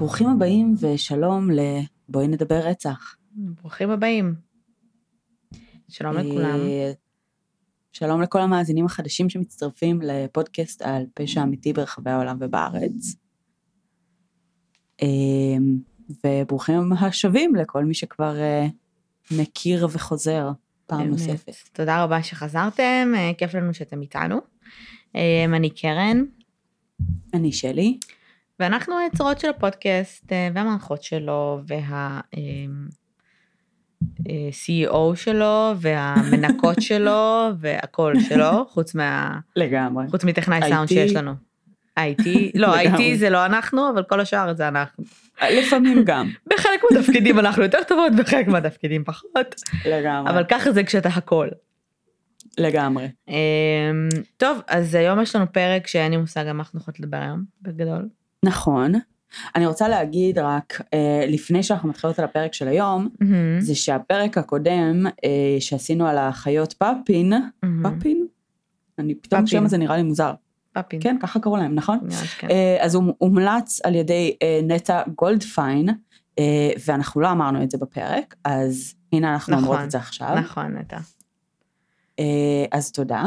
ברוכים 0.00 0.28
הבאים 0.28 0.74
ושלום 0.80 1.50
ל"בואי 1.50 2.28
נדבר 2.28 2.60
רצח". 2.64 3.16
ברוכים 3.32 3.90
הבאים. 3.90 4.34
שלום 5.88 6.16
לכולם. 6.16 6.60
אה, 6.60 6.92
שלום 7.92 8.22
לכל 8.22 8.40
המאזינים 8.40 8.86
החדשים 8.86 9.30
שמצטרפים 9.30 10.00
לפודקאסט 10.02 10.82
על 10.82 11.06
פשע 11.14 11.42
אמיתי 11.42 11.72
ברחבי 11.72 12.10
העולם 12.10 12.36
ובארץ. 12.40 13.14
אה, 15.02 15.08
וברוכים 16.24 16.92
השבים 16.92 17.54
לכל 17.54 17.84
מי 17.84 17.94
שכבר 17.94 18.36
אה, 18.40 18.66
מכיר 19.30 19.88
וחוזר 19.90 20.50
פעם 20.86 20.98
באמת. 20.98 21.10
נוספת. 21.10 21.54
תודה 21.72 22.04
רבה 22.04 22.22
שחזרתם, 22.22 23.12
כיף 23.38 23.54
לנו 23.54 23.74
שאתם 23.74 24.02
איתנו. 24.02 24.40
אני 25.54 25.70
קרן, 25.70 26.24
אני 27.34 27.52
שלי. 27.52 27.98
ואנחנו 28.60 28.98
היוצרות 28.98 29.40
של 29.40 29.50
הפודקאסט 29.50 30.32
אה, 30.32 30.48
והמערכות 30.54 31.02
שלו, 31.02 31.60
וה... 31.66 32.20
אה, 32.36 32.40
אה, 34.28 35.16
שלו, 35.16 35.72
והמנקות 35.80 36.82
שלו, 36.88 37.48
והכל 37.58 38.12
שלו, 38.28 38.66
חוץ 38.68 38.94
מה... 38.94 39.38
לגמרי. 39.56 40.04
חוץ 40.10 40.24
מטכנאי 40.24 40.60
סאונד. 40.68 40.88
שיש 40.88 41.12
לנו. 41.14 41.32
IT, 41.98 42.28
לא. 42.54 42.80
IT 42.80 43.16
זה 43.16 43.30
לא 43.30 43.46
אנחנו, 43.46 43.90
אבל 43.90 44.02
כל 44.02 44.20
השאר 44.20 44.54
זה 44.54 44.68
אנחנו. 44.68 45.04
לפעמים 45.42 46.04
גם. 46.04 46.30
בחלק 46.50 46.80
מהתפקידים 46.90 47.38
אנחנו 47.38 47.62
יותר 47.62 47.82
טובות, 47.88 48.12
בחלק 48.18 48.46
מהתפקידים 48.46 49.04
פחות, 49.04 49.54
לגמרי. 49.86 50.30
אבל 50.30 50.44
ככה 50.44 50.72
זה 50.72 50.84
כשאתה 50.84 51.08
הכל. 51.08 51.48
לגמרי. 52.58 53.08
אמ, 53.28 53.34
טוב, 54.36 54.60
אז 54.66 54.94
היום 54.94 55.20
יש 55.20 55.36
לנו 55.36 55.52
פרק 55.52 55.86
שאין 55.86 56.10
לי 56.12 56.16
מושג 56.16 56.46
על 56.46 56.52
מה 56.52 56.62
אנחנו 56.62 56.80
יכולות 56.80 57.00
לדבר 57.00 57.16
היום, 57.16 57.44
בגדול. 57.62 58.08
נכון. 58.44 58.92
אני 59.56 59.66
רוצה 59.66 59.88
להגיד 59.88 60.38
רק, 60.38 60.80
אה, 60.94 61.24
לפני 61.28 61.62
שאנחנו 61.62 61.88
מתחילות 61.88 62.18
על 62.18 62.24
הפרק 62.24 62.54
של 62.54 62.68
היום, 62.68 63.08
מהמם, 63.20 63.60
זה 63.60 63.74
שהפרק 63.74 64.38
הקודם 64.38 65.06
אה, 65.06 65.60
שעשינו 65.60 66.06
על 66.06 66.18
החיות 66.18 66.72
פאפין, 66.72 67.32
מהמם. 67.62 67.82
פאפין? 67.82 68.26
אני 68.98 69.14
פתאום. 69.14 69.44
השם 69.44 69.64
הזה 69.64 69.78
נראה 69.78 69.96
לי 69.96 70.02
מוזר. 70.02 70.32
פאפין. 70.72 71.00
כן, 71.02 71.16
ככה 71.20 71.40
קראו 71.40 71.56
להם, 71.56 71.74
נכון? 71.74 71.98
נראה 72.02 72.24
שכן. 72.24 72.50
אה, 72.50 72.76
אז 72.80 72.94
הוא 72.94 73.14
הומלץ 73.18 73.80
על 73.84 73.94
ידי 73.94 74.36
אה, 74.42 74.60
נטע 74.62 75.02
גולדפיין, 75.16 75.88
אה, 76.38 76.70
ואנחנו 76.86 77.20
לא 77.20 77.30
אמרנו 77.30 77.62
את 77.62 77.70
זה 77.70 77.78
בפרק, 77.78 78.34
אז 78.44 78.94
הנה 79.12 79.32
אנחנו 79.32 79.52
נכון, 79.52 79.64
אומרות 79.64 79.84
את 79.84 79.90
זה 79.90 79.98
עכשיו. 79.98 80.34
נכון, 80.34 80.76
נטע. 80.76 80.98
אה, 82.18 82.64
אז 82.72 82.92
תודה. 82.92 83.24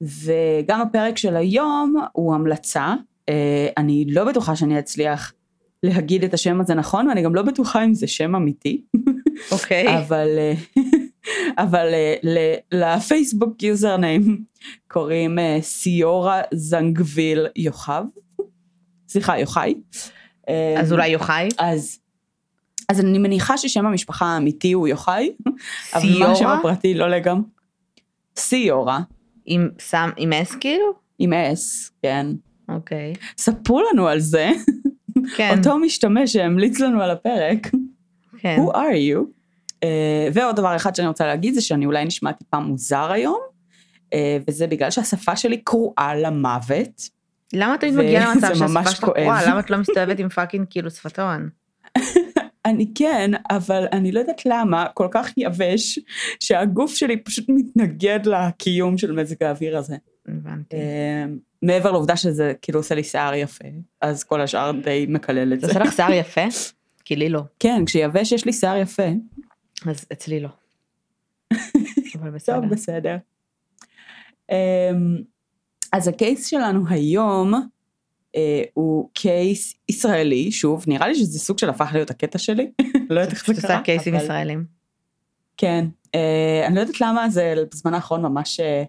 וגם 0.00 0.80
הפרק 0.80 1.18
של 1.18 1.36
היום 1.36 1.96
הוא 2.12 2.34
המלצה. 2.34 2.94
אה, 3.30 3.68
אני 3.76 4.04
לא 4.08 4.24
בטוחה 4.24 4.56
שאני 4.56 4.78
אצליח 4.78 5.32
להגיד 5.82 6.24
את 6.24 6.34
השם 6.34 6.60
הזה 6.60 6.74
נכון, 6.74 7.08
ואני 7.08 7.22
גם 7.22 7.34
לא 7.34 7.42
בטוחה 7.42 7.84
אם 7.84 7.94
זה 7.94 8.06
שם 8.06 8.34
אמיתי, 8.34 8.84
אוקיי. 9.52 9.86
אבל, 9.98 10.28
אה, 10.38 10.52
אבל 11.64 11.86
אה, 11.94 12.54
לפייסבוק 12.72 13.62
username 13.62 14.44
קוראים 14.88 15.38
סיורה 15.60 16.42
זנגוויל 16.54 17.46
יוחב. 17.56 18.04
סליחה, 19.08 19.38
יוחאי. 19.38 19.74
אז 20.78 20.92
אולי 20.92 21.08
יוחאי? 21.08 21.48
אז, 21.58 21.98
אז 22.88 23.00
אני 23.00 23.18
מניחה 23.18 23.58
ששם 23.58 23.86
המשפחה 23.86 24.26
האמיתי 24.26 24.72
הוא 24.72 24.88
יוחאי, 24.88 25.32
אבל 25.94 26.18
מה 26.18 26.26
השם 26.26 26.34
סיורה? 26.34 26.58
הפרטי 26.58 26.94
לא 26.94 27.08
לגמרי. 27.08 27.44
סיורה. 28.36 29.00
עם 29.46 29.68
סמ, 29.80 30.10
עם 30.16 30.32
S 30.32 30.54
כאילו? 30.54 30.92
עם 31.18 31.32
S, 31.32 31.90
כן. 32.02 32.26
אוקיי. 32.74 33.12
ספרו 33.38 33.82
לנו 33.92 34.08
על 34.08 34.20
זה, 34.20 34.50
כן, 35.36 35.54
אותו 35.58 35.78
משתמש 35.78 36.32
שהמליץ 36.32 36.80
לנו 36.80 37.02
על 37.02 37.10
הפרק, 37.10 37.70
כן. 38.38 38.56
who 38.58 38.72
are 38.72 38.96
you? 39.14 39.40
Uh, 39.84 39.84
ועוד 40.32 40.56
דבר 40.56 40.76
אחד 40.76 40.94
שאני 40.94 41.08
רוצה 41.08 41.26
להגיד 41.26 41.54
זה 41.54 41.60
שאני 41.60 41.86
אולי 41.86 42.04
נשמע 42.04 42.32
טיפה 42.32 42.60
מוזר 42.60 43.12
היום, 43.12 43.40
אה, 44.04 44.16
וזה 44.48 44.66
בגלל 44.66 44.90
שהשפה 44.90 45.36
שלי 45.36 45.56
קרועה 45.56 46.14
למוות. 46.14 47.20
למה 47.52 47.78
תמיד 47.78 47.92
וזה 47.92 48.02
מגיע 48.02 48.30
למצב 48.30 48.54
שהשפה 48.58 48.86
שלך. 48.90 49.00
קרועה? 49.00 49.50
למה 49.50 49.60
את 49.60 49.70
לא 49.70 49.78
מסתובבת 49.78 50.18
עם 50.18 50.28
fucking 50.28 50.66
כאילו 50.70 50.90
שפתון? 50.90 51.48
אני 52.66 52.92
כן, 52.94 53.30
אבל 53.50 53.86
אני 53.92 54.12
לא 54.12 54.20
יודעת 54.20 54.46
למה, 54.46 54.86
כל 54.94 55.08
כך 55.10 55.30
יבש, 55.36 55.98
שהגוף 56.40 56.94
שלי 56.94 57.16
פשוט 57.16 57.44
מתנגד 57.48 58.20
לקיום 58.26 58.98
של 58.98 59.12
מזג 59.12 59.42
האוויר 59.42 59.78
הזה. 59.78 59.96
הבנתי. 60.36 60.76
Uh, 60.76 61.30
מעבר 61.62 61.92
לעובדה 61.92 62.16
שזה 62.16 62.52
כאילו 62.62 62.78
עושה 62.80 62.94
לי 62.94 63.04
שיער 63.04 63.34
יפה, 63.34 63.64
אז 64.00 64.24
כל 64.24 64.40
השאר 64.40 64.72
די 64.84 65.06
מקלל 65.08 65.52
את 65.52 65.60
זה 65.60 65.66
זה. 65.66 65.72
עושה 65.72 65.84
לך 65.84 65.92
שיער 65.96 66.12
יפה? 66.12 66.40
כי 67.04 67.16
לי 67.16 67.28
לא. 67.28 67.42
כן, 67.58 67.82
כשיבש 67.86 68.32
יש 68.32 68.44
לי 68.44 68.52
שיער 68.52 68.76
יפה. 68.76 69.02
אז 69.86 70.04
אצלי 70.12 70.40
לא. 70.40 70.48
אבל 72.14 72.30
טוב, 72.30 72.30
בסדר. 72.34 72.60
בסדר. 72.70 73.16
אמ, 74.50 75.16
אז 75.92 76.08
הקייס 76.08 76.46
שלנו 76.46 76.84
היום 76.88 77.54
אה, 78.36 78.62
הוא 78.74 79.08
קייס 79.12 79.74
ישראלי, 79.88 80.52
שוב, 80.52 80.84
נראה 80.86 81.08
לי 81.08 81.14
שזה 81.14 81.38
סוג 81.38 81.58
של 81.58 81.68
הפך 81.70 81.90
להיות 81.94 82.10
הקטע 82.10 82.38
שלי, 82.38 82.70
לא 83.10 83.20
יודעת 83.20 83.34
איך 83.34 83.46
זה 83.46 83.62
קרה. 83.62 83.72
עושה 83.74 83.84
קייסים 83.84 84.14
אבל- 84.14 84.24
ישראלים. 84.24 84.64
כן, 85.56 85.84
אה, 86.14 86.64
אני 86.66 86.74
לא 86.74 86.80
יודעת 86.80 87.00
למה 87.00 87.28
זה 87.30 87.54
בזמן 87.72 87.94
האחרון 87.94 88.22
ממש 88.22 88.60
אה, 88.60 88.84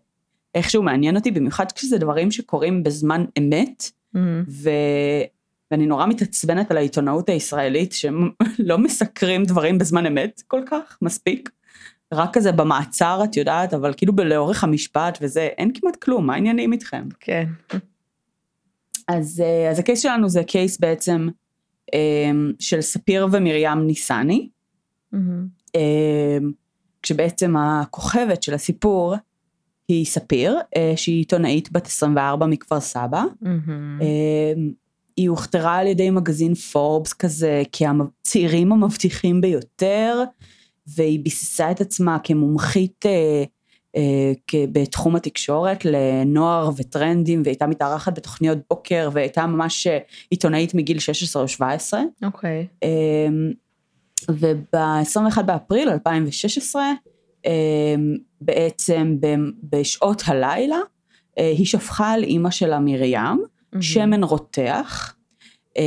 איכשהו 0.56 0.84
מעניין 0.84 1.16
אותי, 1.16 1.32
במיוחד 1.32 1.72
כשזה 1.72 1.98
דברים 1.98 2.32
שקורים 2.32 2.84
בזמן 2.84 3.26
אמת, 3.40 3.92
מהמם. 4.14 4.44
ו... 4.50 4.70
ואני 5.72 5.86
נורא 5.86 6.06
מתעצבנת 6.06 6.72
על 6.72 6.78
העיתונאות 6.78 7.30
הישראלית, 7.30 7.92
שהם 7.94 8.30
לא 8.70 8.78
מסקרים 8.78 9.44
דברים 9.44 9.78
בזמן 9.78 10.06
אמת 10.06 10.42
כל 10.48 10.62
כך, 10.66 10.98
מספיק. 11.02 11.50
רק 12.14 12.34
כזה 12.34 12.52
במעצר, 12.52 13.22
את 13.24 13.38
יודעת, 13.38 13.74
אבל 13.74 13.94
כאילו 13.98 14.14
לאורך 14.18 14.64
המשפט 14.64 15.18
וזה, 15.22 15.42
אין 15.42 15.72
כמעט 15.74 15.96
כלום, 15.96 16.28
מה 16.28 16.34
העניינים 16.34 16.74
איתכם? 16.74 17.08
כן. 17.20 17.48
אז, 19.08 19.44
אה, 19.46 19.70
אז 19.70 19.80
הקייס 19.80 20.00
שלנו 20.00 20.30
זה 20.30 20.44
קייס 20.44 20.80
בעצם 20.80 21.28
אה, 21.94 22.32
של 22.60 22.82
ספיר 22.82 23.28
ומרים 23.32 23.88
ניסני, 23.88 24.50
מהמם. 25.12 25.48
אה, 25.76 26.38
כשבעצם 27.02 27.58
הכוכבת 27.58 28.44
של 28.44 28.54
הסיפור 28.54 29.16
היא 29.88 30.06
ספיר, 30.06 30.58
אה, 30.78 30.94
שהיא 30.96 31.18
עיתונאית 31.18 31.72
בת 31.72 31.86
24 31.88 32.46
מכפר 32.46 32.80
סבא. 32.80 33.24
אה, 34.02 34.54
היא 35.18 35.30
הוכתרה 35.30 35.78
על 35.78 35.88
ידי 35.88 36.10
מגזין 36.10 36.54
פורבס 36.56 37.14
כזה 37.14 37.64
כצעירים 37.72 38.72
המבטיחים 38.72 39.42
ביותר, 39.42 40.24
והיא 40.96 41.20
ביססה 41.20 41.72
את 41.72 41.82
עצמה 41.82 42.18
כמומחית 42.24 43.06
אה, 43.06 43.44
אה, 43.96 44.32
כ- 44.48 44.56
בתחום 44.72 45.16
התקשורת 45.16 45.86
לנוער 45.86 46.70
וטרנדים, 46.78 47.42
והייתה 47.46 47.68
מתארחת 47.68 48.18
בתוכניות 48.18 48.58
בוקר, 48.70 49.10
והייתה 49.14 49.46
ממש 49.48 49.88
אה, 49.88 49.98
עיתונאית 50.30 50.74
מגיל 50.74 51.00
16 51.00 51.42
או 51.44 51.48
17. 51.48 52.02
אוקיי. 52.24 52.68
וב-21 54.32 55.42
באפריל 55.42 55.90
2016, 55.90 56.84
אה, 57.46 57.96
בעצם 58.42 59.18
בשעות 59.64 60.24
הלילה, 60.26 60.78
אה, 61.38 61.54
היא 61.58 61.66
שפכה 61.66 62.12
על 62.12 62.24
אימא 62.24 62.52
שלה 62.52 62.80
מרים, 62.80 63.14
מהמם. 63.74 63.82
שמן 63.82 64.24
רותח, 64.24 65.16
אה, 65.78 65.84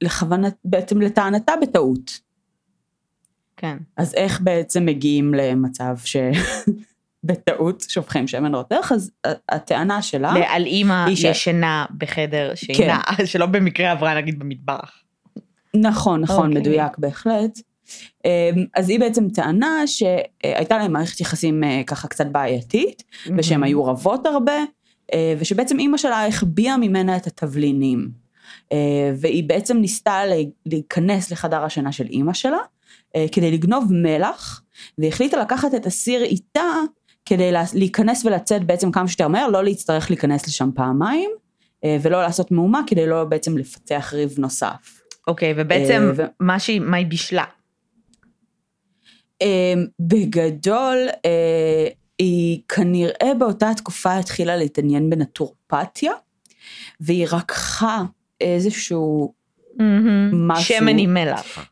לכוונת, 0.00 0.54
בעצם 0.64 1.00
לטענתה 1.00 1.52
בטעות. 1.62 2.20
כן. 3.56 3.76
אז 3.96 4.14
איך 4.14 4.40
בעצם 4.40 4.86
מגיעים 4.86 5.34
למצב 5.34 5.96
שבטעות 7.24 7.80
שופכים 7.88 8.26
שמן 8.28 8.54
רותח? 8.54 8.92
אז 8.94 9.10
ה- 9.26 9.54
הטענה 9.54 10.02
שלה, 10.02 10.32
על 10.48 10.66
אימא 10.66 11.06
ש- 11.14 11.24
ישנה 11.24 11.86
בחדר 11.98 12.52
שינה, 12.54 13.00
שלא 13.24 13.46
במקרה 13.46 13.90
עברה 13.90 14.14
נגיד 14.14 14.38
במטבח. 14.38 15.02
נכון, 15.76 16.20
נכון, 16.20 16.46
אוקיי. 16.46 16.60
מדויק 16.60 16.98
בהחלט. 16.98 17.58
אה, 18.26 18.50
אז 18.74 18.88
היא 18.88 19.00
בעצם 19.00 19.28
טענה 19.28 19.82
שהייתה 19.86 20.78
להם 20.78 20.92
מערכת 20.92 21.20
יחסים 21.20 21.64
אה, 21.64 21.82
ככה 21.86 22.08
קצת 22.08 22.26
בעייתית, 22.26 23.02
ושהם 23.38 23.62
היו 23.62 23.84
רבות 23.84 24.26
הרבה, 24.26 24.52
אה, 25.14 25.34
ושבעצם 25.38 25.78
אימא 25.78 25.96
שלה 25.96 26.26
החביאה 26.26 26.76
ממנה 26.76 27.16
את 27.16 27.26
התבלינים. 27.26 28.08
אה, 28.72 28.78
והיא 29.20 29.44
בעצם 29.48 29.76
ניסתה 29.76 30.24
לה- 30.26 30.34
להיכנס 30.66 31.30
לחדר 31.30 31.64
השינה 31.64 31.92
של 31.92 32.06
אימא 32.06 32.32
שלה, 32.32 32.58
כדי 33.32 33.50
לגנוב 33.50 33.92
מלח, 33.92 34.62
והחליטה 34.98 35.36
לקחת 35.40 35.74
את 35.74 35.86
הסיר 35.86 36.22
איתה, 36.22 36.70
כדי 37.24 37.52
לה- 37.52 37.64
להיכנס 37.74 38.24
ולצאת 38.24 38.64
בעצם 38.64 38.90
כמה 38.92 39.08
שיותר 39.08 39.28
מהר, 39.28 39.48
לא 39.48 39.64
להצטרך 39.64 40.10
להיכנס 40.10 40.46
לשם 40.48 40.70
פעמיים, 40.74 41.30
ולא 42.02 42.22
לעשות 42.22 42.50
מהומה, 42.50 42.80
כדי 42.86 43.06
לא 43.06 43.24
בעצם 43.24 43.58
לפתח 43.58 44.10
ריב 44.14 44.34
נוסף. 44.38 45.00
אוקיי, 45.28 45.54
ובעצם 45.56 46.02
אה, 46.08 46.12
ו- 46.16 46.30
מה 46.40 46.58
שהיא, 46.58 46.80
מה 46.80 46.96
היא 46.96 47.06
בישלה. 47.06 47.44
אה, 49.42 49.74
בגדול, 50.00 50.96
אה, 51.24 51.88
היא 52.18 52.60
כנראה 52.68 53.34
באותה 53.38 53.70
תקופה 53.76 54.16
התחילה 54.18 54.56
להתעניין 54.56 55.10
בנטורפתיה, 55.10 56.12
והיא 57.00 57.26
רקחה 57.32 58.02
איזשהו 58.40 59.32
משהו. 60.32 60.76
שמן 60.76 60.98
עם 60.98 61.14
מלח. 61.14 61.70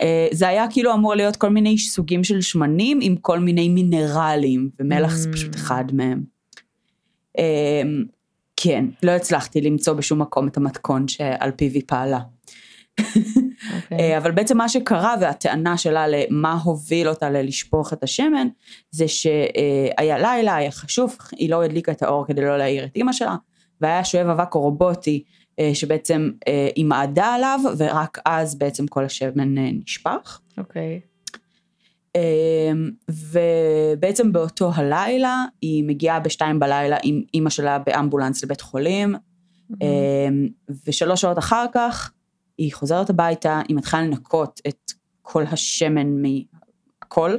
אה, 0.00 0.28
זה 0.32 0.48
היה 0.48 0.66
כאילו 0.70 0.94
אמור 0.94 1.14
להיות 1.14 1.36
כל 1.36 1.48
מיני 1.48 1.78
סוגים 1.78 2.24
של 2.24 2.40
שמנים 2.40 2.98
עם 3.02 3.16
כל 3.16 3.38
מיני 3.38 3.68
מינרלים, 3.68 4.70
ומלח 4.80 5.14
זה 5.14 5.28
Mm. 5.30 5.32
פשוט 5.32 5.54
אחד 5.54 5.84
מהם. 5.92 6.22
אה, 7.38 7.82
כן, 8.56 8.84
לא 9.02 9.10
הצלחתי 9.10 9.60
למצוא 9.60 9.94
בשום 9.94 10.20
מקום 10.22 10.48
את 10.48 10.56
המתכון 10.56 11.08
שעל 11.08 11.50
פיו 11.50 11.70
היא 11.72 11.82
פעלה. 11.86 12.18
אוקיי. 13.76 13.98
אה, 13.98 14.18
אבל 14.18 14.30
בעצם 14.30 14.56
מה 14.56 14.68
שקרה 14.68 15.14
והטענה 15.20 15.78
שלה 15.78 16.06
למה 16.08 16.58
הוביל 16.64 17.08
אותה 17.08 17.30
ללשפוך 17.30 17.92
את 17.92 18.02
השמן, 18.02 18.48
זה 18.90 19.08
שהיה 19.08 20.18
לילה, 20.18 20.54
היה 20.54 20.70
חשוב, 20.70 21.16
היא 21.36 21.50
לא 21.50 21.62
הדליקה 21.62 21.92
את 21.92 22.02
האור 22.02 22.26
כדי 22.26 22.42
לא 22.42 22.58
להעיר 22.58 22.84
את 22.84 22.96
אימא 22.96 23.12
שלה, 23.12 23.36
והיה 23.80 24.04
שואב 24.04 24.28
אבק 24.28 24.54
רובוטי 24.54 25.24
אה, 25.58 25.70
שבעצם 25.74 26.30
אה, 26.48 26.68
היא 26.76 26.84
מעדה 26.84 27.26
עליו, 27.26 27.60
ורק 27.78 28.18
אז 28.24 28.54
בעצם 28.54 28.86
כל 28.86 29.04
השמן 29.04 29.54
נשפך. 29.54 30.40
אוקיי. 30.58 31.00
אמ, 32.16 32.90
ובעצם 33.08 34.32
באותו 34.32 34.70
הלילה 34.74 35.44
היא 35.60 35.84
מגיעה 35.84 36.20
בשתיים 36.20 36.58
בלילה 36.58 36.96
עם 37.02 37.22
אימא 37.34 37.50
שלה 37.50 37.78
באמבולנס 37.78 38.44
לבית 38.44 38.60
חולים, 38.60 39.14
אמ, 39.82 40.48
ושלוש 40.86 41.20
שעות 41.20 41.38
אחר 41.38 41.66
כך 41.72 42.12
היא 42.58 42.72
חוזרת 42.74 43.10
הביתה, 43.10 43.60
היא 43.68 43.76
מתחילה 43.76 44.02
לנקות 44.02 44.60
את 44.68 44.92
כל 45.22 45.42
השמן 45.42 46.22
מהכל, 46.22 47.36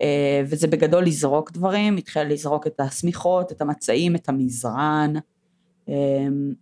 אה, 0.00 0.42
וזה 0.46 0.66
בגדול 0.66 1.04
לזרוק 1.04 1.52
דברים, 1.52 1.96
התחילה 1.96 2.24
לזרוק 2.24 2.66
את 2.66 2.80
השמיכות, 2.80 3.52
את 3.52 3.60
המצעים, 3.60 4.16
את 4.16 4.28
המזרן, 4.28 5.12
אמ, 5.88 6.52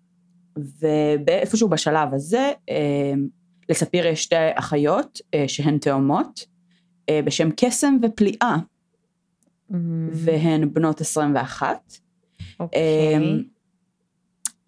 ובאיפשהו 0.56 1.68
בשלב 1.68 2.14
הזה, 2.14 2.52
אמ, 2.68 3.28
לספיר 3.68 4.06
יש 4.06 4.22
שתי 4.22 4.36
אחיות 4.54 5.20
אה, 5.34 5.44
שהן 5.48 5.78
תאומות, 5.78 6.46
אה, 7.08 7.20
בשם 7.24 7.48
קסם 7.56 7.96
ופליאה, 8.02 8.56
מהמם. 9.70 10.08
והן 10.12 10.72
בנות 10.74 11.00
21. 11.00 11.92
אוקיי. 12.60 13.16
אמ, 13.16 13.42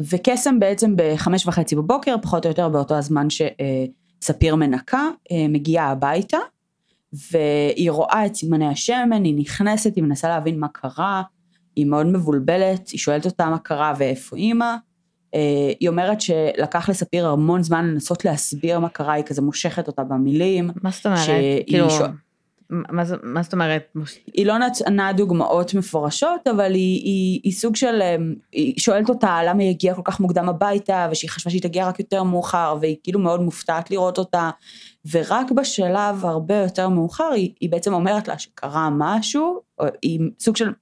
וקסם 0.03 0.61
בעצם 0.61 0.95
בחמש 0.97 1.47
וחצי 1.47 1.77
בבוקר, 1.77 2.17
פחות 2.23 2.45
או 2.47 2.51
יותר 2.51 2.69
באותו 2.69 2.95
הזמן 2.95 3.27
שספיר 3.31 4.55
מנקה, 4.55 5.09
אה, 5.33 5.47
מגיעה 5.49 5.91
הביתה, 5.91 6.39
והיא 7.33 7.91
רואה 7.91 8.27
את 8.27 8.35
סימני 8.35 8.67
השמן, 8.67 9.25
היא 9.25 9.35
נכנסת, 9.39 9.97
היא 9.97 10.05
מנסה 10.05 10.29
להבין 10.29 10.61
מה 10.61 10.69
קרה, 10.69 11.23
היא 11.77 11.87
מאוד 11.87 12.07
מבולבלת, 12.07 12.89
היא 12.89 12.99
שואלת 12.99 13.27
אותה 13.27 13.47
מה 13.47 13.59
קרה 13.59 13.93
ואיפה 13.99 14.37
אימא. 14.37 14.75
אה, 15.35 15.73
היא 15.81 15.89
אומרת 15.89 16.21
שלקח 16.21 16.89
לספיר 16.89 17.29
המון 17.29 17.63
זמן 17.63 17.87
לנסות 17.87 18.25
להסביר 18.25 18.79
מה 18.79 18.89
קרה, 18.89 19.13
היא 19.13 19.25
כזה 19.25 19.43
מושכת 19.43 19.87
אותה 19.87 20.05
במילים. 20.05 20.71
מה 20.83 20.91
זאת 20.91 21.07
אומרת? 21.07 21.19
כאילו, 21.67 21.91
שואל- 21.91 22.11
מה 22.89 23.03
מה 23.23 23.43
זאת 23.43 23.53
אומרת? 23.53 23.97
היא 24.35 24.47
לא 24.47 24.59
נתנה 24.59 25.13
דוגמאות 25.13 25.75
מפורשות, 25.75 26.49
אבל 26.51 26.75
היא, 26.75 27.05
היא, 27.05 27.41
היא 27.45 27.53
סוג 27.53 27.77
של, 27.77 28.03
אמ, 28.03 28.35
היא 28.53 28.75
שואלת 28.79 29.09
אותה 29.09 29.41
למה 29.47 29.63
היא 29.63 29.71
הגיעה 29.71 29.97
כל 29.97 30.03
כך 30.05 30.21
מוקדם 30.21 30.49
הביתה, 30.49 31.09
ושהיא 31.11 31.31
חשבה 31.31 31.51
שהיא 31.51 31.63
תגיע 31.63 31.89
רק 31.89 31.99
יותר 31.99 32.23
מאוחר, 32.23 32.77
והיא 32.81 32.97
כאילו 33.03 33.21
מאוד 33.21 33.41
מופתעת 33.41 33.91
לראות 33.91 34.19
אותה, 34.19 34.51
ורק 35.11 35.51
בשלב 35.51 36.25
הרבה 36.25 36.57
יותר 36.57 36.89
מאוחר, 36.89 37.31
היא, 37.35 37.51
היא 37.61 37.71
בעצם 37.71 37.95
אומרת 37.95 38.29
לה 38.29 38.39
שקרה 38.39 38.89
משהו, 38.93 39.61
או 39.79 39.85
היא 40.03 40.21
סוג 40.41 40.57
של, 40.57 40.73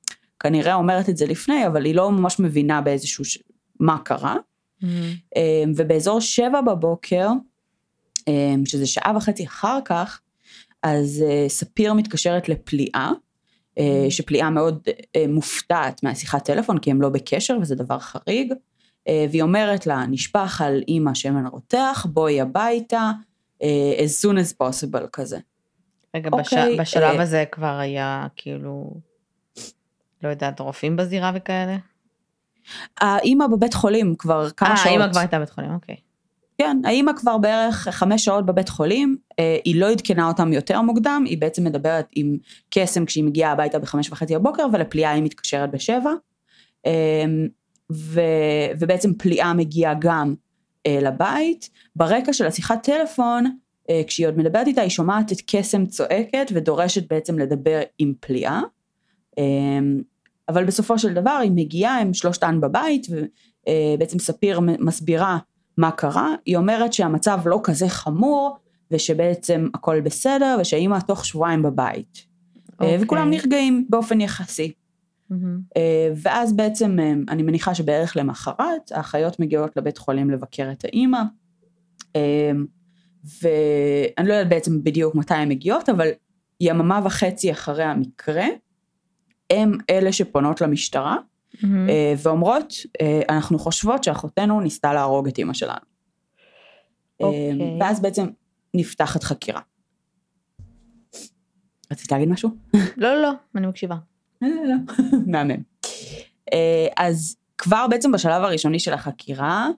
כנראה 0.40 0.74
אומרת 0.74 1.08
את 1.08 1.16
זה 1.16 1.26
לפני, 1.26 1.66
אבל 1.66 1.84
היא 1.84 1.94
לא 1.94 2.10
ממש 2.10 2.40
מבינה 2.40 2.80
באיזשהו, 2.80 3.24
ש... 3.24 3.38
מה 3.80 3.98
קרה. 3.98 4.36
מהמם. 4.82 5.14
אמ, 5.36 5.72
ובאזור 5.76 6.20
שבע 6.20 6.60
בבוקר, 6.60 7.28
אמ, 8.28 8.62
שזה 8.66 8.86
שעה 8.86 9.12
וחצי 9.16 9.46
אחר 9.46 9.78
כך, 9.84 10.20
אז 10.82 11.24
אה, 11.28 11.44
ספיר 11.48 11.92
מתקשרת 11.92 12.48
לפליאה, 12.48 13.10
אה, 13.78 14.06
שפליאה 14.10 14.50
מאוד 14.50 14.88
אה, 15.16 15.24
מופתעת 15.28 16.02
מהשיחת 16.02 16.44
טלפון, 16.44 16.78
כי 16.78 16.90
הם 16.90 17.02
לא 17.02 17.08
בקשר 17.08 17.56
וזה 17.62 17.74
דבר 17.74 17.98
חריג, 17.98 18.52
אה, 19.08 19.26
והיא 19.30 19.42
אומרת 19.42 19.86
לה, 19.86 20.06
נשפך 20.06 20.60
על 20.60 20.82
אימא 20.88 21.14
שמן 21.14 21.46
רותח, 21.46 22.06
בואי 22.10 22.40
הביתה, 22.40 23.10
אה, 23.62 23.92
as 23.98 24.26
soon 24.26 24.34
as 24.36 24.64
possible 24.64 25.06
כזה. 25.12 25.38
רגע, 26.16 26.30
בש- 26.30 26.52
אוקיי, 26.52 26.76
בשלב 26.80 27.02
אה, 27.16 27.22
הזה 27.22 27.44
כבר 27.52 27.78
היה 27.78 28.26
כאילו, 28.36 28.94
לא 30.22 30.28
יודעת, 30.28 30.60
רופאים 30.60 30.96
בזירה 30.96 31.32
וכאלה? 31.34 31.76
האימא 33.00 33.46
בבית 33.46 33.74
חולים 33.74 34.14
כבר 34.18 34.50
כמה 34.50 34.70
אה, 34.70 34.76
שעות. 34.76 35.00
האמא 35.00 35.10
כבר 35.12 35.20
הייתה 35.20 35.36
בבית 35.38 35.50
חולים, 35.50 35.74
אוקיי. 35.74 35.96
כן, 36.58 36.76
האימא 36.84 37.12
כבר 37.16 37.38
בערך 37.38 37.88
חמש 37.88 38.24
שעות 38.24 38.46
בבית 38.46 38.68
חולים, 38.68 39.16
אה, 39.38 39.56
היא 39.64 39.80
לא 39.80 39.90
עדכנה 39.90 40.28
אותם 40.28 40.52
יותר 40.52 40.82
מוקדם, 40.82 41.24
היא 41.26 41.38
בעצם 41.38 41.64
מדברת 41.64 42.06
עם 42.16 42.36
קסם 42.70 43.04
כשהיא 43.04 43.24
מגיעה 43.24 43.52
הביתה 43.52 43.78
בחמש 43.78 44.10
וחצי 44.10 44.34
בבוקר, 44.34 44.66
ולפליאה 44.72 45.10
היא 45.10 45.22
מתקשרת 45.22 45.70
בשבע. 45.70 46.10
אה, 46.86 47.24
ו, 47.92 48.20
ובעצם 48.78 49.14
פליאה 49.14 49.54
מגיעה 49.54 49.94
גם 49.98 50.34
אה, 50.86 50.98
לבית. 51.02 51.70
ברקע 51.96 52.32
של 52.32 52.46
השיחת 52.46 52.82
טלפון, 52.82 53.44
אה, 53.90 54.02
כשהיא 54.06 54.26
עוד 54.26 54.38
מדברת 54.38 54.66
איתה, 54.66 54.80
היא 54.80 54.90
שומעת 54.90 55.32
את 55.32 55.36
קסם 55.46 55.86
צועקת 55.86 56.46
ודורשת 56.54 57.08
בעצם 57.12 57.38
לדבר 57.38 57.80
עם 57.98 58.12
פליאה. 58.20 58.60
אה, 59.38 59.44
אבל 60.48 60.64
בסופו 60.64 60.98
של 60.98 61.14
דבר 61.14 61.38
היא 61.42 61.50
מגיעה, 61.54 61.98
הם 61.98 62.14
שלושתן 62.14 62.60
בבית, 62.60 63.06
ובעצם 63.10 64.18
ספיר 64.18 64.60
מסבירה 64.60 65.38
מה 65.76 65.90
קרה, 65.90 66.34
היא 66.46 66.56
אומרת 66.56 66.92
שהמצב 66.92 67.40
לא 67.44 67.60
כזה 67.64 67.88
חמור, 67.88 68.56
ושבעצם 68.90 69.68
הכל 69.74 70.00
בסדר, 70.00 70.56
ושהאימא 70.60 70.98
תוך 71.06 71.24
שבועיים 71.24 71.62
בבית. 71.62 72.26
אוקיי. 72.72 72.92
אוקיי. 72.92 73.04
וכולם 73.04 73.30
נרגעים 73.30 73.86
באופן 73.90 74.20
יחסי. 74.20 74.72
אה, 75.76 76.12
ואז 76.16 76.52
בעצם, 76.52 76.98
אה, 77.00 77.12
אני 77.28 77.42
מניחה 77.42 77.74
שבערך 77.74 78.16
למחרת, 78.16 78.92
האחיות 78.92 79.40
מגיעות 79.40 79.76
לבית 79.76 79.98
חולים 79.98 80.30
לבקר 80.30 80.72
את 80.72 80.84
האימא. 80.84 81.22
אה, 82.16 82.50
ואני 83.42 84.28
לא 84.28 84.34
יודעת 84.34 84.48
בעצם 84.48 84.82
בדיוק 84.82 85.14
מתי 85.14 85.34
הן 85.34 85.48
מגיעות, 85.48 85.88
אבל 85.88 86.08
יממה 86.60 87.00
וחצי 87.04 87.52
אחרי 87.52 87.84
המקרה, 87.84 88.46
הם 89.50 89.78
אלה 89.90 90.12
שפונות 90.12 90.60
למשטרה, 90.60 91.16
מהמם. 91.62 91.88
אה, 91.88 92.14
ואומרות, 92.22 92.74
אה, 93.00 93.20
אנחנו 93.28 93.58
חושבות 93.58 94.04
שאחותנו 94.04 94.60
ניסתה 94.60 94.92
להרוג 94.92 95.28
את 95.28 95.38
אימא 95.38 95.54
שלנו. 95.54 95.80
אה, 97.20 97.26
אוקיי. 97.26 97.78
ואז 97.80 98.00
בעצם 98.00 98.26
נפתחת 98.74 99.22
חקירה. 99.22 99.60
רצית 101.92 102.12
להגיד 102.12 102.28
משהו? 102.28 102.50
לא, 102.74 102.80
לא, 102.96 103.22
לא, 103.22 103.32
אני 103.54 103.66
מקשיבה. 103.66 103.96
לא, 104.42 104.48
לא, 104.48 104.64
לא. 104.64 104.94
מהמם. 105.32 105.62
אז 106.96 107.36
כבר 107.58 107.86
בעצם 107.90 108.12
בשלב 108.12 108.42
הראשוני 108.42 108.78
של 108.78 108.92
החקירה, 108.92 109.68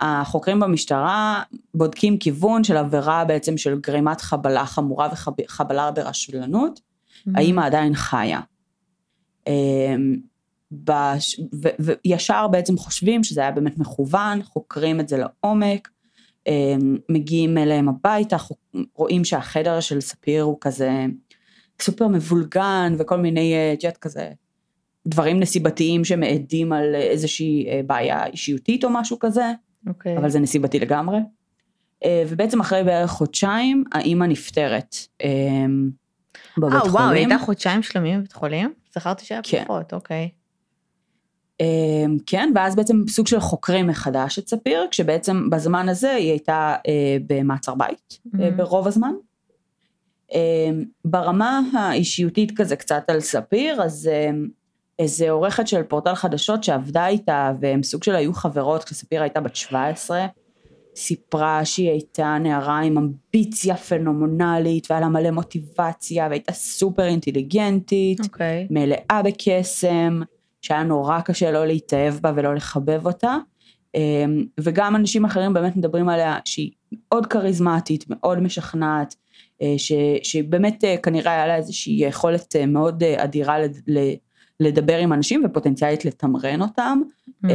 החוקרים 0.00 0.60
במשטרה 0.60 1.42
בודקים 1.74 2.18
כיוון 2.18 2.64
של 2.64 2.76
עבירה 2.76 3.24
בעצם 3.24 3.56
של 3.56 3.80
גרימת 3.80 4.20
חבלה 4.20 4.66
חמורה 4.66 5.08
וחבלה 5.12 5.90
ברשלנות, 5.90 6.80
האמא 7.34 7.60
עדיין 7.60 7.94
חיה. 7.94 8.40
בש... 10.72 11.40
ו... 11.62 11.68
וישר 11.80 12.48
בעצם 12.48 12.76
חושבים 12.76 13.24
שזה 13.24 13.40
היה 13.40 13.50
באמת 13.50 13.78
מכוון, 13.78 14.42
חוקרים 14.42 15.00
את 15.00 15.08
זה 15.08 15.18
לעומק, 15.18 15.88
אמ, 16.46 16.96
מגיעים 17.08 17.58
אליהם 17.58 17.88
הביתה. 17.88 18.36
רואים 18.94 19.24
שהחדר 19.24 19.80
של 19.80 20.00
ספיר 20.00 20.42
הוא 20.42 20.58
כזה 20.60 20.90
סופר 21.80 22.08
מבולגן 22.08 22.94
וכל 22.98 23.16
מיני, 23.16 23.54
אה, 23.54 23.72
את 23.72 23.84
יודעת, 23.84 23.98
כזה 23.98 24.30
דברים 25.06 25.40
נסיבתיים 25.40 26.04
שמעידים 26.04 26.72
על 26.72 26.94
איזושהי 26.94 27.68
אה, 27.68 27.80
בעיה 27.86 28.26
אישיותית 28.26 28.84
או 28.84 28.90
משהו 28.90 29.18
כזה, 29.18 29.52
אוקיי. 29.88 30.16
אבל 30.16 30.30
זה 30.30 30.38
נסיבתי 30.38 30.78
לגמרי. 30.78 31.18
אה, 32.04 32.24
ובעצם 32.28 32.60
אחרי 32.60 32.84
בערך 32.84 33.10
חודשיים, 33.10 33.84
האימא 33.92 34.24
נפטרת 34.24 34.96
אמ, 35.24 35.90
בבית 36.58 36.72
אה, 36.72 36.80
חולים. 36.80 36.94
וואו, 36.94 37.10
היא 37.10 37.26
הייתה 37.26 37.44
חודשיים 37.44 37.82
שלמים 37.82 38.18
בבית 38.18 38.32
חולים? 38.32 38.72
זכרתי 38.94 39.24
שהיה 39.24 39.40
כן. 39.42 39.64
פחות, 39.64 39.92
אוקיי. 39.92 40.28
אמ, 41.60 42.16
כן, 42.26 42.52
ואז 42.54 42.76
בעצם 42.76 43.04
סוג 43.08 43.26
של 43.26 43.40
חוקרים 43.40 43.86
מחדש 43.86 44.38
את 44.38 44.48
ספיר, 44.48 44.86
כשבעצם 44.90 45.50
בזמן 45.50 45.88
הזה 45.88 46.10
היא 46.10 46.30
הייתה 46.30 46.74
אה, 46.88 47.16
במעצר 47.26 47.74
בית, 47.74 48.18
Mhm. 48.26 48.38
ברוב 48.56 48.86
הזמן. 48.86 49.12
אמ, 50.32 50.84
ברמה 51.04 51.60
האישיותית 51.74 52.52
כזה 52.56 52.76
קצת 52.76 53.02
על 53.08 53.20
ספיר, 53.20 53.82
אז 53.82 54.08
אמ, 54.12 54.48
איזה 54.98 55.30
עורכת 55.30 55.68
של 55.68 55.82
פורטל 55.82 56.14
חדשות 56.14 56.64
שעבדה 56.64 57.06
איתה, 57.06 57.52
והם 57.60 57.82
סוג 57.82 58.02
של 58.02 58.14
היו 58.14 58.32
חברות 58.34 58.84
כשספיר 58.84 59.22
הייתה 59.22 59.40
בת 59.40 59.56
17, 59.56 60.26
סיפרה 60.96 61.64
שהיא 61.64 61.90
הייתה 61.90 62.36
נערה 62.40 62.78
עם 62.80 62.98
אמביציה 62.98 63.76
פנומנלית, 63.76 64.86
והיה 64.90 65.00
לה 65.00 65.08
מלא 65.08 65.30
מוטיבציה, 65.30 66.26
והייתה 66.30 66.52
סופר 66.52 67.04
אינטליגנטית. 67.06 68.20
אוקיי. 68.20 68.66
מלאה 68.70 69.22
בקסם, 69.24 70.20
שהיה 70.62 70.82
נורא 70.82 71.20
קשה 71.20 71.50
לא 71.50 71.66
להתאהב 71.66 72.14
בה 72.14 72.32
ולא 72.36 72.54
לחבב 72.54 73.06
אותה, 73.06 73.36
אמ, 73.94 74.44
וגם 74.60 74.96
אנשים 74.96 75.24
אחרים 75.24 75.52
באמת 75.52 75.76
מדברים 75.76 76.08
עליה 76.08 76.38
שהיא 76.44 76.70
מאוד 76.92 77.26
כריזמטית, 77.26 78.04
מאוד 78.08 78.40
משכנעת, 78.40 79.14
אה, 79.62 79.74
ש, 79.76 79.92
שבאמת 80.22 80.84
אה, 80.84 80.96
כנראה 81.02 81.32
היה 81.32 81.46
לה 81.46 81.56
איזושהי 81.56 81.94
יכולת 81.98 82.56
אה, 82.56 82.66
מאוד 82.66 83.04
אדירה 83.04 83.56
לדבר 84.60 84.98
עם 84.98 85.12
אנשים 85.12 85.44
ופוטנציאלית 85.44 86.04
לתמרן 86.04 86.62
אותם. 86.62 87.00
Mm. 87.28 87.48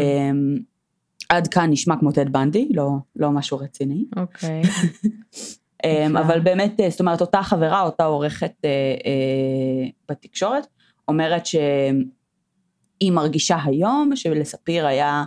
עד 1.30 1.48
כאן 1.48 1.72
נשמע 1.72 1.96
כמו 2.00 2.12
טד 2.12 2.34
בנדי, 2.34 2.70
לא, 2.74 2.90
לא 3.16 3.32
משהו 3.32 3.58
רציני. 3.58 4.06
אוקיי. 4.16 4.62
Okay. 5.86 6.20
אבל 6.20 6.40
באמת, 6.40 6.80
זאת 6.90 7.00
אומרת, 7.00 7.22
אותה 7.22 7.44
חברה, 7.44 7.82
אותה 7.82 8.06
עורכת 8.06 8.66
בתקשורת, 10.10 10.68
אומרת 11.08 11.46
שהיא 13.00 13.12
מרגישה 13.12 13.58
היום 13.64 14.16
שלספיר 14.16 14.88
היה 14.88 15.24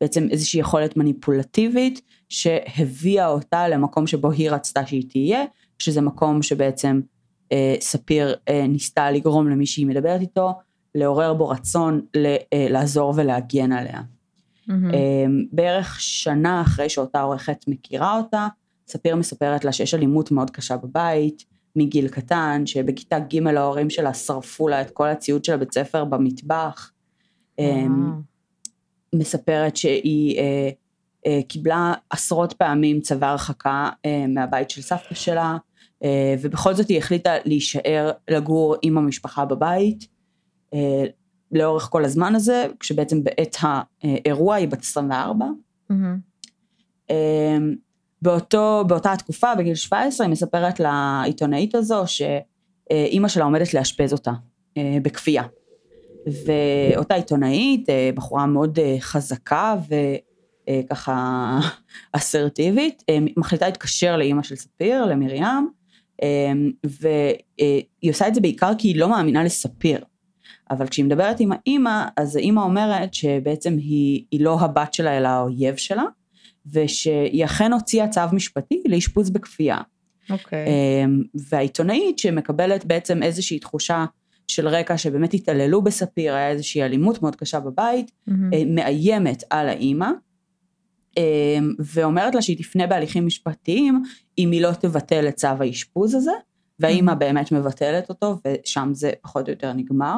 בעצם 0.00 0.28
איזושהי 0.30 0.60
יכולת 0.60 0.96
מניפולטיבית 0.96 2.00
שהביאה 2.28 3.26
אותה 3.26 3.68
למקום 3.68 4.06
שבו 4.06 4.30
היא 4.30 4.50
רצתה 4.50 4.86
שהיא 4.86 5.10
תהיה, 5.10 5.44
שזה 5.78 6.00
מקום 6.00 6.42
שבעצם 6.42 7.00
אה, 7.52 7.74
ספיר 7.80 8.34
אה, 8.48 8.66
ניסתה 8.66 9.10
לגרום 9.10 9.48
למי 9.48 9.66
שהיא 9.66 9.86
מדברת 9.86 10.20
איתו, 10.20 10.52
לעורר 10.94 11.34
בו 11.34 11.48
רצון 11.48 12.00
ל, 12.16 12.26
אה, 12.26 12.66
לעזור 12.70 13.12
ולהגן 13.16 13.72
עליה. 13.72 14.00
Mm-hmm. 14.00 14.94
אה, 14.94 15.24
בערך 15.52 16.00
שנה 16.00 16.60
אחרי 16.60 16.88
שאותה 16.88 17.20
עורכת 17.20 17.64
מכירה 17.68 18.16
אותה, 18.16 18.48
ספיר 18.88 19.16
מספרת 19.16 19.64
לה 19.64 19.72
שיש 19.72 19.94
אלימות 19.94 20.30
מאוד 20.30 20.50
קשה 20.50 20.76
בבית, 20.76 21.44
מגיל 21.76 22.08
קטן, 22.08 22.62
שבכיתה 22.66 23.18
ג' 23.18 23.46
ההורים 23.46 23.90
שלה 23.90 24.14
שרפו 24.14 24.68
לה 24.68 24.80
את 24.80 24.90
כל 24.90 25.08
הציוד 25.08 25.44
של 25.44 25.52
הבית 25.52 25.72
ספר 25.74 26.04
במטבח. 26.04 26.91
אה, 27.62 27.86
מספרת 29.14 29.76
שהיא 29.76 30.38
אה, 30.38 30.70
אה, 31.26 31.40
קיבלה 31.48 31.94
עשרות 32.10 32.52
פעמים 32.52 33.00
צווי 33.00 33.26
הרחקה 33.26 33.90
אה, 34.04 34.26
מהבית 34.28 34.70
של 34.70 34.82
סבתא 34.82 35.14
שלה, 35.14 35.56
אה, 36.04 36.34
ובכל 36.40 36.74
זאת 36.74 36.88
היא 36.88 36.98
החליטה 36.98 37.32
להישאר 37.44 38.10
לגור 38.30 38.76
עם 38.82 38.98
המשפחה 38.98 39.44
בבית 39.44 40.06
אה, 40.74 41.04
לאורך 41.52 41.82
כל 41.82 42.04
הזמן 42.04 42.34
הזה, 42.34 42.66
כשבעצם 42.80 43.24
בעת 43.24 43.56
האירוע 43.60 44.54
היא 44.54 44.68
בת 44.68 44.80
24. 44.80 45.46
Mm-hmm. 45.46 45.94
אה, 47.10 47.58
באותו, 48.22 48.84
באותה 48.88 49.12
התקופה, 49.12 49.54
בגיל 49.54 49.74
17, 49.74 50.26
היא 50.26 50.32
מספרת 50.32 50.80
לעיתונאית 50.80 51.74
הזו 51.74 52.04
שאימא 52.06 53.28
שלה 53.28 53.44
עומדת 53.44 53.74
לאשפז 53.74 54.12
אותה 54.12 54.32
בכפייה. 55.02 55.42
ואותה 56.26 57.14
עיתונאית, 57.14 57.88
בחורה 58.14 58.46
מאוד 58.46 58.78
חזקה 59.00 59.74
וככה 60.70 61.58
אסרטיבית, 62.12 63.02
מחליטה 63.36 63.66
להתקשר 63.66 64.16
לאימא 64.16 64.42
של 64.42 64.56
ספיר, 64.56 65.04
למרים, 65.04 65.68
והיא 66.84 68.10
עושה 68.10 68.28
את 68.28 68.34
זה 68.34 68.40
בעיקר 68.40 68.72
כי 68.78 68.88
היא 68.88 68.96
לא 68.96 69.08
מאמינה 69.08 69.44
לספיר. 69.44 70.04
אבל 70.70 70.86
כשהיא 70.86 71.04
מדברת 71.04 71.40
עם 71.40 71.52
האימא, 71.52 72.04
אז 72.16 72.36
האימא 72.36 72.60
אומרת 72.60 73.14
שבעצם 73.14 73.76
היא, 73.78 74.24
היא 74.30 74.40
לא 74.40 74.60
הבת 74.60 74.94
שלה 74.94 75.18
אלא 75.18 75.28
האויב 75.28 75.76
שלה, 75.76 76.04
ושהיא 76.72 77.44
אכן 77.44 77.72
הוציאה 77.72 78.08
צו 78.08 78.20
משפטי 78.32 78.82
לאשפוז 78.86 79.30
בכפייה. 79.30 79.78
אוקיי. 80.30 80.66
Okay. 80.66 81.38
והעיתונאית 81.50 82.18
שמקבלת 82.18 82.84
בעצם 82.84 83.22
איזושהי 83.22 83.58
תחושה 83.58 84.04
של 84.54 84.68
רקע 84.68 84.98
שבאמת 84.98 85.34
התעללו 85.34 85.82
בספיר, 85.82 86.34
היה 86.34 86.50
איזושהי 86.50 86.82
אלימות 86.82 87.22
מאוד 87.22 87.36
קשה 87.36 87.60
בבית, 87.60 88.10
mm-hmm. 88.10 88.32
מאיימת 88.66 89.44
על 89.50 89.68
האימא, 89.68 90.10
אמ, 91.16 91.74
ואומרת 91.78 92.34
לה 92.34 92.42
שהיא 92.42 92.58
תפנה 92.58 92.86
בהליכים 92.86 93.26
משפטיים 93.26 94.02
אם 94.38 94.50
היא 94.50 94.62
לא 94.62 94.72
תבטל 94.72 95.28
את 95.28 95.34
צו 95.34 95.48
האשפוז 95.60 96.14
הזה, 96.14 96.32
והאימא 96.80 97.12
mm-hmm. 97.12 97.14
באמת 97.14 97.52
מבטלת 97.52 98.08
אותו, 98.08 98.36
ושם 98.46 98.90
זה 98.92 99.12
פחות 99.22 99.48
או 99.48 99.52
יותר 99.52 99.72
נגמר. 99.72 100.16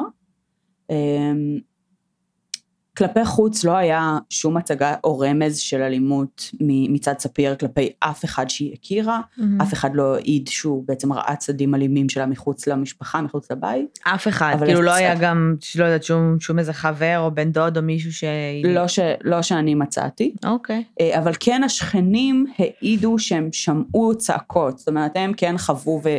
כלפי 2.97 3.25
חוץ 3.25 3.63
לא 3.63 3.71
היה 3.71 4.17
שום 4.29 4.57
הצגה 4.57 4.95
או 5.03 5.19
רמז 5.19 5.57
של 5.57 5.81
אלימות 5.81 6.51
מצד 6.61 7.13
ספיר 7.19 7.55
כלפי 7.55 7.89
אף 7.99 8.25
אחד 8.25 8.49
שהיא 8.49 8.73
הכירה, 8.73 9.19
mm-hmm. 9.19 9.63
אף 9.63 9.73
אחד 9.73 9.89
לא 9.93 10.15
העיד 10.15 10.47
שהוא 10.47 10.83
בעצם 10.87 11.13
ראה 11.13 11.35
צדדים 11.35 11.75
אלימים 11.75 12.09
שלה 12.09 12.25
מחוץ 12.25 12.67
למשפחה, 12.67 13.21
מחוץ 13.21 13.51
לבית. 13.51 13.99
אף 14.03 14.27
אחד, 14.27 14.55
כאילו 14.65 14.81
לא 14.81 14.93
היה 14.93 15.15
גם, 15.15 15.55
לא 15.75 15.85
יודעת, 15.85 16.03
שום, 16.03 16.39
שום 16.39 16.59
איזה 16.59 16.73
חבר 16.73 17.19
או 17.19 17.31
בן 17.31 17.51
דוד 17.51 17.77
או 17.77 17.83
מישהו 17.83 18.13
ש... 18.13 18.23
לא, 18.63 18.87
ש... 18.87 18.99
לא 19.23 19.41
שאני 19.41 19.75
מצאתי. 19.75 20.35
אוקיי. 20.45 20.83
Okay. 20.89 21.03
אה, 21.03 21.19
אבל 21.19 21.31
כן 21.39 21.63
השכנים 21.63 22.45
העידו 22.57 23.19
שהם 23.19 23.49
שמעו 23.51 24.17
צעקות, 24.17 24.77
זאת 24.77 24.87
אומרת 24.87 25.11
הם 25.15 25.33
כן 25.37 25.57
חוו 25.57 26.01
ו... 26.03 26.09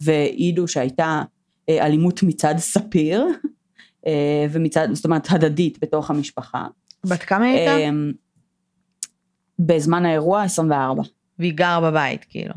והעידו 0.00 0.68
שהייתה 0.68 1.22
אה, 1.68 1.86
אלימות 1.86 2.22
מצד 2.22 2.54
ספיר. 2.58 3.26
אה, 4.06 4.46
ומצד, 4.50 4.88
זאת 4.92 5.04
אומרת, 5.04 5.26
הדדית 5.30 5.78
בתוך 5.82 6.10
המשפחה. 6.10 6.66
בת 7.06 7.22
כמה 7.22 7.44
הייתה? 7.44 7.76
אה, 7.76 7.90
בזמן 9.58 10.06
האירוע 10.06 10.42
24. 10.42 11.02
והיא 11.38 11.52
גרה 11.54 11.90
בבית, 11.90 12.24
כאילו. 12.28 12.54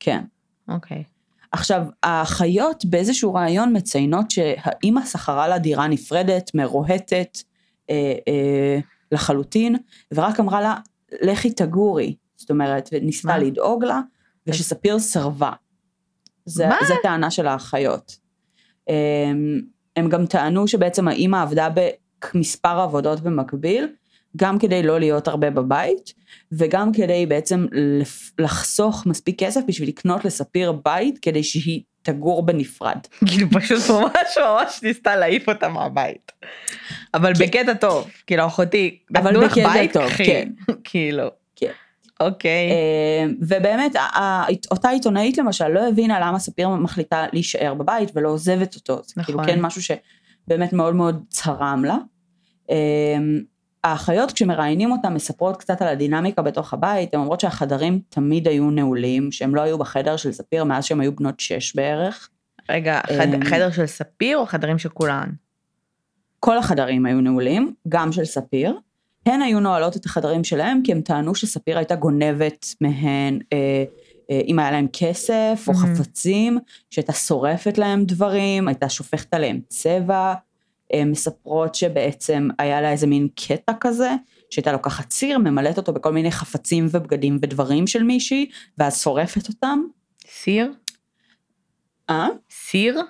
כן. 0.00 0.24
אוקיי. 0.68 1.04
עכשיו, 1.52 1.86
האחיות 2.02 2.84
באיזשהו 2.84 3.34
רעיון 3.34 3.76
מציינות 3.76 4.30
שהאימא 4.30 5.06
שכרה 5.06 5.48
לה 5.48 5.58
דירה 5.58 5.88
נפרדת, 5.88 6.50
מרוהטת 6.54 7.38
אה, 7.90 8.14
אה, 8.28 8.78
לחלוטין, 9.12 9.76
ורק 10.14 10.40
אמרה 10.40 10.60
לה, 10.60 10.76
לכי 11.22 11.50
תגורי. 11.50 12.16
זאת 12.36 12.50
אומרת, 12.50 12.88
וניסתה 12.92 13.38
לדאוג 13.38 13.84
לה, 13.84 14.00
ושספיר 14.46 14.98
סירבה. 14.98 15.52
זה, 16.44 16.66
מה? 16.66 16.76
זה 16.88 16.94
טענה 17.02 17.30
של 17.30 17.46
האחיות. 17.46 18.16
אה, 18.88 19.32
הם 19.96 20.08
גם 20.08 20.26
טענו 20.26 20.68
שבעצם 20.68 21.08
האימא 21.08 21.42
עבדה 21.42 21.68
במספר 22.34 22.80
עבודות 22.80 23.20
במקביל, 23.20 23.88
גם 24.36 24.58
כדי 24.58 24.82
לא 24.82 25.00
להיות 25.00 25.28
הרבה 25.28 25.50
בבית, 25.50 26.12
וגם 26.52 26.92
כדי 26.92 27.26
בעצם 27.26 27.66
לחסוך 28.38 29.06
מספיק 29.06 29.38
כסף 29.38 29.60
בשביל 29.66 29.88
לקנות 29.88 30.24
לספיר 30.24 30.72
בית, 30.84 31.18
כדי 31.22 31.42
שהיא 31.42 31.82
תגור 32.02 32.46
בנפרד. 32.46 32.98
כאילו 33.26 33.48
פשוט 33.50 33.90
ממש 33.90 34.38
ממש 34.38 34.80
ניסתה 34.82 35.16
להעיף 35.16 35.48
אותה 35.48 35.68
מהבית. 35.68 36.32
אבל 37.14 37.34
כן. 37.34 37.44
בקטע 37.44 37.74
טוב, 37.74 38.10
כאילו 38.26 38.46
אחותי, 38.46 38.98
אבל 39.16 39.46
בקטע 39.46 39.86
טוב, 39.92 40.10
כן. 40.10 40.48
כאילו. 40.84 41.41
אוקיי. 42.20 42.70
אה, 42.70 43.26
ובאמת, 43.40 43.96
אותה 44.70 44.88
עיתונאית 44.88 45.38
למשל 45.38 45.68
לא 45.68 45.88
הבינה 45.88 46.20
למה 46.20 46.38
ספיר 46.38 46.68
מחליטה 46.68 47.26
להישאר 47.32 47.74
בבית 47.74 48.10
ולא 48.14 48.28
עוזבת 48.28 48.74
אותו. 48.74 49.00
זה 49.04 49.22
כאילו 49.24 49.40
נכון. 49.40 49.52
כן 49.52 49.60
משהו 49.60 49.82
שבאמת 49.82 50.72
מאוד 50.72 50.94
מאוד 50.94 51.22
צרם 51.28 51.84
לה. 51.84 51.96
אה, 52.70 52.76
האחיות 53.84 54.32
כשמראיינים 54.32 54.92
אותה 54.92 55.10
מספרות 55.10 55.56
קצת 55.56 55.82
על 55.82 55.88
הדינמיקה 55.88 56.42
בתוך 56.42 56.74
הבית, 56.74 57.14
הן 57.14 57.20
אומרות 57.20 57.40
שהחדרים 57.40 58.00
תמיד 58.08 58.48
היו 58.48 58.70
נעולים, 58.70 59.32
שהם 59.32 59.54
לא 59.54 59.60
היו 59.60 59.78
בחדר 59.78 60.16
של 60.16 60.32
ספיר 60.32 60.64
מאז 60.64 60.84
שהן 60.84 61.00
היו 61.00 61.16
בנות 61.16 61.40
שש 61.40 61.76
בערך. 61.76 62.28
רגע, 62.70 63.00
חד, 63.06 63.34
אה, 63.34 63.50
חדר 63.50 63.70
של 63.70 63.86
ספיר 63.86 64.38
או 64.38 64.46
חדרים 64.46 64.78
של 64.78 64.88
כולן? 64.88 65.30
כל 66.40 66.58
החדרים 66.58 67.06
היו 67.06 67.20
נעולים, 67.20 67.74
גם 67.88 68.12
של 68.12 68.24
ספיר. 68.24 68.78
הן 69.26 69.42
היו 69.42 69.60
נועלות 69.60 69.96
את 69.96 70.06
החדרים 70.06 70.44
שלהם 70.44 70.80
כי 70.84 70.92
הם 70.92 71.00
טענו 71.00 71.34
שספיר 71.34 71.78
הייתה 71.78 71.94
גונבת 71.94 72.66
מהן 72.80 73.38
אה, 73.52 73.84
אה, 74.30 74.40
אם 74.46 74.58
היה 74.58 74.70
להם 74.70 74.86
כסף 74.92 75.64
או 75.68 75.72
mm-hmm. 75.72 75.76
חפצים, 75.76 76.58
שהייתה 76.90 77.12
שורפת 77.12 77.78
להם 77.78 78.04
דברים, 78.04 78.68
הייתה 78.68 78.88
שופכת 78.88 79.34
עליהם 79.34 79.60
צבע, 79.68 80.34
אה, 80.94 81.04
מספרות 81.04 81.74
שבעצם 81.74 82.48
היה 82.58 82.80
לה 82.80 82.92
איזה 82.92 83.06
מין 83.06 83.28
קטע 83.46 83.72
כזה, 83.80 84.10
שהייתה 84.50 84.72
לוקחת 84.72 85.08
ציר, 85.08 85.38
ממלאת 85.38 85.76
אותו 85.76 85.92
בכל 85.92 86.12
מיני 86.12 86.30
חפצים 86.30 86.86
ובגדים 86.90 87.38
ודברים 87.42 87.86
של 87.86 88.02
מישהי, 88.02 88.50
ואז 88.78 89.02
שורפת 89.02 89.48
אותם. 89.48 89.78
סיר? 90.26 90.72
אה? 92.10 92.28
סיר? 92.50 93.00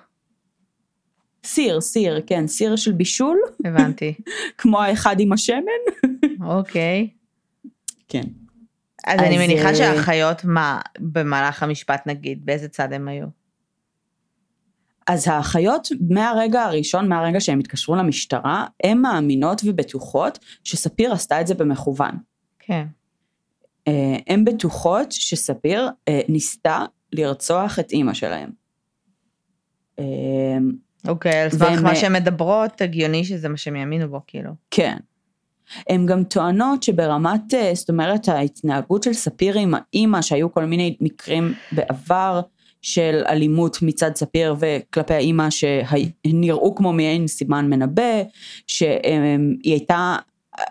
סיר, 1.46 1.80
סיר, 1.80 2.20
כן, 2.26 2.46
סיר 2.46 2.76
של 2.76 2.92
בישול. 2.92 3.38
הבנתי. 3.64 4.14
כמו 4.58 4.82
האחד 4.82 5.20
עם 5.20 5.32
השמן. 5.32 5.82
אוקיי. 6.40 7.08
כן. 8.08 8.24
אז, 9.06 9.20
אז 9.20 9.26
אני 9.26 9.38
מניחה 9.38 9.68
אה, 9.68 9.74
שהאחיות, 9.74 10.44
מה, 10.44 10.80
במהלך 10.98 11.62
המשפט 11.62 12.06
נגיד, 12.06 12.46
באיזה 12.46 12.68
צד 12.68 12.92
הם 12.92 13.08
היו? 13.08 13.26
אז 15.06 15.28
האחיות, 15.28 15.88
מהרגע 16.10 16.62
הראשון, 16.62 17.08
מהרגע 17.08 17.40
שהם 17.40 17.58
התקשרו 17.58 17.96
למשטרה, 17.96 18.66
הן 18.84 18.98
מאמינות 18.98 19.62
ובטוחות 19.64 20.38
שספיר 20.64 21.12
עשתה 21.12 21.40
את 21.40 21.46
זה 21.46 21.54
במכוון. 21.54 22.16
כן. 22.58 22.86
אה, 23.88 24.16
הן 24.26 24.44
בטוחות 24.44 25.12
שספיר 25.12 25.88
אה, 26.08 26.20
ניסתה 26.28 26.84
לרצוח 27.12 27.78
את 27.78 27.92
אימא 27.92 28.14
שלהם. 28.14 28.50
אוקיי, 31.08 31.42
על 31.42 31.50
סמך 31.50 31.82
מה 31.82 31.96
שהן 31.96 32.12
מדברות, 32.12 32.80
הגיוני 32.80 33.24
שזה 33.24 33.48
מה 33.48 33.56
שהם 33.56 33.76
יאמינו 33.76 34.08
בו, 34.08 34.20
כאילו. 34.26 34.50
כן. 34.70 34.96
הן 35.88 36.06
גם 36.06 36.24
טוענות 36.24 36.82
שברמת, 36.82 37.54
אה, 37.54 37.70
זאת 37.74 37.90
אומרת, 37.90 38.28
ההתנהגות 38.28 39.02
של 39.02 39.12
ספיר 39.12 39.58
עם 39.58 39.74
האימא, 39.74 40.22
שהיו 40.22 40.52
כל 40.52 40.64
מיני 40.64 40.96
מקרים 41.00 41.54
בעבר 41.72 42.40
של 42.82 43.22
אלימות 43.28 43.78
מצד 43.82 44.16
ספיר 44.16 44.56
וכלפי 44.58 45.14
האימא 45.14 45.48
שנראו 45.50 46.74
כמו 46.74 46.92
מעין 46.92 47.26
סימן 47.26 47.70
מנבא, 47.70 48.22
שהיא 48.66 49.72
הייתה 49.72 50.16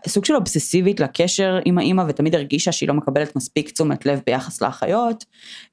סוג 0.08 0.26
של 0.26 0.36
אובססיבית 0.36 1.00
לקשר 1.00 1.60
עם 1.66 1.78
האימא 1.78 2.04
ותמיד 2.08 2.36
הרגישה 2.36 2.72
שהיא 2.72 2.90
לא 2.90 2.94
מקבלת 2.94 3.36
מספיק 3.36 3.70
תשומת 3.70 4.06
לב 4.06 4.22
ביחס 4.26 4.62
לאחיות 4.62 5.26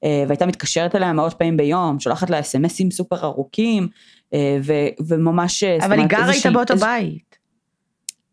אה, 0.03 0.23
והייתה 0.27 0.45
מתקשרת 0.45 0.95
אליה 0.95 1.13
מאות 1.13 1.33
פעמים 1.33 1.57
ביום, 1.57 1.99
שולחת 1.99 2.29
לה 2.29 2.39
אסמסים 2.39 2.91
סופר 2.91 3.25
ארוכים 3.25 3.83
אה, 3.83 3.89
ו- 4.35 5.03
וממש... 5.07 5.63
אבל 5.63 5.99
היא 5.99 6.07
גרה 6.07 6.31
איתה 6.31 6.51
באותו 6.51 6.73
איז... 6.73 6.83
בית. 6.83 7.29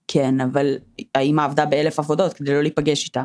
כן, 0.08 0.40
אבל 0.40 0.76
האימא 1.14 1.42
עבדה 1.42 1.66
באלף 1.66 1.98
עבודות 1.98 2.32
כדי 2.32 2.52
לא 2.52 2.62
להיפגש 2.62 3.04
איתה. 3.04 3.24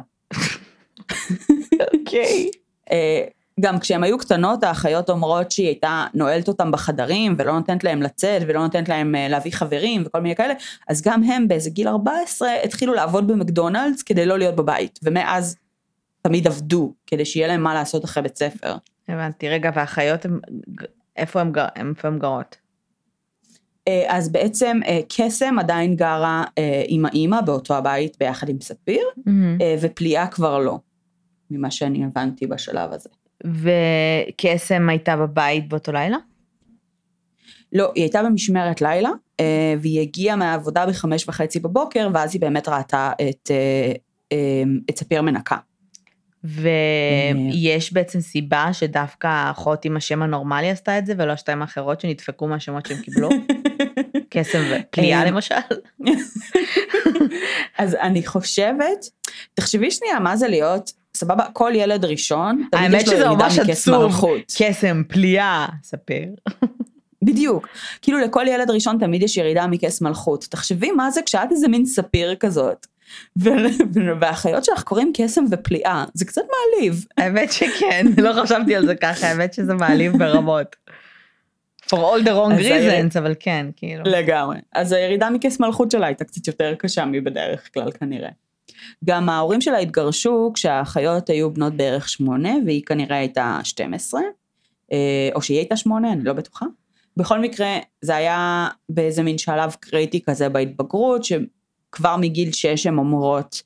אוקיי. 1.94 2.52
אה, 2.92 3.24
גם 3.60 3.80
כשהן 3.80 4.04
היו 4.04 4.18
קטנות 4.18 4.64
האחיות 4.64 5.10
אומרות 5.10 5.52
שהיא 5.52 5.68
הייתה 5.68 6.06
נועלת 6.14 6.48
אותם 6.48 6.72
בחדרים 6.72 7.36
ולא 7.38 7.54
נותנת 7.54 7.84
להם 7.84 8.02
לצאת 8.02 8.42
ולא 8.48 8.62
נותנת 8.62 8.90
להם 8.90 9.16
אה, 9.16 9.28
להביא 9.28 9.52
חברים 9.52 10.04
וכל 10.06 10.20
מיני 10.20 10.36
כאלה, 10.36 10.54
אז 10.88 11.02
גם 11.02 11.24
הם 11.24 11.48
באיזה 11.48 11.70
גיל 11.70 11.88
14 11.88 12.50
התחילו 12.64 12.94
לעבוד 12.94 13.28
במקדונלדס 13.28 14.04
כדי 14.04 14.26
לא 14.26 14.38
להיות 14.38 14.56
בבית, 14.56 15.00
ומאז 15.04 15.56
תמיד 16.22 16.48
עבדו 16.48 16.94
כדי 17.08 17.26
שיהיה 17.26 17.48
להם 17.48 17.64
מה 17.64 17.74
לעשות 17.74 18.06
אחרי 18.06 18.24
בית 18.24 18.38
ספר. 18.38 18.76
הבנתי, 19.08 19.50
רגע, 19.50 19.72
והאחיות, 19.76 20.26
איפה 21.18 21.42
הם 22.04 22.20
גרות? 22.20 22.61
אה, 23.88 24.04
אז 24.08 24.32
בעצם 24.32 24.80
אה, 24.88 25.00
קסם 25.10 25.60
עדיין 25.60 25.96
גרה 25.96 26.44
עם 26.88 27.06
האימא 27.06 27.42
באותו 27.42 27.76
הבית 27.76 28.18
ביחד 28.20 28.50
עם 28.50 28.62
ספיר, 28.62 29.04
mm-hmm. 29.20 29.32
ופליאה 29.82 30.28
כבר 30.28 30.60
לא, 30.60 30.80
ממה 31.52 31.72
שאני 31.72 32.06
הבנתי 32.06 32.48
בשלב 32.48 32.94
הזה. 32.94 33.10
וקסם 33.46 34.90
הייתה 34.90 35.18
בבית 35.18 35.70
באותו 35.70 35.92
לילה? 35.92 36.18
לא, 37.74 37.92
היא 37.96 38.04
הייתה 38.04 38.24
במשמרת 38.24 38.82
לילה, 38.82 39.10
אה, 39.40 39.74
והיא 39.82 40.02
הגיעה 40.02 40.36
מהעבודה 40.36 40.86
בחמש 40.86 41.30
וחצי 41.30 41.60
בבוקר, 41.60 42.08
ואז 42.14 42.34
היא 42.34 42.42
באמת 42.42 42.68
ראתה 42.68 43.12
את, 43.30 43.52
אה, 43.52 43.92
אה, 44.32 44.64
את 44.90 45.00
ספיר 45.00 45.22
מנקה. 45.22 45.58
ויש 46.44 47.94
בעצם 47.94 48.22
סיבה 48.22 48.70
שדווקא 48.74 49.28
האחות 49.28 49.86
עם 49.86 49.98
השם 49.98 50.22
הנורמלי 50.22 50.70
עשתה 50.70 50.98
את 50.98 51.06
זה, 51.06 51.14
ולא 51.18 51.36
שתיים 51.36 51.62
אחרות 51.62 52.02
שנדפקו 52.02 52.48
מהשמות 52.48 52.86
שהם 52.86 52.98
קיבלו? 52.98 53.30
קסם 54.30 54.64
ופליאה 54.72 55.26
למשל? 55.26 55.56
אז 57.78 57.96
אני 57.96 58.26
חושבת, 58.26 59.10
תחשבי 59.54 59.92
שנייה 59.92 60.20
מה 60.20 60.38
זה 60.38 60.48
להיות 60.48 60.94
סבבה, 61.14 61.46
כל 61.54 61.72
ילד 61.76 62.06
ראשון, 62.06 62.68
תמיד 62.72 62.94
יש 62.94 63.08
לו 63.08 63.14
ירידה 63.14 63.48
מכס 63.64 63.88
מלכות. 63.88 64.54
קסם, 64.58 65.04
פליאה, 65.08 65.68
ספר. 65.84 66.24
בדיוק. 67.26 67.68
כאילו 68.02 68.20
לכל 68.20 68.46
ילד 68.48 68.70
ראשון 68.72 68.98
תמיד 69.00 69.24
יש 69.24 69.38
ירידה 69.38 69.68
מכס 69.68 70.02
מלכות. 70.02 70.48
תחשבי 70.50 70.92
מה 70.92 71.12
זה 71.12 71.22
כשאת 71.22 71.52
איזה 71.52 71.68
מין 71.68 71.86
ספיר 71.86 72.36
כזאת. 72.36 72.88
והחיות 74.20 74.66
שלך 74.66 74.84
קוראים 74.84 75.12
קסם 75.18 75.44
ופליאה, 75.52 76.06
זה 76.14 76.26
קצת 76.26 76.42
מעליב. 76.52 77.06
האמת 77.18 77.52
שכן, 77.52 78.06
לא 78.18 78.44
חשבתי 78.44 78.76
על 78.76 78.86
זה 78.86 78.96
ככה, 78.96 79.28
האמת 79.28 79.54
שזה 79.54 79.74
מעליב 79.74 80.18
ברמות. 80.18 80.76
For 81.86 81.98
all 81.98 82.24
the 82.24 82.30
wrong 82.30 82.60
reasons, 82.60 83.20
אבל 83.20 83.34
כן, 83.40 83.66
כאילו. 83.76 84.04
לגמרי. 84.06 84.58
אז 84.74 84.92
הירידה 84.92 85.30
מכס 85.30 85.60
מלכות 85.60 85.92
שלה 85.92 86.08
הייתה 86.08 86.24
קצת 86.24 86.48
יותר 86.48 86.76
קשה 86.76 87.06
מבדרך 87.06 87.70
כלל 87.74 87.92
כנראה. 87.92 88.30
גם 89.06 89.30
ההורים 89.30 89.62
שלה 89.62 89.78
התגרשו 89.78 90.52
כשהאחיות 90.54 91.30
היו 91.30 91.54
בנות 91.54 91.74
בערך 91.74 92.10
שמונה, 92.10 92.54
והיא 92.66 92.84
כנראה 92.86 93.18
הייתה 93.18 93.60
12, 93.64 94.22
אה, 94.92 95.30
או 95.36 95.42
שהיא 95.42 95.58
הייתה 95.58 95.76
שמונה, 95.76 96.14
אני 96.14 96.24
לא 96.24 96.34
בטוחה. 96.34 96.66
בכל 97.18 97.40
מקרה, 97.40 97.78
זה 98.02 98.16
היה 98.16 98.68
באיזה 98.90 99.24
מין 99.24 99.38
שלב 99.38 99.76
קריטי 99.80 100.22
כזה 100.26 100.50
בהתבגרות, 100.50 101.24
שכבר 101.92 102.18
מגיל 102.18 102.52
שש 102.52 102.86
הן 102.86 102.98
אומרות 102.98 103.64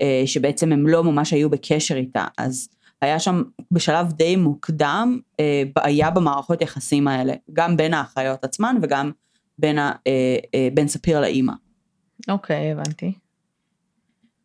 אה, 0.00 0.22
שבעצם 0.26 0.72
הם 0.72 0.86
לא 0.86 1.04
ממש 1.04 1.32
היו 1.32 1.50
בקשר 1.50 1.96
איתה, 1.96 2.24
אז 2.38 2.68
היה 3.02 3.18
שם 3.18 3.42
בשלב 3.70 4.12
די 4.12 4.36
מוקדם 4.36 5.18
אה, 5.40 5.62
בעיה 5.76 6.10
במערכות 6.10 6.62
יחסים 6.62 7.08
האלה, 7.08 7.34
גם 7.52 7.76
בין 7.76 7.94
האחיות 7.94 8.44
עצמן 8.44 8.76
וגם 8.82 9.10
בין, 9.58 9.78
ה, 9.78 9.92
בין 10.74 10.88
ספיר 10.88 11.20
לאימא. 11.20 11.52
אוקיי, 12.28 12.72
okay, 12.72 12.72
הבנתי. 12.72 13.12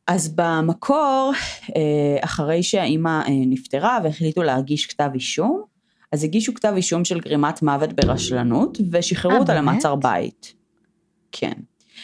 אז 0.07 0.35
במקור, 0.35 1.31
אה, 1.75 2.17
אחרי 2.21 2.63
שהאימא 2.63 3.21
אה, 3.21 3.29
נפטרה 3.29 3.99
והחליטו 4.03 4.43
להגיש 4.43 4.85
כתב 4.85 5.09
אישום, 5.13 5.63
אז 6.11 6.23
הגישו 6.23 6.53
כתב 6.53 6.73
אישום 6.75 7.05
של 7.05 7.19
גרימת 7.19 7.61
מוות 7.61 7.93
ברשלנות, 7.93 8.77
ושחררו 8.91 9.35
אותה 9.35 9.55
למעצר 9.55 9.95
בית. 9.95 10.53
כן. 11.31 11.53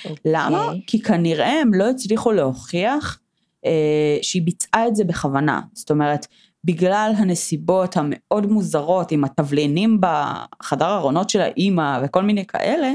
Okay. 0.03 0.09
אוקיי. 0.09 0.31
למה? 0.33 0.71
כי 0.87 1.01
כנראה 1.01 1.61
הם 1.61 1.73
לא 1.73 1.89
הצליחו 1.89 2.31
להוכיח 2.31 3.19
אה, 3.65 4.17
שהיא 4.21 4.41
ביצעה 4.41 4.87
את 4.87 4.95
זה 4.95 5.03
בכוונה. 5.03 5.61
זאת 5.73 5.91
אומרת, 5.91 6.27
בגלל 6.63 7.11
הנסיבות 7.17 7.97
המאוד 7.97 8.45
מוזרות 8.45 9.11
עם 9.11 9.23
התבלינים 9.23 10.01
בחדר 10.01 10.95
ארונות 10.95 11.29
של 11.29 11.41
האימא 11.41 11.99
וכל 12.03 12.23
מיני 12.23 12.45
כאלה, 12.45 12.93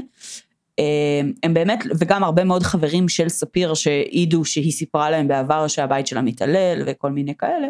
אמ, 0.79 1.33
הם 1.43 1.55
באמת, 1.55 1.79
וגם 1.99 2.25
הרבה 2.25 2.45
מאוד 2.45 2.63
חברים 2.63 3.09
של 3.09 3.29
ספיר 3.29 3.75
שהעידו 3.75 4.45
שהיא 4.45 4.73
סיפרה 4.73 5.11
להם 5.11 5.29
בעבר 5.29 5.69
שהבית 5.69 6.07
שלה 6.07 6.23
מתעלל 6.23 6.83
וכל 6.87 7.11
מיני 7.11 7.35
כאלה. 7.35 7.69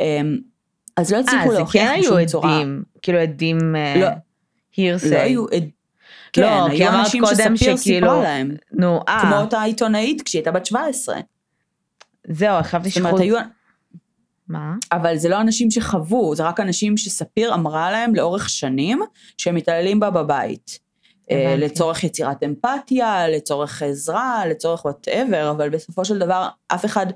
אמ, 0.00 0.38
אז 0.96 1.12
לא 1.12 1.18
הצליחו 1.18 1.52
להוכיח 1.52 1.90
בשום 1.98 2.24
צורה. 2.26 2.48
אה, 2.50 2.58
זה 2.58 2.62
כן 2.62 2.62
היו 2.62 2.62
עדים, 2.62 2.82
כאילו 3.02 3.18
עדים 3.18 3.58
הירסי. 4.76 5.06
אה, 5.06 5.10
לא 5.10 5.18
היו 5.18 5.46
עדים. 5.46 5.79
כן, 6.32 6.42
לא, 6.42 6.66
היו 6.66 6.88
אנשים 6.88 7.24
שספיר 7.26 7.76
שכאילו, 7.76 8.22
להם. 8.22 8.56
נו, 8.72 9.00
אה. 9.08 9.20
כמו 9.22 9.36
אותה 9.36 9.62
עיתונאית 9.62 10.22
כשהיא 10.22 10.38
הייתה 10.38 10.50
בת 10.50 10.66
17. 10.66 11.16
זהו, 12.30 12.62
חשבתי 12.62 12.90
שחוץ... 12.90 13.20
היו... 13.20 13.36
מה? 14.48 14.74
אבל 14.92 15.16
זה 15.16 15.28
לא 15.28 15.40
אנשים 15.40 15.70
שחוו, 15.70 16.34
זה 16.34 16.42
רק 16.42 16.60
אנשים 16.60 16.96
שספיר 16.96 17.54
אמרה 17.54 17.90
להם 17.90 18.14
לאורך 18.14 18.48
שנים 18.48 19.00
שהם 19.38 19.54
מתעללים 19.54 20.00
בה 20.00 20.10
בבית. 20.10 20.78
אה, 21.30 21.54
לצורך 21.58 22.04
יצירת 22.04 22.42
אמפתיה, 22.42 23.28
לצורך 23.28 23.82
עזרה, 23.82 24.46
לצורך 24.46 24.84
וואטאבר, 24.84 25.50
אבל 25.50 25.68
בסופו 25.68 26.04
של 26.04 26.18
דבר 26.18 26.48
אף 26.68 26.84
אחד 26.84 27.06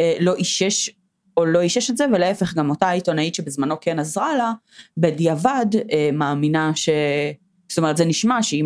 אה, 0.00 0.16
לא 0.20 0.34
אישש 0.34 0.90
או 1.36 1.44
לא 1.44 1.60
אישש 1.60 1.90
את 1.90 1.96
זה, 1.96 2.06
ולהפך 2.12 2.54
גם 2.54 2.70
אותה 2.70 2.90
עיתונאית 2.90 3.34
שבזמנו 3.34 3.80
כן 3.80 3.98
עזרה 3.98 4.36
לה, 4.36 4.52
בדיעבד 4.96 5.66
אה, 5.92 6.10
מאמינה 6.12 6.72
ש... 6.74 6.88
זאת 7.74 7.78
אומרת 7.78 7.96
זה 7.96 8.04
נשמע 8.04 8.42
שהיא, 8.42 8.64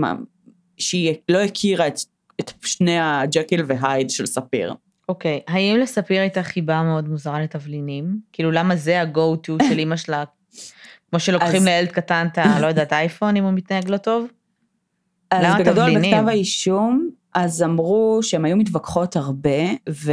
שהיא 0.79 1.14
לא 1.29 1.38
הכירה 1.38 1.87
את, 1.87 1.99
את 2.40 2.53
שני 2.64 2.99
הג'קיל 3.01 3.64
והייד 3.66 4.11
של 4.11 4.27
ספיר. 4.27 4.75
אוקיי, 5.09 5.40
okay. 5.49 5.53
האם 5.53 5.77
לספיר 5.77 6.21
הייתה 6.21 6.42
חיבה 6.42 6.83
מאוד 6.83 7.09
מוזרה 7.09 7.40
לתבלינים? 7.40 8.21
כאילו 8.33 8.51
למה 8.51 8.77
זה 8.77 9.01
ה-go 9.01 9.47
to 9.47 9.53
של 9.68 9.79
אימא 9.79 9.97
שלה? 9.97 10.25
כמו 11.11 11.21
שלוקחים 11.21 11.61
אז... 11.61 11.64
לילד 11.64 11.88
קטן 11.88 12.27
את 12.33 12.38
ה... 12.38 12.61
לא 12.61 12.66
יודעת, 12.66 12.92
אייפון 12.92 13.37
אם 13.37 13.44
הוא 13.44 13.53
מתנהג 13.53 13.90
לא 13.90 13.97
טוב? 13.97 14.27
אז 15.31 15.61
בגדול 15.61 15.99
בכתב 15.99 16.29
האישום, 16.29 17.11
אז 17.35 17.62
אמרו 17.62 18.18
שהן 18.23 18.44
היו 18.44 18.57
מתווכחות 18.57 19.16
הרבה, 19.16 19.61
ו... 19.90 20.12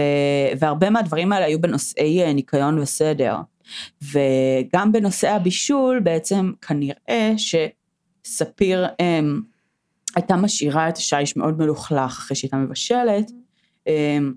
והרבה 0.59 0.89
מהדברים 0.89 1.31
האלה 1.31 1.45
היו 1.45 1.61
בנושאי 1.61 2.23
אה, 2.23 2.33
ניקיון 2.33 2.79
וסדר. 2.79 3.35
וגם 4.01 4.91
בנושא 4.91 5.29
הבישול, 5.29 5.99
בעצם 5.99 6.51
כנראה 6.61 7.33
שספיר 8.25 8.85
הם, 8.99 9.41
הייתה 10.15 10.35
משאירה 10.35 10.89
את 10.89 10.97
השיש 10.97 11.37
מאוד 11.37 11.57
מלוכלך 11.59 12.17
אחרי 12.17 12.35
שהייתה 12.35 12.57
מבשלת, 12.57 13.31
הם, 13.87 14.33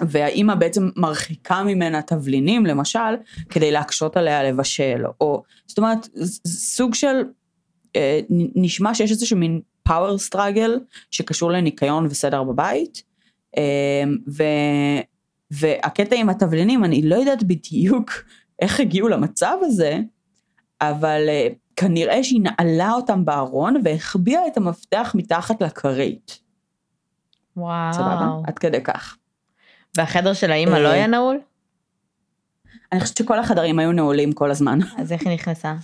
והאימא 0.00 0.54
בעצם 0.54 0.90
מרחיקה 0.96 1.62
ממנה 1.62 2.02
תבלינים, 2.02 2.66
למשל, 2.66 2.98
כדי 3.50 3.70
להקשות 3.70 4.16
עליה 4.16 4.42
לבשל, 4.42 5.02
או, 5.20 5.42
זאת 5.66 5.78
אומרת, 5.78 6.08
סוג 6.46 6.94
של, 6.94 7.16
אה, 7.96 8.20
נשמע 8.30 8.94
שיש 8.94 9.10
איזשהו 9.10 9.36
מין 9.36 9.60
פאוור 9.82 10.18
סטראגל 10.18 10.78
שקשור 11.10 11.50
לניקיון 11.50 12.06
וסדר 12.06 12.42
בבית. 12.42 13.02
אמ, 13.56 14.18
ו, 14.28 14.42
והקטע 15.50 16.16
עם 16.16 16.28
התבלינים, 16.28 16.84
אני 16.84 17.02
לא 17.02 17.16
יודעת 17.16 17.42
בדיוק 17.42 18.10
איך 18.62 18.80
הגיעו 18.80 19.08
למצב 19.08 19.56
הזה, 19.62 19.98
אבל 20.80 21.24
אה, 21.28 21.48
כנראה 21.80 22.24
שהיא 22.24 22.40
נעלה 22.40 22.92
אותם 22.92 23.24
בארון 23.24 23.74
והחביאה 23.84 24.46
את 24.46 24.56
המפתח 24.56 25.12
מתחת 25.14 25.62
לכרית. 25.62 26.40
וואו. 27.56 27.92
סבבה? 27.92 28.28
עד 28.46 28.58
כדי 28.58 28.82
כך. 28.82 29.16
והחדר 29.96 30.34
של 30.34 30.50
האימא 30.50 30.76
לא 30.76 30.88
אה, 30.88 30.92
היה 30.92 31.06
נעול? 31.06 31.40
אני 32.92 33.00
חושבת 33.00 33.16
שכל 33.16 33.38
החדרים 33.38 33.78
היו 33.78 33.92
נעולים 33.92 34.32
כל 34.32 34.50
הזמן. 34.50 34.78
אז 35.00 35.12
איך 35.12 35.26
היא 35.26 35.34
נכנסה? 35.34 35.74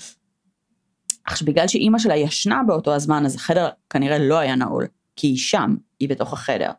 עכשיו 1.25 1.47
בגלל 1.47 1.69
שאימא 1.69 1.99
שלה 1.99 2.17
ישנה 2.17 2.63
באותו 2.67 2.95
הזמן 2.95 3.25
אז 3.27 3.35
החדר 3.35 3.69
כנראה 3.91 4.19
לא 4.19 4.39
היה 4.39 4.55
נעול, 4.55 4.87
כי 5.17 5.27
היא 5.27 5.39
שם, 5.39 5.77
היא 6.01 6.09
בתוך 6.09 6.33
החדר. 6.33 6.71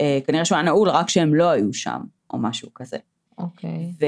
אה, 0.00 0.18
כנראה 0.26 0.44
שהוא 0.44 0.56
היה 0.56 0.64
נעול 0.64 0.88
רק 0.88 1.08
שהם 1.08 1.34
לא 1.34 1.50
היו 1.50 1.72
שם, 1.72 2.00
או 2.32 2.38
משהו 2.38 2.74
כזה. 2.74 2.96
אוקיי. 3.38 3.92
ו... 4.00 4.06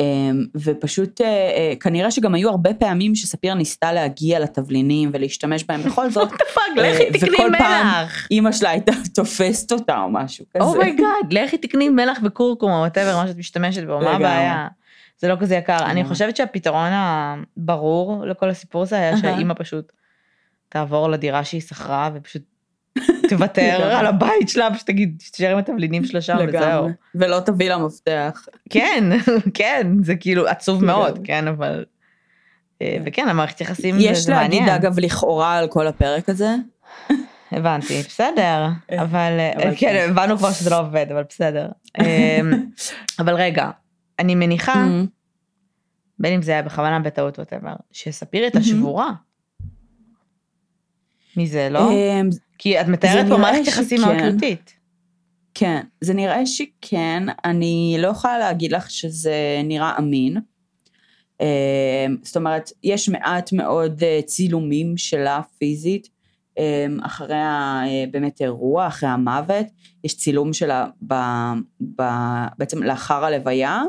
אמ, 0.00 0.46
ופשוט 0.54 1.20
אה, 1.20 1.26
אה, 1.26 1.72
כנראה 1.80 2.10
שגם 2.10 2.34
היו 2.34 2.50
הרבה 2.50 2.74
פעמים 2.74 3.14
שספיר 3.14 3.54
ניסתה 3.54 3.92
להגיע 3.92 4.40
לתבלינים 4.40 5.10
ולהשתמש 5.12 5.64
בהם 5.64 5.82
בכל 5.82 6.10
זאת. 6.14 6.28
fuck, 6.30 6.76
לכי 6.76 7.04
אה, 7.04 7.12
תקני 7.12 7.34
וכל 7.34 7.50
פעם 7.58 7.86
מלח. 7.86 8.26
אימא 8.30 8.52
שלה 8.52 8.70
הייתה 8.70 8.92
תופסת 9.14 9.72
אותה 9.72 10.02
או 10.02 10.10
משהו 10.10 10.44
כזה. 10.54 10.64
oh 10.64 10.81
my 10.81 10.98
god, 10.98 11.32
לכי 11.32 11.58
תקני 11.58 11.88
מלח 11.88 12.18
וקורקום 12.24 12.70
או 12.70 12.76
whatever, 12.76 13.16
מה 13.16 13.26
שאת 13.26 13.36
משתמשת 13.36 13.84
בו, 13.84 14.00
מה. 14.00 14.16
הבעיה? 14.16 14.68
זה 15.18 15.28
לא 15.28 15.36
כזה 15.40 15.54
יקר. 15.54 15.78
אני. 15.86 16.04
חושבת 16.04 16.36
שהפתרון 16.36 16.90
הברור 16.92 18.26
לכל 18.26 18.50
הסיפור 18.50 18.82
הזה 18.82 18.96
היה. 18.96 19.16
שהאימא 19.16 19.54
פשוט 19.58 19.92
תעבור 20.68 21.08
לדירה 21.08 21.44
שהיא 21.44 21.60
שכרה 21.60 22.10
ופשוט 22.14 22.42
תוותר. 23.28 23.90
על 23.92 24.06
הבית 24.06 24.48
שלה, 24.48 24.74
פשוט 24.74 24.86
תגיד, 24.86 25.22
תישאר 25.32 25.52
עם 25.52 25.58
התבלינים 25.58 26.04
שלה 26.04 26.20
שם 26.20 26.36
וזהו. 26.48 26.88
ולא 27.14 27.40
תביא 27.40 27.68
לה 27.68 27.78
מפתח. 27.78 28.46
כן, 28.70 29.04
כן, 29.54 29.86
זה 30.02 30.16
כאילו 30.16 30.46
עצוב 30.48 30.84
מאוד, 30.84 31.08
לגמרי. 31.10 31.26
כן, 31.26 31.48
אבל... 31.48 31.84
אה, 32.82 32.96
וכן, 33.06 33.28
המערכת 33.28 33.60
יחסים 33.60 33.98
זה 33.98 34.04
יש 34.04 34.18
זה 34.18 34.32
להגיד 34.32 34.60
מעניין. 34.60 34.74
אגב 34.74 34.98
לכאורה 34.98 35.58
על 35.58 35.68
כל 35.68 35.86
הפרק 35.86 36.28
הזה. 36.28 36.54
הבנתי, 37.52 38.02
בסדר, 38.08 38.66
אה, 38.92 39.02
אבל, 39.02 39.32
אבל 39.56 39.70
כן, 39.70 39.74
כן. 39.76 40.06
הבנו 40.10 40.38
כבר 40.38 40.50
שזה 40.52 40.70
לא 40.70 40.80
עובד, 40.80 41.06
אבל 41.10 41.22
בסדר. 41.28 41.68
אמ, 42.00 42.04
אבל 43.20 43.34
רגע, 43.34 43.70
אני 44.18 44.34
מניחה, 44.34 44.84
Mm. 44.84 45.06
בין 46.18 46.32
אם 46.32 46.42
זה 46.42 46.52
היה 46.52 46.62
בכוונה, 46.62 47.00
בטעות, 47.00 47.38
ווטאבר, 47.38 47.74
שספיר 47.92 48.42
הייתה 48.42 48.58
מהמם. 48.58 48.70
שבורה. 48.70 49.10
מזה, 51.36 51.68
לא? 51.70 51.90
כי 52.58 52.80
את 52.80 52.86
מתארת 52.86 53.26
פה 53.28 53.36
מערכת 53.36 53.66
יחסים 53.68 54.00
מאוד. 54.00 54.18
תלותית. 54.18 54.72
כן, 55.54 55.80
זה 56.00 56.14
נראה 56.14 56.46
שכן, 56.46 57.22
אני 57.44 57.96
לא 57.98 58.08
יכולה 58.08 58.38
להגיד 58.38 58.72
לך 58.72 58.90
שזה 58.90 59.34
נראה 59.64 59.98
אמין. 59.98 60.36
אמ, 61.40 61.46
זאת 62.22 62.36
אומרת, 62.36 62.70
יש 62.84 63.08
מעט 63.08 63.52
מאוד 63.52 64.02
אה, 64.02 64.20
צילומים 64.26 64.96
שלה 64.96 65.40
פיזית, 65.58 66.08
אמ, 66.58 66.98
אחרי 67.02 67.36
ה- 67.36 67.82
אה, 67.86 68.04
באמת 68.10 68.40
אירוע, 68.42 68.86
אחרי 68.86 69.08
המוות, 69.08 69.66
יש 70.04 70.16
צילום 70.16 70.52
שלה 70.52 70.86
ב, 71.06 71.14
ב, 71.96 72.02
בעצם 72.58 72.82
לאחר 72.82 73.24
הלוויה, 73.24 73.82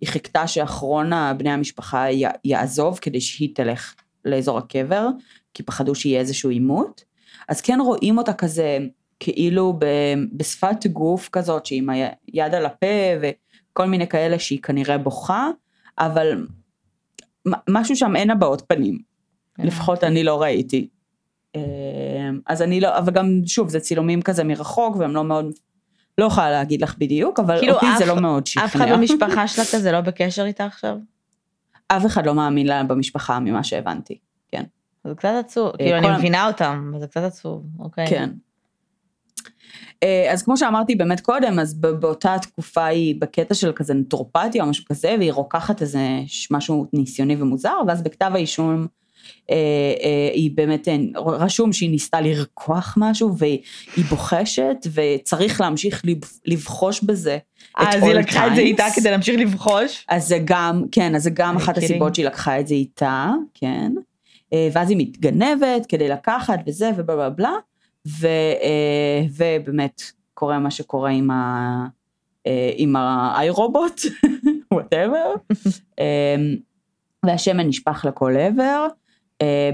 היא 0.00 0.08
חיכתה 0.08 0.46
שאחרון 0.46 1.10
בני 1.38 1.50
המשפחה 1.50 2.10
י, 2.10 2.24
יעזוב 2.44 2.98
כדי 3.02 3.20
שהיא 3.20 3.54
תלך 3.54 3.94
לאזור 4.24 4.58
הקבר, 4.58 5.08
כי 5.54 5.62
פחדו 5.62 5.94
שיהיה 5.94 6.20
איזשהו 6.20 6.50
עימות. 6.50 7.04
אז 7.48 7.60
כן 7.60 7.78
רואים 7.80 8.18
אותה 8.18 8.32
כזה, 8.32 8.78
כאילו 9.20 9.72
ב, 9.78 9.84
בשפת 10.32 10.86
גוף 10.86 11.28
כזאת, 11.32 11.66
שהיא 11.66 11.78
עם 11.82 11.90
היד 11.90 12.54
על 12.54 12.66
הפה 12.66 12.86
וכל 13.22 13.86
מיני 13.86 14.06
כאלה 14.08 14.38
שהיא 14.38 14.62
כנראה 14.62 14.98
בוכה, 14.98 15.48
אבל 15.98 16.46
משהו 17.68 17.96
שם 17.96 18.16
אין 18.16 18.30
הבעות 18.30 18.62
פנים. 18.68 18.98
לפחות 19.58 20.04
אני 20.04 20.24
לא 20.24 20.42
ראיתי. 20.42 20.88
אמ, 21.54 21.60
אז 22.46 22.62
אני 22.62 22.80
לא, 22.80 22.98
אבל 22.98 23.12
גם 23.12 23.40
שוב, 23.46 23.68
זה 23.68 23.80
צילומים 23.80 24.22
כזה 24.22 24.44
מרחוק 24.44 24.96
והם 24.96 25.14
לא 25.14 25.24
מאוד, 25.24 25.46
לא 26.18 26.24
יכולה 26.24 26.50
להגיד 26.50 26.82
לך 26.82 26.94
בדיוק, 26.98 27.40
אבל 27.40 27.58
כאילו, 27.58 27.74
אותי 27.74 27.86
זה 27.98 28.04
אף- 28.04 28.08
לא 28.08 28.20
מאוד 28.20 28.42
אף 28.64 28.76
אחד 28.76 28.84
שכנע. 28.86 28.96
במשפחה 28.96 29.48
שלה 29.48 29.64
כזה 29.64 29.92
לא 29.92 30.00
בקשר 30.00 30.44
איתה 30.44 30.66
עכשיו? 30.66 30.96
אף 31.88 32.06
אחד 32.06 32.26
לא 32.26 32.34
מאמין 32.34 32.66
לה 32.66 32.84
במשפחה 32.84 33.40
ממה 33.40 33.64
שהבנתי. 33.64 34.18
זה 35.04 35.14
קצת 35.14 35.28
עצוב, 35.44 35.76
כאילו 35.76 35.96
אני 35.98 36.18
מבינה 36.18 36.46
אותם, 36.46 36.90
אבל 36.92 37.00
זה 37.00 37.06
קצת 37.06 37.20
עצוב, 37.20 37.62
אוקיי. 37.78 38.06
כן. 38.06 38.30
אה, 40.02 40.28
אז 40.32 40.42
כמו 40.42 40.56
שאמרתי 40.56 40.94
באמת 40.94 41.20
קודם, 41.20 41.58
אז 41.58 41.74
באותה 41.74 42.36
תקופה 42.42 42.84
היא 42.86 43.14
בקטע 43.18 43.54
של 43.54 43.72
כזה 43.72 43.94
נטורפתיה 43.94 44.64
או 44.64 44.68
משהו 44.68 44.84
כזה, 44.88 45.14
והיא 45.18 45.32
רוקחת 45.32 45.82
איזה 45.82 46.00
משהו 46.50 46.86
ניסיוני 46.92 47.36
ומוזר, 47.38 47.76
ואז 47.88 48.02
בכתב 48.02 48.30
האישום 48.34 48.86
אה, 49.50 49.56
אה, 50.04 50.30
היא 50.34 50.50
באמת, 50.54 50.88
אה, 50.88 50.96
רשום 51.26 51.72
שהיא 51.72 51.90
ניסתה 51.90 52.20
לרקוח 52.20 52.94
משהו, 52.96 53.36
והיא 53.38 54.04
בוחשת, 54.08 54.76
וצריך 54.94 55.60
להמשיך 55.60 56.02
לב- 56.04 56.30
לבחוש 56.46 57.02
בזה. 57.02 57.38
אה, 57.78 57.88
אז 57.96 58.02
היא 58.02 58.12
לקחה 58.12 58.46
את 58.46 58.54
זה. 58.54 58.60
איתה 58.60 58.84
כדי 58.94 59.10
להמשיך 59.10 59.40
לבחוש? 59.40 60.06
אז 60.08 60.28
זה 60.28 60.38
גם, 60.44 60.84
כן, 60.92 61.14
אז 61.14 61.22
זה 61.22 61.30
גם 61.30 61.56
אחת. 61.56 61.78
הסיבות 61.78 62.14
שהיא 62.14 62.26
לקחה 62.26 62.60
את 62.60 62.66
זה 62.66 62.74
איתה, 62.74 63.30
כן. 63.54 63.92
אה, 64.54 64.68
ואז 64.72 64.90
היא 64.90 64.98
מתגנבת 64.98 65.86
כדי 65.88 66.08
לקחת 66.08 66.60
וזה 66.66 66.90
ובלה 66.96 67.16
בלה 67.16 67.30
בלה, 67.30 67.52
ו, 68.06 68.26
אה, 68.62 69.26
ובאמת 69.36 70.02
קורה 70.34 70.58
מה 70.58 70.70
שקורה 70.70 71.10
עם 71.10 71.30
ה... 71.30 71.86
אה, 72.46 72.70
עם 72.76 72.96
האיי 72.96 73.50
רובוט, 73.50 74.00
וואטאבר. 74.74 75.34
והשמן 77.26 77.66
נשפך 77.66 78.04
לכל 78.08 78.36
עבר, 78.36 78.86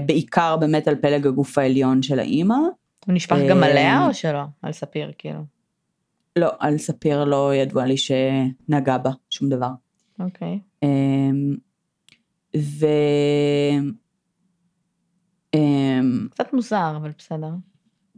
בעיקר 0.05 0.57
באמת 0.57 0.87
על 0.87 0.95
פלג 0.95 1.27
הגוף 1.27 1.57
העליון 1.57 2.01
של 2.01 2.19
האימא. 2.19 2.55
הוא 3.05 3.13
נשפך 3.15 3.37
גם 3.49 3.63
עליה 3.63 4.07
או 4.07 4.13
שלא? 4.13 4.41
על 4.61 4.71
ספיר, 4.71 5.11
כאילו. 5.17 5.39
לא, 6.35 6.49
על 6.59 6.77
ספיר 6.77 7.23
לא 7.23 7.55
ידוע 7.55 7.85
לי 7.85 7.95
שנגע 7.97 8.97
בה 8.97 9.11
שום 9.29 9.49
דבר. 9.49 9.71
אוקיי. 10.19 10.59
ו... 12.57 12.85
אמ, 15.55 16.27
קצת 16.31 16.53
מוזר, 16.53 16.93
אבל 16.97 17.11
בסדר. 17.17 17.49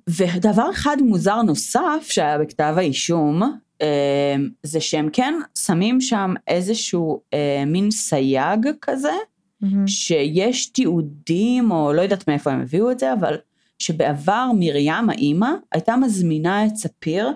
ודבר 0.10 0.70
אחד 0.72 0.98
מוזר 1.02 1.42
נוסף 1.42 2.08
שהיה 2.10 2.38
בכתב 2.38 2.74
האישום, 2.78 3.42
אמ, 3.82 4.50
זה 4.64 4.82
שהם 4.82 5.10
כן 5.14 5.34
שמים 5.58 6.02
שם 6.02 6.34
איזשהו 6.48 7.22
אה, 7.34 7.64
מין 7.68 7.92
סייג 7.92 8.68
כזה, 8.82 9.14
מהמם. 9.62 9.88
שיש 9.88 10.66
תיעודים, 10.66 11.72
או 11.72 11.94
לא 11.94 12.02
יודעת 12.02 12.28
מאיפה 12.28 12.52
הם 12.52 12.62
הביאו 12.62 12.92
את 12.92 13.00
זה, 13.00 13.14
אבל 13.14 13.38
שבעבר 13.80 14.52
מרים 14.60 15.10
האימא 15.10 15.50
הייתה 15.72 15.96
מזמינה 15.96 16.66
את 16.66 16.76
ספיר 16.76 17.32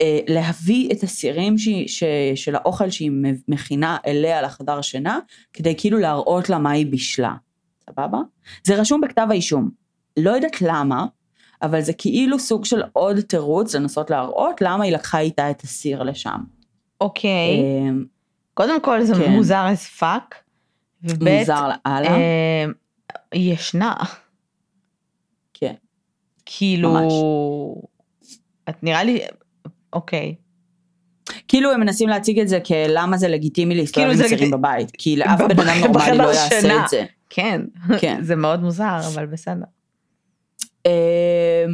אה, 0.00 0.20
להביא 0.28 0.92
את 0.92 1.02
הסירים 1.02 1.58
ש, 1.58 1.68
ש, 1.86 2.04
של 2.34 2.54
האוכל 2.54 2.90
שהיא 2.90 3.10
מכינה 3.48 3.96
אליה 4.06 4.42
לחדר 4.42 4.80
שינה, 4.80 5.18
כדי 5.52 5.74
כאילו 5.78 5.98
להראות 5.98 6.48
לה 6.48 6.58
מה 6.58 6.70
היא 6.70 6.86
בישלה. 6.86 7.34
סבבה? 7.90 8.18
זה 8.64 8.74
רשום 8.80 9.00
בכתב 9.00 9.26
האישום. 9.30 9.70
לא 10.16 10.30
יודעת 10.30 10.62
למה, 10.62 11.06
אבל 11.62 11.80
זה 11.80 11.92
כאילו 11.92 12.38
סוג 12.38 12.64
של 12.64 12.82
עוד 12.92 13.20
תירוץ 13.20 13.74
לנסות 13.74 14.10
להראות 14.10 14.60
למה 14.60 14.84
היא 14.84 14.92
לקחה 14.92 15.18
איתה 15.18 15.50
את 15.50 15.60
הסיר 15.62 16.02
לשם. 16.02 16.38
אוקיי. 17.00 17.30
אה, 17.60 17.90
קודם 18.54 18.80
כל 18.80 19.02
זה 19.02 19.14
כן. 19.14 19.30
מוזר 19.30 19.66
as 19.74 20.00
fuck. 20.02 20.34
וב' 21.02 21.28
מוזר 21.28 21.68
לאללה. 21.68 22.08
אה, 22.10 22.64
היא 23.32 23.52
ישנה. 23.52 23.94
כן. 25.54 25.74
כאילו... 26.46 26.92
ממש. 26.92 27.12
את 28.68 28.82
נראה 28.82 29.04
לי... 29.04 29.20
אוקיי. 29.92 30.34
כאילו 31.48 31.72
הם 31.72 31.80
מנסים 31.80 32.08
להציג 32.08 32.40
את 32.40 32.48
זה 32.48 32.60
כלמה 32.60 33.16
זה 33.16 33.28
לגיטימי 33.28 33.74
להסתובב 33.74 34.06
כאילו 34.06 34.22
עם 34.22 34.28
סירים 34.28 34.44
לגיט- 34.44 34.54
בבית, 34.58 34.90
כי 34.98 35.16
לאף 35.16 35.40
בן 35.40 35.68
אדם 35.68 35.78
נורמלי 35.86 36.18
לא 36.18 36.24
יעשה. 36.24 36.84
את 36.84 36.88
זה. 36.88 37.04
כן. 37.30 37.60
כן. 38.00 38.22
זה 38.22 38.36
מאוד 38.36 38.62
מוזר, 38.62 39.00
אבל 39.14 39.26
בסדר. 39.26 39.64
אה, 40.86 41.64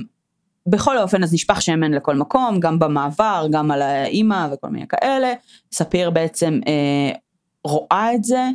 בכל 0.67 0.99
אופן 0.99 1.23
אז 1.23 1.35
נשפך 1.35 1.63
שמן 1.63 1.93
לכל 1.93 2.17
מקום, 2.17 2.61
גם 2.61 2.79
במעבר, 2.79 3.47
גם 3.51 3.71
על 3.71 3.83
האימא 3.83 4.49
וכל 4.53 4.69
מיני 4.69 4.87
כאלה. 4.89 5.33
ספיר 5.73 6.11
בעצם 6.11 6.61
אה, 6.67 7.13
רואה 7.65 8.15
את 8.15 8.25
זה, 8.25 8.49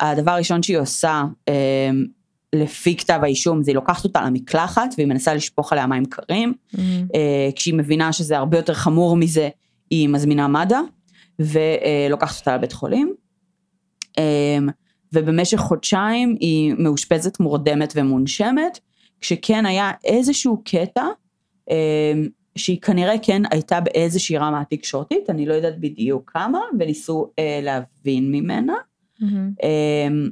הדבר 0.00 0.30
הראשון 0.30 0.62
שהיא 0.62 0.78
עושה 0.78 1.24
אה, 1.48 1.90
לפי 2.54 2.96
כתב 2.96 3.20
האישום 3.22 3.62
זה 3.62 3.70
היא 3.70 3.74
לוקחת 3.74 4.04
אותה 4.04 4.22
למקלחת 4.22 4.94
והיא 4.96 5.08
מנסה 5.08 5.34
לשפוך 5.34 5.72
עליה 5.72 5.86
מים 5.86 6.04
קרים. 6.04 6.54
מהמם. 6.72 7.06
אה, 7.14 7.48
כשהיא 7.56 7.74
מבינה 7.74 8.12
שזה 8.12 8.38
הרבה 8.38 8.58
יותר 8.58 8.74
חמור 8.74 9.16
מזה, 9.16 9.48
היא 9.90 10.08
מזמינה 10.08 10.48
מד"א 10.48 10.76
ולוקחת 11.38 12.40
אותה 12.40 12.54
לבית 12.56 12.72
חולים. 12.72 13.14
אה, 14.18 14.58
ובמשך 15.14 15.58
חודשיים 15.58 16.36
היא 16.40 16.74
מאושפזת 16.78 17.40
מורדמת 17.40 17.92
ומונשמת, 17.96 18.78
כשכן 19.20 19.66
היה 19.66 19.90
איזשהו 20.04 20.62
קטע 20.64 21.04
אה, 21.70 22.12
שהיא 22.56 22.80
כנראה 22.80 23.14
כן 23.22 23.42
הייתה 23.50 23.80
באיזושהי 23.80 24.38
רמה 24.38 24.62
תקשורתית, 24.70 25.30
אני 25.30 25.46
לא 25.46 25.54
יודעת 25.54 25.80
בדיוק 25.80 26.30
כמה, 26.34 26.60
וניסו 26.78 27.30
אה, 27.38 27.60
להבין 27.62 28.30
ממנה. 28.32 28.74
מהמם. 29.20 29.50
אמ, 29.62 30.30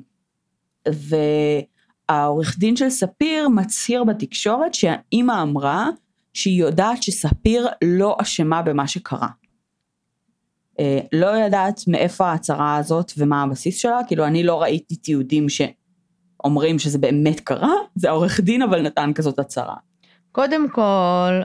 והעורך 2.09 2.59
דין 2.59 2.77
של 2.77 2.91
ספיר 2.91 3.49
מצהיר 3.49 4.05
בתקשורת 4.05 4.75
שהאימא 4.75 5.43
אמרה 5.43 5.89
שהיא 6.33 6.61
יודעת 6.61 7.03
שספיר 7.03 7.69
לא 7.85 8.17
אשמה 8.21 8.63
במה 8.63 8.89
שקרה. 8.89 9.29
אה, 10.81 11.01
לא 11.13 11.27
יודעת 11.27 11.81
מאיפה 11.89 12.27
ההצהרה 12.27 12.77
הזאת 12.77 13.13
ומה 13.19 13.43
הבסיס 13.43 13.79
שלה, 13.79 13.99
כאילו 14.07 14.27
אני 14.27 14.43
לא 14.43 14.63
ראיתי 14.63 14.97
תיעודים 14.97 15.47
שאומרים 15.49 16.79
שזה 16.79 16.99
באמת 16.99 17.41
קרה, 17.41 17.73
זה 17.95 18.09
העורך 18.09 18.41
דין 18.41 18.63
אבל 18.63 18.83
נתן 18.83 19.13
כזאת 19.15 19.39
הצהרה. 19.39 19.77
קודם 20.33 20.69
כל, 20.71 21.41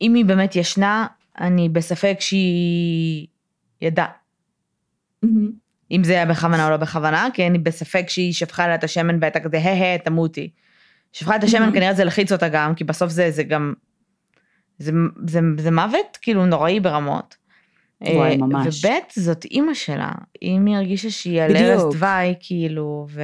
אם 0.00 0.14
היא 0.14 0.24
באמת 0.24 0.56
ישנה, 0.56 1.06
אני 1.40 1.68
בספק 1.68 2.16
שהיא 2.20 3.26
ידעה. 3.80 4.10
אם 5.90 6.04
זה 6.04 6.12
היה 6.12 6.26
בכוונה 6.26 6.66
או 6.66 6.70
לא 6.70 6.76
בכוונה, 6.76 7.28
כי 7.34 7.46
אני 7.46 7.58
בספק 7.58 8.04
שהיא 8.08 8.32
שפכה 8.32 8.68
לה 8.68 8.74
את 8.74 8.84
השמן 8.84 9.18
והייתה 9.20 9.40
כזה, 9.40 9.58
הא 9.58 9.70
הא, 9.70 9.98
תמותי. 9.98 10.50
שפכה 11.12 11.36
את 11.36 11.44
השמן. 11.44 11.70
כנראה 11.72 11.94
זה 11.94 12.04
לחיץ 12.04 12.32
אותה 12.32 12.48
גם, 12.48 12.74
כי 12.74 12.84
בסוף 12.84 13.10
זה, 13.10 13.30
זה 13.30 13.42
גם, 13.42 13.74
זה, 14.78 14.92
זה, 15.26 15.40
זה 15.58 15.70
מוות 15.70 16.18
כאילו 16.22 16.46
נוראי 16.46 16.80
ברמות. 16.80 17.36
וואי, 18.02 18.30
אה, 18.32 18.36
ממש. 18.36 18.84
וב' 18.84 18.92
זאת 19.16 19.44
אימא 19.44 19.74
שלה, 19.74 20.10
אם 20.42 20.66
היא 20.66 20.76
הרגישה 20.76 21.10
שהיא 21.10 21.42
על. 21.42 21.56
ערש 21.56 21.82
דווי, 21.94 22.34
כאילו, 22.40 23.06
ו... 23.10 23.22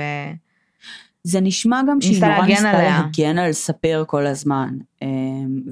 זה 1.24 1.40
נשמע 1.40 1.80
גם 1.88 2.00
שהיא 2.00 2.20
נורא 2.24 2.46
ניסתה. 2.46 2.72
להגן 2.72 3.38
על 3.38 3.52
ספיר 3.52 4.04
כל 4.06 4.26
הזמן. 4.26 4.74
אה, 5.02 5.08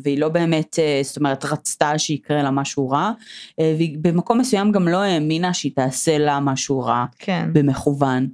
והיא 0.03 0.19
לא 0.21 0.29
באמת, 0.29 0.79
אה, 0.79 1.01
זאת 1.03 1.17
אומרת, 1.17 1.45
רצתה 1.45 1.99
שיקרה 1.99 2.43
לה 2.43 2.51
משהו 2.51 2.89
רע, 2.91 3.13
והיא 3.61 3.99
במקום 4.01 4.39
מסוים 4.39 4.73
גם 4.73 4.89
לא 4.89 5.03
האמינה 5.03 5.55
שהיא 5.55 5.73
תעשה 5.75 6.19
לה 6.19 6.41
משהו 6.41 6.81
רע 6.81 7.05
כן. 7.19 7.49
במכוון. 7.53 8.29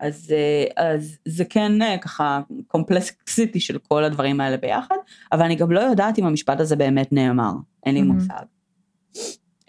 אז, 0.00 0.34
אז 0.76 1.16
זה 1.28 1.44
כן 1.44 1.72
ככה 2.00 2.40
קומפלקסיטי 2.66 3.60
של 3.60 3.78
כל 3.78 4.04
הדברים 4.04 4.40
האלה 4.40 4.56
ביחד, 4.56 4.94
אבל 5.32 5.42
אני 5.42 5.54
גם 5.54 5.72
לא 5.72 5.80
יודעת 5.80 6.18
אם 6.18 6.26
המשפט 6.26 6.60
הזה 6.60 6.76
באמת 6.76 7.12
נאמר, 7.12 7.52
אין 7.86 7.94
לי 7.94 8.00
Mhm. 8.00 8.04
מושג. 8.04 8.42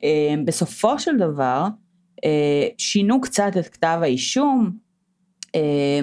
אה, 0.04 0.36
בסופו 0.46 1.00
של 1.00 1.18
דבר, 1.18 1.68
אה, 2.26 2.68
שינו 2.78 3.22
קצת 3.22 3.52
את 3.60 3.68
כתב 3.68 4.00
האישום, 4.02 4.72
אה, 5.56 6.00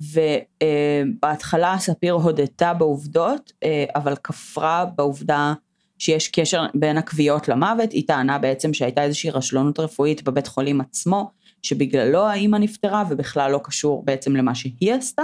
ובהתחלה 0.00 1.76
ספיר 1.78 2.12
הודתה 2.12 2.74
בעובדות, 2.74 3.52
אבל 3.94 4.16
כפרה 4.16 4.84
בעובדה 4.84 5.54
שיש 5.98 6.28
קשר 6.28 6.66
בין 6.74 6.96
הכוויות 6.96 7.48
למוות, 7.48 7.92
היא 7.92 8.06
טענה 8.06 8.38
בעצם 8.38 8.74
שהייתה 8.74 9.02
איזושהי 9.02 9.30
רשלנות 9.30 9.78
רפואית 9.78 10.22
בבית 10.22 10.46
חולים 10.46 10.80
עצמו, 10.80 11.30
שבגללו 11.62 12.26
האימא 12.26 12.56
נפטרה 12.56 13.04
ובכלל 13.10 13.52
לא 13.52 13.60
קשור 13.64 14.04
בעצם 14.04 14.36
למה 14.36 14.54
שהיא 14.54 14.94
עשתה. 14.94 15.22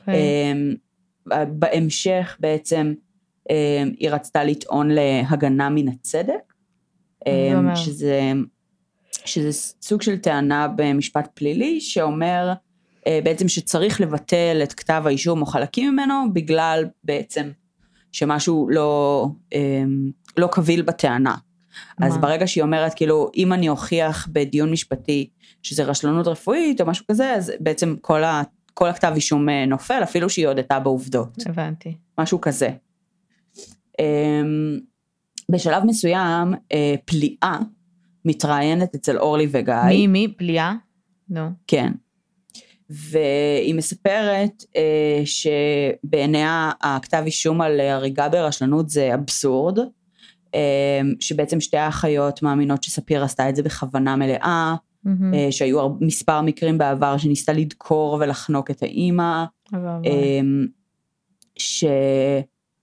אוקיי. 0.00 0.14
אמ, 0.52 0.74
בהמשך 1.48 2.36
בעצם 2.40 2.94
היא 3.98 4.10
רצתה 4.10 4.44
לטעון 4.44 4.90
להגנה 4.90 5.68
מן 5.68 5.88
הצדק, 5.88 6.32
מה 6.40 6.40
זה 6.40 6.40
אמ, 6.40 6.40
אומר? 6.40 7.11
שזה, 7.76 8.32
שזה 9.24 9.52
סוג 9.82 10.02
של 10.02 10.18
טענה 10.18 10.68
במשפט 10.76 11.28
פלילי 11.34 11.80
שאומר 11.80 12.52
אה, 13.06 13.20
בעצם 13.24 13.48
שצריך 13.48 14.00
לבטל 14.00 14.60
את 14.62 14.72
כתב 14.72 15.02
האישום 15.06 15.40
או 15.40 15.46
חלקים 15.46 15.92
ממנו 15.92 16.14
בגלל 16.32 16.84
בעצם 17.04 17.50
שמשהו 18.12 18.68
לא, 18.70 19.26
אמ, 19.52 20.10
לא 20.36 20.48
קביל 20.52 20.82
בטענה. 20.82 21.34
אז 22.00 22.14
מה? 22.16 22.22
ברגע 22.22 22.46
שהיא 22.46 22.62
אומרת, 22.62 22.94
כאילו, 22.94 23.30
אם 23.36 23.52
אני 23.52 23.68
אוכיח 23.68 24.28
בדיון 24.32 24.70
משפטי 24.70 25.28
שזה 25.62 25.84
רשלנות 25.84 26.26
רפואית 26.26 26.80
או 26.80 26.86
משהו 26.86 27.04
כזה, 27.10 27.34
אז 27.34 27.52
בעצם 27.60 27.96
כל, 28.00 28.24
ה, 28.24 28.42
כל 28.74 28.88
הכתב 28.88 29.12
אישום 29.14 29.48
אה, 29.48 29.66
נופל, 29.66 30.00
אפילו 30.02 30.30
שהיא 30.30 30.48
הודתה 30.48 30.78
בעובדות, 30.80 31.38
הבנתי. 31.46 31.96
משהו 32.18 32.40
כזה. 32.40 32.70
בשלב 35.48 35.84
מסוים, 35.84 36.54
אה, 36.72 36.94
פליאה 37.04 37.58
מתראיינת 38.24 38.94
אצל 38.94 39.18
אורלי 39.18 39.46
וגיא. 39.50 39.74
מי, 39.88 40.06
מי? 40.06 40.34
פליאה? 40.36 40.74
נו. 41.28 41.48
כן. 41.66 41.92
והיא 42.90 43.74
מספרת 43.74 44.64
אה, 44.76 45.22
שבעיניה 45.24 46.70
הכתב 46.82 47.22
אישום 47.26 47.60
על 47.60 47.80
הריגה 47.80 48.28
ברשלנות 48.28 48.90
זה 48.90 49.14
אבסורד, 49.14 49.78
אה, 50.54 51.00
שבעצם 51.20 51.60
שתי 51.60 51.76
האחיות 51.76 52.42
מאמינות 52.42 52.82
שספיר 52.82 53.24
עשתה 53.24 53.48
את 53.48 53.56
זה 53.56 53.62
בכוונה 53.62 54.16
מלאה, 54.16 54.74
מהמם. 55.04 55.34
אה, 55.34 55.52
שהיו 55.52 55.88
מספר 56.00 56.40
מקרים 56.40 56.78
בעבר 56.78 57.16
שניסתה 57.16 57.52
לדקור 57.52 58.18
ולחנוק 58.20 58.70
את 58.70 58.82
האימא, 58.82 59.44
ואבוי. 59.72 60.08
אה, 60.08 60.40
ש... 61.56 61.84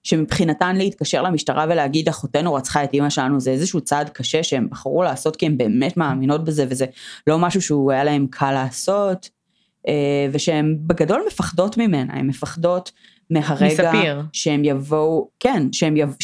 שמבחינתן 0.10 0.76
להתקשר 0.76 1.22
למשטרה 1.22 1.66
ולהגיד 1.70 2.10
אחותנו 2.10 2.54
רצחה 2.54 2.84
את 2.84 2.94
אימא 2.94 3.10
שלנו 3.10 3.40
זה 3.40 3.52
איזשהו 3.52 3.82
צעד 3.82 4.10
קשה 4.10 4.44
שהם 4.44 4.68
בחרו 4.70 5.04
לעשות 5.04 5.36
כי 5.36 5.46
הן 5.46 5.58
באמת 5.58 5.98
מאמינות 5.98 6.44
בזה 6.44 6.66
וזה 6.70 6.86
לא 7.28 7.40
משהו 7.40 7.62
שהוא 7.62 7.92
היה 7.92 8.04
להם 8.04 8.28
קל 8.30 8.52
לעשות 8.52 9.30
אה, 9.88 10.28
ושהן 10.32 10.78
בגדול 10.82 11.24
מפחדות 11.28 11.78
ממנה, 11.78 12.14
הן 12.14 12.28
מפחדות 12.28 12.92
מהרגע 13.30 13.66
מספיר. 13.66 14.22
שהם 14.34 14.66
יבואו, 14.66 15.30
כן, 15.40 15.68
שהם 15.72 15.98
יבואו, 15.98 16.18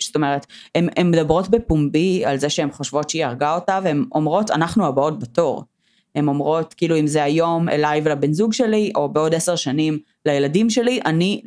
זאת 0.00 0.16
אומרת, 0.16 0.46
הן 0.74 0.88
הן 0.96 1.10
מדברות 1.10 1.48
בפומבי 1.48 2.24
על 2.24 2.36
זה 2.36 2.48
שהן 2.48 2.70
חושבות 2.70 3.10
שהיא 3.10 3.24
הרגה 3.24 3.54
אותה 3.54 3.80
והן 3.84 4.04
אומרות 4.14 4.50
אנחנו 4.50 4.86
הבאות 4.86 5.18
בתור. 5.18 5.64
הן 6.14 6.28
אומרות 6.28 6.74
כאילו 6.74 6.98
אם 6.98 7.06
זה 7.06 7.24
היום 7.24 7.68
אליי 7.68 8.00
ולבן 8.04 8.32
זוג 8.32 8.52
שלי 8.52 8.92
או 8.94 9.08
בעוד 9.08 9.34
עשר 9.34 9.56
שנים 9.56 9.98
לילדים 10.26 10.70
שלי, 10.70 11.00
אני 11.04 11.42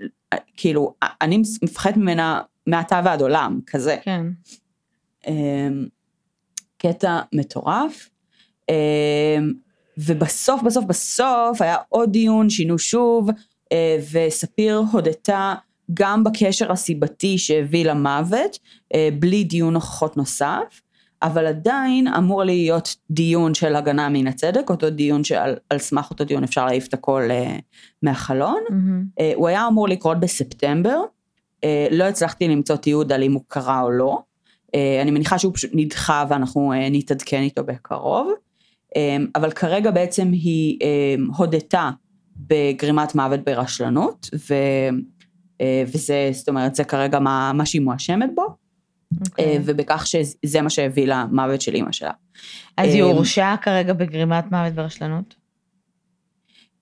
כאילו, 0.58 0.94
אני 1.22 1.42
מפחדת 1.64 1.98
ממנה 1.98 2.42
מעתה 2.68 3.02
ועד 3.06 3.22
עולם, 3.22 3.60
כזה. 3.68 3.98
כן. 4.04 4.26
אמ, 5.28 5.86
קטע 6.78 7.20
מטורף. 7.34 8.10
אמ, 8.70 9.54
ובסוף 9.98 10.62
בסוף 10.62 10.86
בסוף 10.86 11.62
היה 11.62 11.78
עוד 11.90 12.12
דיון, 12.12 12.50
שינו 12.50 12.80
שוב, 12.80 13.30
אה, 13.72 13.98
וספיר 14.12 14.84
הודתה 14.92 15.54
גם 15.94 16.24
בקשר 16.24 16.72
הסיבתי 16.72 17.38
שהביא 17.38 17.86
למוות, 17.86 18.60
אה, 18.94 19.10
בלי 19.20 19.44
דיון 19.44 19.76
הוכחות 19.76 20.18
נוסף, 20.18 20.82
אבל 21.24 21.46
עדיין 21.46 22.08
אמור 22.08 22.44
להיות 22.44 22.96
דיון 23.12 23.54
של 23.54 23.76
הגנה 23.76 24.10
מן 24.10 24.28
הצדק, 24.28 24.70
אותו 24.70 24.90
דיון 24.90 25.24
שעל 25.24 25.56
על 25.70 25.78
סמך 25.78 26.10
אותו 26.10 26.24
דיון 26.24 26.44
אפשר 26.44 26.66
להעיף 26.66 26.88
את 26.88 26.94
הכל 26.94 27.22
אה, 27.32 27.56
מהחלון. 28.02 28.64
מהמם. 28.70 29.06
אה, 29.20 29.32
הוא 29.36 29.48
היה 29.48 29.68
אמור 29.68 29.88
לקרות 29.88 30.20
בספטמבר, 30.20 31.02
אה, 31.64 31.88
לא 31.92 32.04
הצלחתי 32.04 32.48
למצוא 32.48 32.76
תיעוד 32.76 33.12
על 33.12 33.24
אם 33.24 33.34
הוא 33.34 33.42
קרה 33.48 33.82
או 33.82 33.92
לא. 33.92 34.20
אה, 34.76 35.02
אני 35.02 35.12
מניחה 35.12 35.40
שהוא 35.40 35.54
פשוט 35.54 35.72
נדחה 35.74 36.26
ואנחנו 36.30 36.74
אה, 36.74 36.88
נתעדכן 36.92 37.42
איתו 37.42 37.64
בקרוב. 37.64 38.32
אה, 38.96 39.18
אבל 39.36 39.52
כרגע 39.52 39.92
בעצם 39.92 40.32
היא 40.32 40.80
אה, 40.82 41.16
הודתה 41.38 41.92
בגרימת 42.38 43.16
מוות 43.16 43.40
ברשלנות, 43.40 44.30
ו, 44.50 44.54
אה, 45.62 45.84
וזה, 45.88 46.30
זאת 46.34 46.50
אומרת, 46.50 46.76
זה 46.76 46.84
כרגע 46.84 47.20
מה, 47.20 47.52
מה 47.54 47.66
שהיא 47.66 47.82
מואשמת 47.82 48.30
בו, 48.36 48.63
אה, 49.22 49.26
אוקיי. 49.30 49.60
ובכך 49.66 50.08
שזה 50.08 50.62
מה 50.62 50.70
שהביא 50.70 51.08
למוות 51.08 51.62
של 51.62 51.76
אימא 51.76 51.92
שלה. 51.92 52.12
אז 52.78 52.90
היא 52.90 53.04
אמ, 53.04 53.08
הורשעה 53.08 53.58
כרגע 53.58 53.94
בגרימת 53.94 54.52
מוות 54.52 54.74
ברשלנות? 54.74 55.36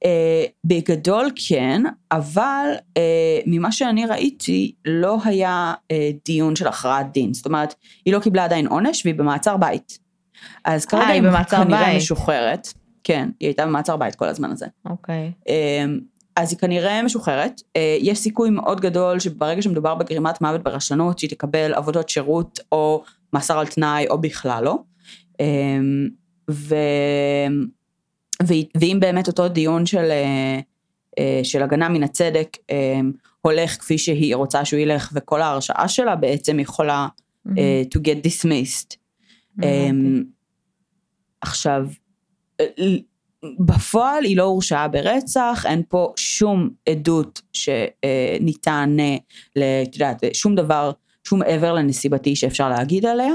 אה, 0.06 0.46
בגדול 0.66 1.32
כן, 1.48 1.82
אבל 2.12 2.66
אה, 2.98 3.40
ממה 3.46 3.72
שאני 3.72 4.06
ראיתי 4.06 4.76
לא 4.86 5.18
היה 5.26 5.74
אה, 5.92 6.12
דיון 6.26 6.56
של 6.56 6.68
הכרעת 6.68 7.12
דין. 7.12 7.34
זאת 7.34 7.46
אומרת, 7.46 7.76
היא 8.06 8.14
לא 8.14 8.20
קיבלה 8.20 8.44
עדיין 8.44 8.68
עונש 8.68 9.06
והיא 9.06 9.16
במעצר 9.16 9.58
בית. 9.58 10.00
אז 10.66 10.86
כרגע 10.86 11.08
היא 11.08 11.22
במעצר 11.22 11.64
כנראה 11.64 11.86
בית. 11.86 11.98
משוחררת. 11.98 12.74
כן, 13.04 13.30
היא 13.40 13.48
הייתה 13.48 13.66
במעצר 13.66 13.98
בית 13.98 14.16
כל 14.16 14.28
הזמן 14.28 14.52
הזה. 14.52 14.66
אוקיי. 14.86 15.32
אה, 15.50 15.86
אז 16.36 16.52
היא 16.52 16.60
כנראה 16.60 17.04
משוחררת. 17.04 17.62
אה, 17.76 17.98
יש 18.00 18.20
סיכוי 18.20 18.50
מאוד 18.50 18.82
גדול 18.82 19.20
שברגע 19.20 19.62
שמדובר 19.62 19.96
בגרימת 19.96 20.42
מוות 20.42 20.64
ברשלנות, 20.64 21.20
שהיא 21.20 21.30
תקבל 21.30 21.74
עבודות 21.74 22.10
שירות 22.10 22.60
או 22.72 23.04
מאסר 23.34 23.60
על 23.60 23.68
תנאי 23.68 24.08
או 24.08 24.22
בכלל 24.22 24.64
לא. 24.64 24.78
אה, 25.40 25.80
ו... 26.52 26.76
ואם 28.76 28.98
באמת 29.02 29.28
אותו 29.28 29.48
דיון 29.48 29.86
של, 29.86 30.12
אה, 31.20 31.40
של 31.44 31.64
הגנה 31.64 31.90
מן 31.90 32.04
הצדק 32.04 32.58
הולך 33.42 33.72
כפי 33.72 33.98
שהיא 33.98 34.36
רוצה 34.36 34.66
שהוא 34.66 34.80
ילך, 34.80 35.12
וכל 35.14 35.42
ההרשעה 35.42 35.88
שלה 35.88 36.16
בעצם 36.16 36.60
יכולה 36.60 37.08
אה, 37.58 37.84
to 37.96 38.00
get 38.00 38.28
dismissed. 38.28 38.96
הבנתי. 39.58 40.24
עכשיו, 41.42 41.88
בפועל 43.60 44.24
היא 44.24 44.38
לא 44.38 44.44
הורשעה 44.44 44.88
ברצח, 44.88 45.66
אין 45.70 45.84
פה 45.90 46.14
שום 46.16 46.70
עדות 46.90 47.42
שניתן, 47.54 48.98
אה, 49.58 49.84
את 49.84 49.94
יודעת, 49.96 50.24
שום 50.34 50.56
דבר, 50.56 50.92
שום 51.24 51.40
מעבר 51.40 51.74
לנסיבתי 51.74 52.36
שאפשר 52.36 52.70
להגיד 52.70 53.06
עליה. 53.06 53.34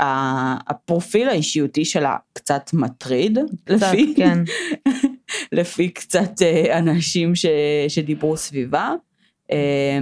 ה- 0.00 0.70
הפרופיל 0.70 1.28
האישיותי 1.28 1.84
שלה 1.84 2.16
קצת 2.32 2.70
מטריד, 2.72 3.38
קצת, 3.64 3.74
לפי, 3.74 4.14
כן. 4.16 4.38
לפי 5.58 5.88
קצת 5.88 6.42
אה, 6.42 6.78
אנשים 6.78 7.34
ש, 7.34 7.46
שדיברו 7.88 8.36
סביבה. 8.36 8.94
אה, 9.52 9.98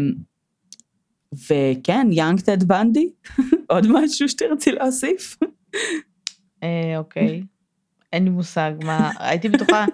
וכן, 1.48 2.06
יאנג 2.10 2.40
טד 2.40 2.62
בנדי, 2.64 3.10
עוד 3.72 3.86
משהו 3.90 4.28
שתרצי 4.28 4.72
להוסיף? 4.72 5.36
אה, 6.62 6.98
אוקיי. 6.98 7.42
אין 8.12 8.24
לי 8.24 8.30
מושג 8.30 8.70
מה, 8.84 9.10
הייתי 9.18 9.48
בטוחה, 9.48 9.84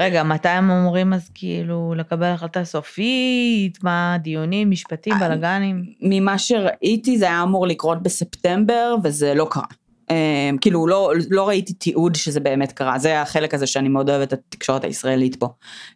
רגע, 0.00 0.22
מתי 0.22 0.48
הם 0.48 0.70
אמורים 0.70 1.12
אז 1.12 1.30
כאילו 1.34 1.94
לקבל 1.96 2.26
החלטה 2.26 2.64
סופית? 2.64 3.84
מה, 3.84 4.16
דיונים, 4.22 4.70
משפטים, 4.70 5.12
אה, 5.12 5.18
בלאגנים? 5.18 5.84
ממה 6.00 6.38
שראיתי 6.38 7.18
זה 7.18 7.24
היה 7.24 7.42
אמור 7.42 7.66
לקרות 7.66 8.02
בספטמבר 8.02 8.94
וזה 9.04 9.34
לא 9.34 9.46
קרה. 9.50 9.64
Um, 10.08 10.12
כאילו 10.60 10.86
לא, 10.86 11.12
לא 11.30 11.48
ראיתי 11.48 11.72
תיעוד 11.72 12.14
שזה 12.14 12.40
באמת 12.40 12.72
קרה, 12.72 12.98
זה 12.98 13.22
החלק 13.22 13.54
הזה 13.54 13.66
שאני 13.66 13.88
מאוד 13.88 14.10
אוהבת 14.10 14.32
את 14.32 14.42
התקשורת 14.48 14.84
הישראלית 14.84 15.36
פה. 15.36 15.48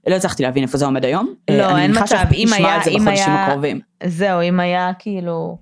לא 0.07 0.15
הצלחתי 0.15 0.43
להבין 0.43 0.63
איפה 0.63 0.79
זה 0.79 0.85
עומד 0.85 1.05
היום. 1.05 1.35
לא, 1.51 1.55
אה, 1.63 1.71
אני 1.73 1.83
אין 1.83 1.91
מצב, 2.03 2.17
אם 2.35 2.49
היה- 2.53 2.81
אם 2.91 3.09
היה- 3.09 3.45
הקרובים. 3.47 3.81
זהו, 4.05 4.43
אם 4.43 4.61
היה 4.61 4.93
כאילו, 4.99 5.59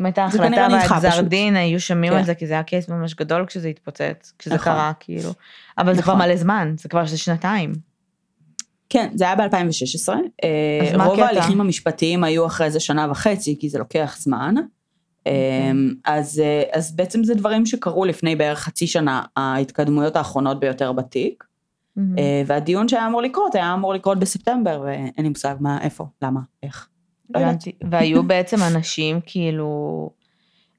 אם 0.00 0.04
הייתה 0.06 0.26
החלטה 0.26 1.10
פשוט. 1.10 1.24
דין, 1.24 1.56
היו 1.56 1.80
שומעים 1.80 2.12
כן. 2.12 2.18
על 2.18 2.24
זה, 2.24 2.34
כי 2.34 2.46
זה 2.46 2.52
היה 2.52 2.62
קייס 2.62 2.88
ממש 2.88 3.14
גדול 3.14 3.46
כשזה 3.46 3.68
התפוצץ, 3.68 4.32
כשזה 4.38 4.54
נכון. 4.54 4.72
קרה, 4.72 4.92
כאילו. 5.00 5.30
אבל 5.78 5.94
זה 5.94 6.02
כבר 6.02 6.14
נכון. 6.14 6.26
מלא 6.26 6.36
זמן, 6.36 6.74
זה 6.78 6.88
כבר 6.88 7.06
שנתיים. 7.06 7.72
כן, 8.88 9.10
זה 9.14 9.24
היה 9.24 9.36
ב-2016. 9.36 10.08
אז 10.08 10.96
מה 10.96 11.04
רוב? 11.04 11.20
ההליכים 11.20 11.60
המשפטיים 11.60 12.24
היו 12.24 12.46
אחרי 12.46 12.70
זה 12.70 12.80
שנה 12.80 13.06
וחצי, 13.10 13.56
כי 13.60 13.68
זה 13.68 13.78
לוקח 13.78 14.16
זמן. 14.18 14.54
אוקיי. 15.18 15.72
אז, 16.04 16.40
אה, 16.44 16.62
אז 16.72 16.96
בעצם 16.96 17.24
זה 17.24 17.34
דברים 17.34 17.66
שקרו 17.66 18.04
לפני 18.04 18.36
בערך 18.36 18.58
חצי 18.58 18.86
שנה, 18.86 19.22
ההתקדמויות 19.36 20.16
האחרונות 20.16 20.60
ביותר 20.60 20.92
בתיק. 20.92 21.44
אה, 21.98 22.42
והדיון 22.46 22.88
שהיה 22.88 23.06
אמור 23.06 23.22
לקרות, 23.22 23.54
היה 23.54 23.74
אמור 23.74 23.94
לקרות 23.94 24.18
בספטמבר, 24.18 24.82
ואין 24.84 25.12
לי 25.18 25.28
מושג 25.28 25.54
מה, 25.60 25.78
איפה, 25.82 26.06
למה, 26.22 26.40
איך. 26.62 26.88
לא. 27.34 27.40
הבנתי. 27.40 27.72
והיו 27.90 28.22
בעצם 28.22 28.56
אנשים 28.62 29.20
כאילו, 29.26 30.10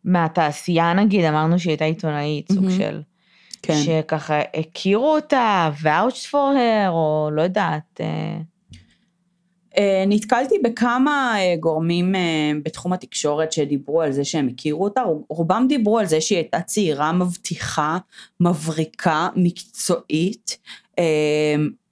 מהתעשייה 0.03 0.93
נגיד, 0.93 1.25
אמרנו 1.25 1.59
שהיא 1.59 1.71
הייתה 1.71 1.85
עיתונאית, 1.85 2.51
סוג. 2.51 2.69
של, 2.77 3.01
כן. 3.61 3.81
שככה 3.85 4.41
הכירו 4.57 5.15
אותה, 5.15 5.69
vouched 5.81 6.29
for 6.31 6.55
her, 6.55 6.89
או 6.89 7.29
לא 7.33 7.41
יודעת. 7.41 8.01
אה, 8.01 8.37
אה, 9.77 10.03
נתקלתי 10.07 10.55
בכמה 10.63 11.33
אה, 11.37 11.55
גורמים 11.59 12.15
בתחום 12.63 12.93
התקשורת 12.93 13.51
שדיברו 13.51 14.01
על 14.01 14.11
זה 14.11 14.25
שהם 14.25 14.47
הכירו 14.47 14.83
אותה, 14.83 15.01
רוב- 15.01 15.23
רובם 15.29 15.65
דיברו 15.69 15.99
על 15.99 16.05
זה 16.05 16.21
שהיא 16.21 16.37
הייתה 16.37 16.61
צעירה 16.61 17.11
מבטיחה, 17.11 17.97
מבריקה, 18.39 19.29
מקצועית. 19.35 20.57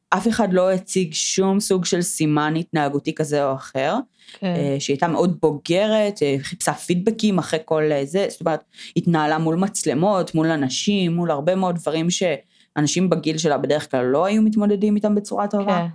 אף 0.09 0.27
אחד 0.27 0.53
לא 0.53 0.71
הציג 0.71 1.13
שום 1.13 1.59
סוג 1.59 1.85
של 1.85 2.01
סימן 2.01 2.53
התנהגותי 2.55 3.15
כזה 3.15 3.45
או 3.45 3.53
אחר. 3.53 3.95
כן. 4.39 4.47
אה, 4.47 4.75
שהיא 4.79 4.93
הייתה 4.93 5.07
מאוד 5.07 5.37
בוגרת, 5.41 6.23
אה, 6.23 6.35
חיפשה 6.41 6.73
פידבקים 6.73 7.37
אחרי 7.37 7.59
כל 7.65 7.91
אה, 7.91 8.05
זה, 8.05 8.25
זאת 8.29 8.41
אומרת, 8.41 8.63
התנהלה 8.97 9.37
מול 9.37 9.55
מצלמות, 9.55 10.35
מול 10.35 10.47
אנשים, 10.47 11.15
מול 11.15 11.31
הרבה 11.31 11.55
מאוד 11.55 11.75
דברים 11.75 12.07
שאנשים 12.09 13.09
בגיל 13.09 13.37
שלה 13.37 13.57
בדרך 13.57 13.91
כלל 13.91 14.05
לא 14.05 14.25
היו 14.25 14.41
מתמודדים 14.41 14.95
איתם 14.95 15.15
בצורה 15.15 15.47
טובה. 15.47 15.79
כן. 15.79 15.87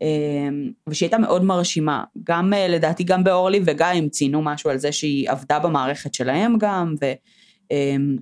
אמ, 0.00 0.70
ושהיא 0.88 1.06
הייתה 1.06 1.18
מאוד 1.18 1.44
מרשימה. 1.44 2.04
גם 2.24 2.52
לדעתי 2.68 3.04
גם 3.04 3.24
באורלי 3.24 3.60
וגיא 3.66 3.86
הם 3.86 4.08
ציינו 4.08 4.42
משהו 4.42 4.70
על 4.70 4.78
זה 4.78 4.92
שהיא 4.92 5.30
עבדה 5.30 5.58
במערכת 5.58 6.14
שלהם 6.14 6.58
גם. 6.58 6.94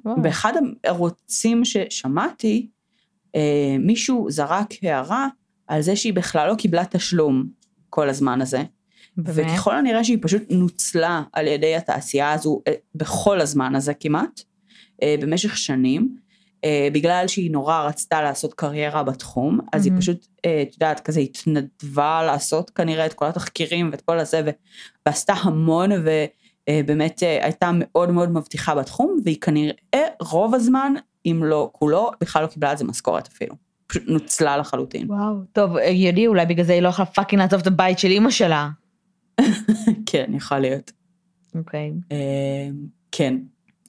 ובאחד 0.07 0.53
הערוצים 0.85 1.64
ששמעתי, 1.64 2.68
מישהו 3.79 4.27
זרק 4.31 4.74
הערה 4.83 5.29
על 5.66 5.83
זה 5.83 5.96
שהיא 5.96 6.14
בכלל 6.14 6.48
לא 6.48 6.55
קיבלה 6.55 6.85
תשלום 6.90 7.44
כל 7.90 8.09
הזמן 8.09 8.40
הזה. 8.40 8.62
באמת? 9.16 9.50
וככל 9.55 9.77
הנראה 9.77 10.05
שהיא 10.05 10.18
פשוט 10.22 10.42
נוצלה 10.50 11.22
על 11.33 11.46
ידי 11.46 11.77
התעשייה 11.77 12.33
הזו 12.33 12.61
אה, 12.68 12.72
בכל 12.94 13.40
הזמן 13.40 13.74
הזה 13.74 13.94
כמעט, 13.94 14.40
אה, 15.03 15.14
במשך 15.20 15.57
שנים, 15.57 16.16
אה, 16.64 16.88
בגלל 16.92 17.29
שהיא 17.29 17.50
נורא 17.50 17.83
רצתה 17.83 18.22
לעשות 18.22 18.55
קריירה 18.55 19.03
בתחום, 19.03 19.61
אז 19.72 19.85
היא 19.85 19.92
מהמם. 19.92 20.00
פשוט, 20.00 20.27
את 20.40 20.72
יודעת, 20.74 21.00
כזה 21.00 21.20
התנדבה 21.20 22.22
לעשות 22.27 22.70
כנראה 22.70 23.07
את 23.07 23.12
כל 23.14 23.27
התחקירים 23.27 23.88
ואת 23.92 24.00
כל 24.00 24.18
הזה, 24.18 24.50
ועשתה 25.07 25.33
המון, 25.33 25.90
ובאמת 26.70 27.22
הייתה 27.42 27.70
מאוד 27.74 28.11
מאוד 28.11 28.31
מבטיחה 28.31 28.74
בתחום, 28.74 29.16
והיא 29.24 29.40
כנראה 29.40 30.05
רוב 30.20 30.55
הזמן, 30.55 30.94
אם 31.27 31.40
לא 31.44 31.70
כולו, 31.72 32.11
בכלל 32.20 32.42
לא 32.42 32.46
קיבלה 32.46 32.70
על 32.70 32.77
זה 32.77 32.85
משכורת 32.85 33.29
אפילו. 33.29 33.55
פשוט 33.87 34.03
נוצלה 34.07 34.57
לחלוטין. 34.57 35.11
וואו. 35.11 35.35
טוב, 35.53 35.77
הגיוני, 35.77 36.27
אולי 36.27 36.46
בגלל 36.46 36.64
זה 36.64 36.72
היא 36.72 36.83
לא 36.83 36.88
יכולה 36.88 37.07
fucking 37.07 37.42
לעזוב 37.42 37.61
את 37.61 37.66
הבית 37.66 37.98
של 37.98 38.09
אימא 38.09 38.31
שלה. 38.31 38.68
כן, 40.11 40.31
יכול 40.35 40.59
להיות. 40.59 40.92
אוקיי. 41.55 41.92
אה, 42.12 42.68
כן. 43.12 43.37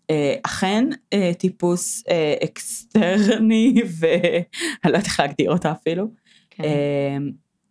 אה, 0.10 0.36
אכן 0.44 0.90
אה, 1.14 1.32
טיפוס 1.38 2.04
אה, 2.10 2.36
אקסטרני, 2.44 3.74
ואני 4.00 4.44
לא 4.86 4.90
יודעת 4.90 5.06
איך 5.06 5.20
להגדיר 5.20 5.52
אותה 5.52 5.72
אפילו. 5.72 6.08
כן. 6.50 6.64
אה, 6.64 7.18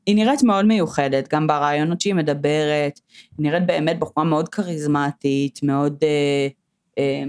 היא 0.07 0.17
נראית 0.17 0.43
מאוד 0.43 0.65
מיוחדת, 0.65 1.29
גם 1.33 1.47
ברעיונות 1.47 2.01
שהיא 2.01 2.15
מדברת, 2.15 3.01
היא 3.39 3.47
נראית 3.47 3.67
באמת 3.67 3.99
בחורה 3.99 4.25
מאוד 4.27 4.49
כריזמטית, 4.49 5.61
מאוד, 5.63 6.05
אה, 6.99 7.25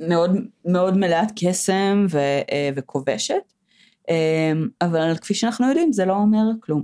מאוד, 0.00 0.30
מאוד 0.64 0.96
מלאת 0.96 1.28
קסם 1.36 2.06
ו, 2.10 2.18
וכובשת, 2.76 3.52
אבל 4.82 5.16
כפי 5.16 5.34
שאנחנו 5.34 5.68
יודעים 5.68 5.92
זה 5.92 6.04
לא 6.04 6.12
אומר 6.12 6.44
כלום. 6.60 6.82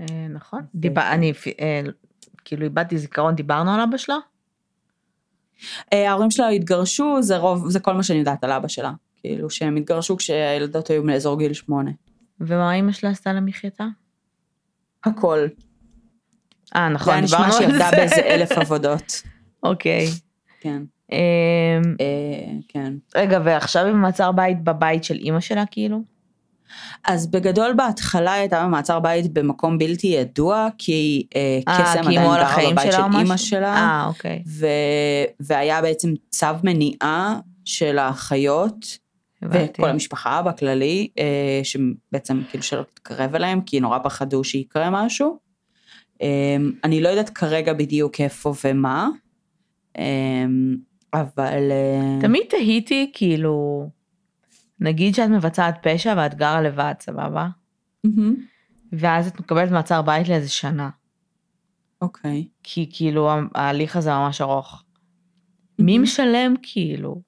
אה, 0.00 0.26
נכון. 0.28 0.62
דיבר, 0.74 1.02
אני 1.12 1.32
אה, 1.60 1.80
כאילו 2.44 2.64
איבדתי 2.64 2.98
זיכרון, 2.98 3.34
דיברנו 3.34 3.74
על 3.74 3.80
אבא 3.80 3.96
שלה? 3.96 4.16
אה, 5.92 6.10
ההורים 6.10 6.30
שלה 6.30 6.48
התגרשו, 6.48 7.22
זה 7.22 7.36
רוב, 7.36 7.70
זה 7.70 7.80
כל 7.80 7.92
מה 7.92 8.02
שאני 8.02 8.18
יודעת 8.18 8.44
על 8.44 8.52
אבא 8.52 8.68
שלה. 8.68 8.92
כאילו 9.16 9.50
שהם 9.50 9.76
התגרשו 9.76 10.16
כשהילדות 10.16 10.90
היו 10.90 11.02
באזור 11.02 11.38
גיל 11.38 11.52
שמונה. 11.52 11.90
ומה 12.40 12.74
אימא 12.74 12.92
שלה 12.92 13.10
עשתה 13.10 13.32
למחייתה? 13.32 13.84
הכל. 15.04 15.46
אה, 16.76 16.88
זה 16.88 16.94
נכון, 16.94 17.12
היה 17.12 17.22
נשמע 17.22 17.38
דיברנו 17.38 17.52
שהיא 17.52 17.66
על 17.66 17.74
עבדה 17.74 17.90
זה. 17.90 17.96
באיזה 17.96 18.20
אלף 18.20 18.52
עבודות. 18.52 19.22
אוקיי. 19.62 20.06
כן. 20.60 20.82
אה, 21.12 21.80
כן. 22.68 22.94
רגע, 23.14 23.40
ועכשיו 23.44 23.84
היא 23.84 23.92
במעצר 23.92 24.32
בית 24.32 24.64
בבית 24.64 25.04
של 25.04 25.14
אימא 25.14 25.40
שלה, 25.40 25.66
כאילו? 25.70 26.13
אז 27.04 27.26
בגדול 27.26 27.72
בהתחלה 27.72 28.32
היא 28.32 28.40
הייתה 28.40 28.64
במעצר 28.64 29.00
בית 29.00 29.32
במקום 29.32 29.78
בלתי 29.78 30.06
ידוע, 30.06 30.68
כי 30.78 31.26
אה, 31.36 31.60
אה, 31.68 31.84
קסם 31.84 32.02
כי 32.02 32.18
עדיין 32.18 32.30
גרה 32.30 32.42
החיים 32.42 32.76
בבית 32.76 32.92
של 32.92 33.02
אימא? 33.18 33.36
שלה, 33.36 33.74
אה, 33.74 34.06
אוקיי. 34.06 34.42
ו... 34.46 34.66
והיה 35.40 35.82
בעצם 35.82 36.12
צו 36.30 36.46
מניעה 36.64 37.40
של 37.64 37.98
האחיות 37.98 38.98
הבנתי. 39.42 39.82
וכל 39.82 39.90
המשפחה 39.90 40.42
בכללי, 40.42 41.08
אה, 41.18 41.60
שבעצם 41.64 42.42
כאילו 42.50 42.62
שלא 42.62 42.82
תתקרב 42.82 43.34
אליהם, 43.34 43.60
כי 43.60 43.80
נורא 43.80 43.98
פחדו 43.98 44.44
שיקרה 44.44 44.90
משהו. 44.90 45.38
אה, 46.22 46.56
אני 46.84 47.00
לא 47.00 47.08
יודעת 47.08 47.30
כרגע 47.30 47.72
בדיוק 47.72 48.20
איפה 48.20 48.54
ומה, 48.64 49.08
אה, 49.98 50.44
אבל... 51.14 51.72
תמיד 52.20 52.42
תהיתי, 52.48 53.10
כאילו, 53.14 53.88
נגיד 54.80 55.14
שאת 55.14 55.28
מבצעת 55.28 55.86
פשע 55.86 56.14
ואת 56.16 56.34
גרה 56.34 56.62
לבד, 56.62 56.94
סבבה? 57.00 57.48
ואז 58.92 59.26
את 59.26 59.40
מקבלת 59.40 59.70
מעצר 59.70 60.02
בית 60.02 60.28
לאיזה 60.28 60.48
שנה. 60.48 60.90
אוקיי. 62.02 62.48
כי 62.62 62.90
כאילו 62.92 63.30
ההליך 63.54 63.96
הזה 63.96 64.10
ממש 64.10 64.40
ארוך. 64.40 64.84
מי. 65.78 65.98
משלם 65.98 66.54
כאילו? 66.62 67.22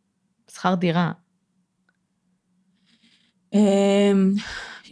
שכר 0.51 0.75
דירה. 0.75 1.13
אמ, 3.53 4.35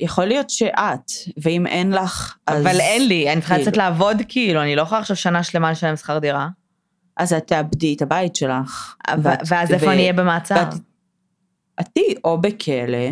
יכול 0.01 0.25
להיות 0.25 0.51
שאת, 0.51 1.11
ואם 1.43 1.67
אין 1.67 1.91
לך, 1.91 2.37
אז... 2.47 2.63
אבל 2.63 2.81
אין 2.81 3.09
לי, 3.09 3.33
אני 3.33 3.41
צריכה 3.41 3.55
כאילו. 3.55 3.69
לצאת 3.69 3.77
לעבוד 3.77 4.17
כאילו, 4.29 4.63
אני 4.63 4.77
לא 4.77 4.83
יכולה 4.83 5.01
עכשיו 5.01 5.17
שנה 5.17 5.43
שלמה 5.43 5.71
לשלם 5.71 5.97
שכר 5.97 6.19
דירה. 6.19 6.49
אז 7.17 7.33
את 7.33 7.47
תאבדי 7.47 7.95
את 7.95 8.03
הבית 8.03 8.37
שלך. 8.37 8.97
ואז 9.47 9.73
איפה 9.73 9.93
אני 9.93 10.01
אהיה 10.01 10.13
במעצר? 10.13 10.69
את 11.81 11.89
תהיי 11.93 12.15
או 12.25 12.41
בכלא, 12.41 13.11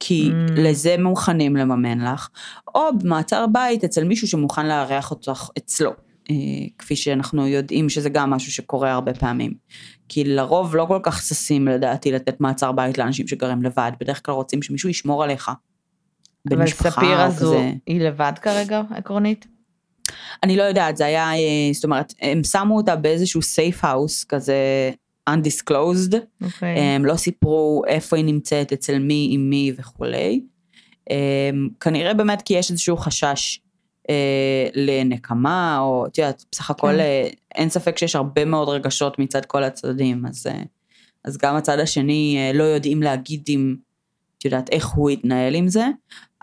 כי 0.00 0.30
Mm. 0.30 0.52
לזה 0.60 0.96
מוכנים 0.98 1.56
לממן 1.56 2.00
לך, 2.00 2.28
או 2.74 2.80
במעצר 2.98 3.46
בית 3.52 3.84
אצל 3.84 4.04
מישהו 4.04 4.28
שמוכן 4.28 4.66
לארח 4.66 5.10
אותך 5.10 5.48
אצלו. 5.58 5.90
אה, 6.30 6.34
כפי 6.78 6.96
שאנחנו 6.96 7.46
יודעים 7.46 7.88
שזה 7.88 8.08
גם 8.08 8.30
משהו 8.30 8.52
שקורה 8.52 8.92
הרבה 8.92 9.14
פעמים. 9.14 9.52
כי 10.08 10.24
לרוב 10.24 10.76
לא 10.76 10.84
כל 10.88 10.98
כך 11.02 11.22
ששים 11.22 11.68
לדעתי 11.68 12.12
לתת 12.12 12.40
מעצר 12.40 12.72
בית 12.72 12.98
לאנשים 12.98 13.28
שגרים 13.28 13.62
לבד, 13.62 13.92
בדרך 14.00 14.26
כלל 14.26 14.34
רוצים 14.34 14.62
שמישהו 14.62 14.88
ישמור 14.88 15.24
עליך. 15.24 15.50
אבל 16.50 16.66
ספיר 16.66 17.20
הזו, 17.20 17.46
כזה. 17.46 17.72
היא 17.86 18.00
לבד 18.00 18.32
כרגע, 18.42 18.82
עקרונית? 18.90 19.46
אני 20.42 20.56
לא 20.56 20.62
יודעת, 20.62 20.96
זה 20.96 21.06
היה, 21.06 21.34
אה, 21.34 21.72
זאת 21.72 21.84
אומרת, 21.84 22.14
הם 22.20 22.44
שמו 22.44 22.76
אותה 22.76 22.96
באיזשהו 22.96 23.42
סייף 23.42 23.84
האוס 23.84 24.24
כזה 24.24 24.90
undisclosed, 25.30 26.16
אוקיי. 26.42 26.78
הם 26.78 27.04
לא 27.04 27.16
סיפרו 27.16 27.82
איפה 27.86 28.16
היא 28.16 28.24
נמצאת, 28.24 28.72
אצל 28.72 28.98
מי, 28.98 29.28
עם 29.30 29.50
מי 29.50 29.72
וכולי. 29.78 30.40
הם, 31.10 31.68
כנראה 31.80 32.14
באמת 32.14 32.42
כי 32.42 32.54
יש 32.54 32.70
איזשהו 32.70 32.96
חשש 32.96 33.60
אה, 34.10 34.68
לנקמה, 34.74 35.78
או 35.78 36.06
את 36.06 36.18
יודעת, 36.18 36.44
בסך 36.52 36.70
הכל 36.70 36.92
כן. 36.92 37.00
אה, 37.00 37.28
אין 37.54 37.68
ספק 37.68 37.98
שיש 37.98 38.16
הרבה 38.16 38.44
מאוד 38.44 38.68
רגשות 38.68 39.18
מצד 39.18 39.44
כל 39.44 39.64
הצדדים, 39.64 40.26
אז, 40.26 40.46
אה, 40.46 40.62
אז 41.24 41.36
גם 41.36 41.56
הצד 41.56 41.78
השני 41.78 42.36
אה, 42.38 42.52
לא 42.52 42.64
יודעים 42.64 43.02
להגיד 43.02 43.42
אם, 43.48 43.76
את 44.38 44.44
יודעת, 44.44 44.70
איך 44.70 44.88
הוא 44.88 45.10
התנהל 45.10 45.54
עם 45.54 45.68
זה. 45.68 45.86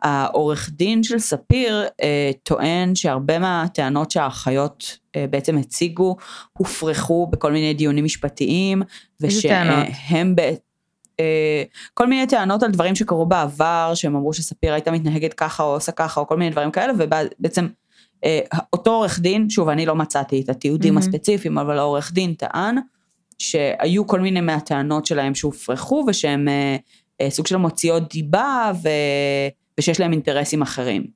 העורך 0.02 0.70
דין 0.74 1.04
של 1.04 1.20
ספיר 1.20 1.84
אה, 2.02 2.32
טוען 2.44 2.96
שהרבה 2.96 3.40
מהטענות 3.40 4.12
שהאחיות 4.12 4.98
בעצם 5.18 5.58
הציגו 5.58 6.16
הופרכו 6.54 7.28
בכל 7.28 7.52
מיני 7.52 7.74
דיונים 7.74 8.06
משפטיים. 8.06 8.82
ושהם 9.22 10.36
ב... 10.36 10.42
אה, 11.20 11.64
כל 11.94 12.08
מיני 12.08 12.28
טענות 12.28 12.64
על 12.64 12.72
דברים 12.72 12.96
שקרו 12.96 13.26
בעבר, 13.26 13.92
שהם 13.96 14.16
אמרו 14.16 14.34
שספיר 14.34 14.74
הייתה 14.74 14.92
מתנהגת 14.92 15.34
ככה 15.34 15.64
או 15.64 15.74
עושה 15.74 15.92
ככה 15.92 16.22
או 16.22 16.28
כל 16.28 16.38
מיני 16.38 16.52
דברים 16.52 16.72
כאלה, 16.72 16.94
ובעצם 16.98 17.68
אה, 18.24 18.40
אותו 18.74 18.92
עורך 18.92 19.20
דין, 19.20 19.50
שוב 19.50 19.70
אני 19.70 19.86
לא 19.86 19.96
מצאתי 19.96 20.42
את 20.42 20.50
התיעודים 20.50 20.94
מהמם. 20.94 21.08
הספציפיים, 21.08 21.58
אבל 21.58 21.78
העורך 21.78 22.14
דין 22.14 22.34
טען 22.34 22.78
שהיו 23.40 24.08
כל 24.08 24.20
מיני 24.20 24.42
מהטענות 24.42 25.06
שלהם 25.06 25.36
שהופרכו 25.36 26.06
ושהם 26.08 26.48
אה, 26.48 26.76
אה, 27.22 27.30
סוג 27.30 27.48
של 27.48 27.58
מוציאות 27.58 28.14
דיבה 28.14 28.72
ו... 28.84 28.90
ושיש 29.80 30.00
להם 30.00 30.12
אינטרסים 30.12 30.62
אחרים. 30.62 31.08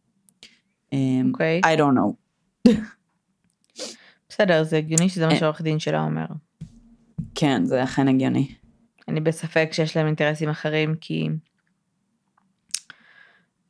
אה, 0.94 1.00
אוקיי. 1.32 1.62
I 1.66 1.78
don't 1.78 1.98
know. 1.98 2.12
בסדר, 4.36 4.64
זה 4.64 4.78
הגיוני 4.78 5.10
שזה 5.10 5.28
מה 5.28 5.34
אה. 5.34 5.40
שעורך 5.40 5.62
דין 5.62 5.80
שלה 5.80 6.02
אומר. 6.02 6.26
כן, 7.36 7.66
זה 7.66 7.84
אכן 7.84 8.08
הגיוני. 8.08 8.56
אני 9.08 9.20
בספק 9.20 9.70
שיש 9.72 9.98
להם 9.98 10.06
אינטרסים 10.06 10.50
אחרים, 10.50 10.96
כי... 11.02 11.30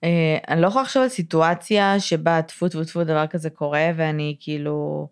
אה, 0.03 0.38
אני 0.49 0.61
לא 0.61 0.68
יכולה 0.68 0.84
לחשוב 0.84 1.03
על 1.03 1.09
סיטואציה 1.09 1.99
שבה 1.99 2.41
טפו 2.41 2.70
טפו 2.70 2.84
טפו 2.84 3.03
דבר 3.03 3.28
כזה 3.28 3.49
קורה, 3.49 3.91
ואני 3.95 4.36
כאילו... 4.39 5.07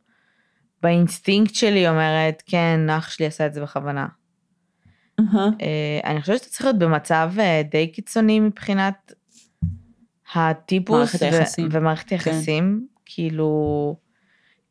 באינסטינקט 0.82 1.56
שלי 1.56 1.90
אומרת, 1.90 2.44
כן, 2.46 2.90
אח 2.90 3.10
שלי 3.10 3.26
עשה 3.26 3.46
את 3.46 3.54
זה 3.54 3.62
בכוונה. 3.62 4.08
אהה. 5.20 5.50
אה, 5.62 6.00
אני 6.12 6.22
חושבת 6.22 6.38
שאתה 6.38 6.50
צריך 6.50 6.66
להיות 6.66 6.80
במצב 6.80 7.32
אה, 7.40 7.62
די 7.72 7.88
קיצוני 7.88 8.40
מבחינת 8.40 9.14
הטיפוס 10.36 11.24
מערכת 11.24 11.60
ו-. 11.60 11.64
ומערכת 11.72 12.10
היחסים. 12.10 12.88
כאילו, 13.06 13.96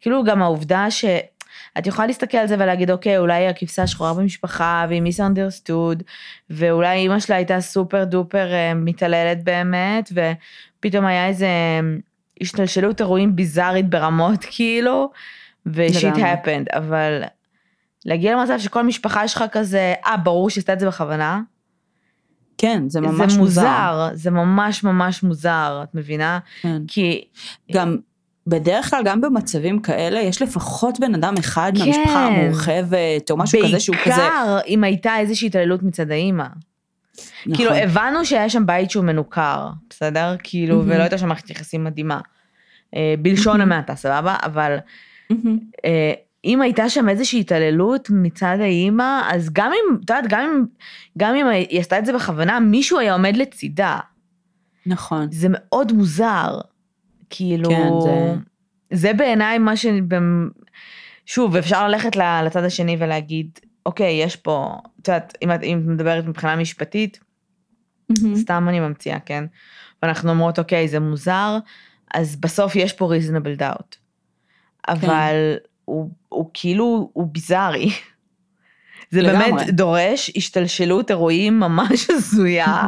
כאילו 0.02 0.24
גם 0.24 0.42
העובדה 0.42 0.90
שאת 0.90 1.86
יכולה 1.86 2.06
להסתכל 2.06 2.38
על 2.38 2.46
זה 2.46 2.54
ולהגיד, 2.54 2.90
אוקיי, 2.90 3.18
אולי 3.18 3.48
הכבשה 3.48 3.82
השחורה 3.82 4.14
במשפחה, 4.14 4.86
והיא 4.88 5.02
misunderstood, 5.02 6.02
ואולי 6.50 6.96
אימא 6.96 7.20
שלה 7.20 7.36
הייתה 7.36 7.60
super 7.60 8.04
duper 8.04 8.52
אה, 8.52 8.74
מתעללת 8.74 9.44
באמת, 9.44 10.12
ופתאום 10.12 11.06
היה 11.06 11.26
איזה 11.26 11.46
אה, 11.46 11.80
השתלשלות 12.40 13.00
אירועים 13.00 13.36
ביזארית 13.36 13.90
ברמות, 13.90 14.44
כאילו, 14.50 15.10
ושיט 15.66 16.14
happened, 16.14 16.76
אבל 16.76 17.22
להגיע 18.04 18.36
למצב 18.36 18.58
שכל 18.58 18.82
משפחה 18.82 19.28
שלך 19.28 19.44
כזה, 19.52 19.94
אה, 20.06 20.16
ברור 20.16 20.50
שעשתה 20.50 20.72
את 20.72 20.80
זה 20.80 20.86
בכוונה, 20.86 21.40
כן, 22.58 22.88
זה 22.88 23.00
ממש 23.00 23.32
זה 23.32 23.38
מוזר. 23.38 23.62
מוזר, 23.62 24.08
זה 24.12 24.30
ממש 24.30 24.84
ממש 24.84 25.22
מוזר, 25.22 25.80
את 25.82 25.94
מבינה? 25.94 26.38
כן. 26.62 26.82
כי 26.88 27.24
גם 27.72 27.96
בדרך 28.46 28.90
כלל 28.90 29.02
גם 29.04 29.20
במצבים 29.20 29.78
כאלה 29.78 30.20
יש 30.20 30.42
לפחות 30.42 31.00
בן 31.00 31.14
אדם 31.14 31.34
אחד 31.38 31.72
כן. 31.76 31.84
מהמשפחה 31.84 32.26
המורחבת 32.26 33.30
או 33.30 33.36
משהו 33.36 33.60
כזה 33.64 33.80
שהוא 33.80 33.96
כזה, 33.96 34.16
בעיקר 34.16 34.58
אם 34.66 34.84
הייתה 34.84 35.18
איזושהי 35.18 35.46
התעללות 35.46 35.82
מצד 35.82 36.10
האימא. 36.10 36.46
נכון. 37.46 37.56
כאילו 37.56 37.74
הבנו 37.74 38.24
שהיה 38.24 38.48
שם 38.48 38.66
בית 38.66 38.90
שהוא 38.90 39.04
מנוכר, 39.04 39.68
בסדר? 39.90 40.36
כאילו, 40.42 40.76
מהמם. 40.76 40.90
ולא 40.90 41.02
הייתה 41.02 41.18
שם 41.18 41.28
מערכת 41.28 41.50
יחסים 41.50 41.84
מדהימה. 41.84 42.20
אה, 42.96 43.14
בלשון 43.18 43.58
מהמם. 43.58 43.72
המעטה, 43.72 43.94
סבבה? 43.94 44.36
אבל 44.42 44.76
מהמם. 45.30 45.58
אה, 45.84 46.12
אם 46.44 46.62
הייתה 46.62 46.88
שם 46.88 47.08
איזושהי 47.08 47.40
התעללות 47.40 48.08
מצד 48.10 48.56
האימא, 48.60 49.20
אז 49.30 49.50
גם 49.52 49.72
אם, 49.72 49.96
את 50.04 50.10
יודעת, 50.10 50.24
גם 50.28 50.40
אם, 50.40 50.64
גם 51.18 51.34
אם 51.34 51.46
היא 51.46 51.80
עשתה 51.80 51.98
את 51.98 52.06
זה 52.06 52.12
בכוונה, 52.12 52.60
מישהו 52.60 52.98
היה 52.98 53.12
עומד 53.12 53.36
לצידה. 53.36 53.98
נכון. 54.86 55.26
זה 55.30 55.48
מאוד 55.50 55.92
מוזר. 55.92 56.60
כאילו, 57.34 57.70
כן, 57.70 57.88
זה- 58.04 58.34
זה 58.90 59.12
בעיניי 59.12 59.58
מה 59.58 59.76
ש... 59.76 59.86
שוב, 61.26 61.56
אפשר 61.56 61.88
ללכת 61.88 62.16
לצד 62.16 62.64
השני 62.64 62.96
ולהגיד, 63.00 63.58
אוקיי, 63.86 64.12
יש 64.12 64.36
פה, 64.36 64.76
את 65.02 65.08
יודעת, 65.08 65.38
אם 65.42 65.52
את 65.54 65.62
אם 65.62 65.78
את 65.78 65.86
מדברת 65.86 66.24
מבחינה 66.26 66.56
משפטית, 66.56 67.20
מהמם. 68.10 68.36
סתם 68.36 68.66
אני 68.68 68.80
ממציאה, 68.80 69.20
כן? 69.20 69.44
ואנחנו 70.02 70.30
אומרות, 70.30 70.58
אוקיי, 70.58 70.88
זה 70.88 71.00
מוזר, 71.00 71.58
אז 72.14 72.36
בסוף 72.36 72.76
יש 72.76 72.92
פה 72.92 73.12
reasonable 73.14 73.60
doubt. 73.60 73.96
אבל 74.88 75.54
הוא, 75.84 76.10
הוא 76.28 76.50
כאילו, 76.54 77.10
הוא 77.12 77.28
ביזארי. 77.32 77.90
זה 79.12 79.22
לגמרי. 79.22 79.52
באמת 79.52 79.70
דורש 79.70 80.30
השתלשלות 80.36 81.10
אירועים 81.10 81.60
ממש 81.60 82.06
הזויה. 82.10 82.86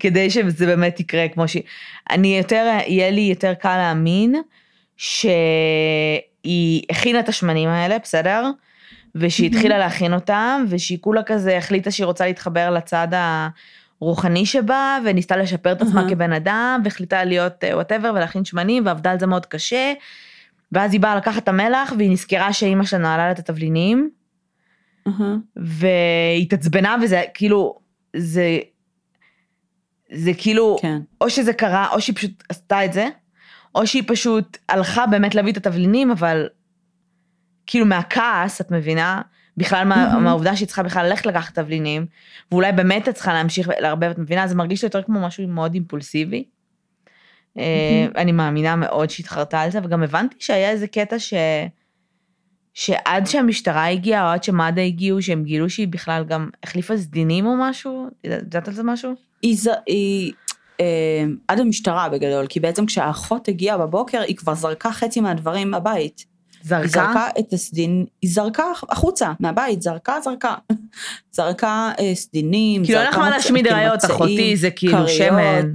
כדי 0.00 0.30
שזה 0.30 0.66
באמת 0.66 1.00
יקרה 1.00 1.28
כמו 1.28 1.48
ש... 1.48 1.56
אני 2.10 2.38
יותר, 2.38 2.78
יהיה 2.86 3.10
לי 3.10 3.20
יותר 3.20 3.54
קל 3.54 3.76
להאמין 3.76 4.34
שהיא 4.96 6.82
הכינה 6.90 7.20
את 7.20 7.28
השמנים 7.28 7.68
האלה, 7.68 7.98
בסדר? 7.98 8.50
ושהיא. 9.14 9.50
התחילה 9.50 9.78
להכין 9.78 10.14
אותם, 10.14 10.64
ושהיא 10.68 10.98
כולה 11.00 11.22
כזה 11.22 11.58
החליטה 11.58 11.90
שהיא 11.90 12.04
רוצה 12.04 12.26
להתחבר 12.26 12.70
לצד 12.70 13.08
הרוחני 14.00 14.46
שבה, 14.46 14.98
וניסתה 15.04 15.36
לשפר 15.36 15.72
את 15.72 15.82
עצמה. 15.82 16.08
כבן 16.10 16.32
אדם, 16.32 16.80
והחליטה 16.84 17.24
להיות 17.24 17.64
וואטאבר 17.72 18.12
ולהכין 18.14 18.44
שמנים, 18.44 18.86
ועבדה 18.86 19.10
על 19.10 19.18
זה 19.20 19.26
מאוד 19.26 19.46
קשה. 19.46 19.92
ואז 20.72 20.92
היא 20.92 21.00
באה 21.00 21.16
לקחת 21.16 21.42
את 21.42 21.48
המלח, 21.48 21.92
והיא 21.98 22.10
נזכרה 22.10 22.52
שאימא 22.52 22.84
שלה 22.84 22.98
נעלה 22.98 23.26
לה 23.26 23.30
את 23.30 23.38
התבלינים, 23.38 24.10
אהה. 25.06 25.36
והיא 25.56 26.42
התעצבנה, 26.42 26.96
וזה 27.02 27.22
כאילו, 27.34 27.78
זה, 28.16 28.58
זה 30.12 30.30
כאילו, 30.38 30.76
כן. 30.82 30.98
או 31.20 31.30
שזה 31.30 31.52
קרה, 31.52 31.88
או 31.92 32.00
שהיא 32.00 32.16
פשוט 32.16 32.44
עשתה 32.48 32.84
את 32.84 32.92
זה, 32.92 33.08
או 33.74 33.86
שהיא 33.86 34.02
פשוט 34.06 34.58
הלכה 34.68 35.06
באמת 35.06 35.34
להביא 35.34 35.52
את 35.52 35.56
התבלינים, 35.56 36.10
אבל 36.10 36.48
כאילו 37.66 37.86
מהכעס, 37.86 38.60
את 38.60 38.70
מבינה? 38.70 39.22
בכלל 39.56 39.84
מה. 39.84 40.18
מהעובדה 40.18 40.56
שהיא 40.56 40.66
צריכה 40.66 40.82
בכלל 40.82 41.06
ללכת 41.06 41.26
לקחת 41.26 41.54
תבלינים, 41.54 42.06
ואולי 42.52 42.72
באמת 42.72 43.08
את 43.08 43.14
צריכה 43.14 43.32
להמשיך 43.32 43.70
לערבב, 43.80 44.10
את 44.10 44.18
מבינה? 44.18 44.46
זה 44.46 44.54
מרגיש 44.54 44.82
לי 44.82 44.86
יותר 44.86 45.02
כמו 45.02 45.20
משהו 45.20 45.48
מאוד 45.48 45.74
אימפולסיבי. 45.74 46.44
אה. 47.58 48.06
אני 48.16 48.32
מאמינה 48.32 48.76
מאוד 48.76 49.10
שהתחרתה 49.10 49.60
על 49.60 49.70
זה, 49.70 49.78
וגם 49.84 50.02
הבנתי 50.02 50.36
שהיה 50.38 50.70
איזה 50.70 50.86
קטע 50.86 51.18
ש... 51.18 51.34
שעד 52.78 53.26
שהמשטרה 53.26 53.88
הגיעה, 53.88 54.28
או 54.28 54.32
עד 54.32 54.44
שמד"א 54.44 54.80
הגיעו, 54.80 55.22
שהם 55.22 55.44
גילו 55.44 55.70
שהיא 55.70 55.88
בכלל 55.88 56.24
גם 56.24 56.48
החליפה 56.64 56.96
סדינים 56.96 57.46
או 57.46 57.52
משהו? 57.58 58.06
יודעת 58.24 58.68
על 58.68 58.74
זה 58.74 58.82
משהו? 58.82 59.12
היא, 59.42 59.58
היא 59.86 60.32
אה, 60.80 61.24
עד 61.48 61.60
המשטרה 61.60 62.08
בגדול, 62.08 62.46
כי 62.46 62.60
בעצם 62.60 62.86
כשהאחות 62.86 63.48
הגיעה 63.48 63.78
בבוקר, 63.78 64.20
היא 64.20 64.36
כבר 64.36 64.54
זרקה 64.54 64.92
חצי 64.92 65.20
מהדברים 65.20 65.70
מהבית. 65.70 66.24
היא 66.60 66.68
זרקה? 66.68 66.88
זרקה 66.88 67.28
את 67.38 67.52
הסדין, 67.52 68.04
היא 68.22 68.30
זרקה 68.30 68.64
החוצה 68.88 69.32
מהבית, 69.40 69.82
זרקה, 69.82 70.20
זרקה. 70.24 70.54
זרקה 71.32 71.92
אה, 71.98 72.14
סדינים, 72.14 72.84
כאילו 72.84 72.98
אין 72.98 73.08
לך 73.08 73.14
זרקה 73.14 73.28
מה 73.28 73.36
להשמיד 73.36 73.66
ראיות, 73.66 73.94
מצעים, 73.94 74.14
אחותי, 74.14 74.56
זה 74.56 74.70
כאילו 74.70 75.08
שמן. 75.08 75.70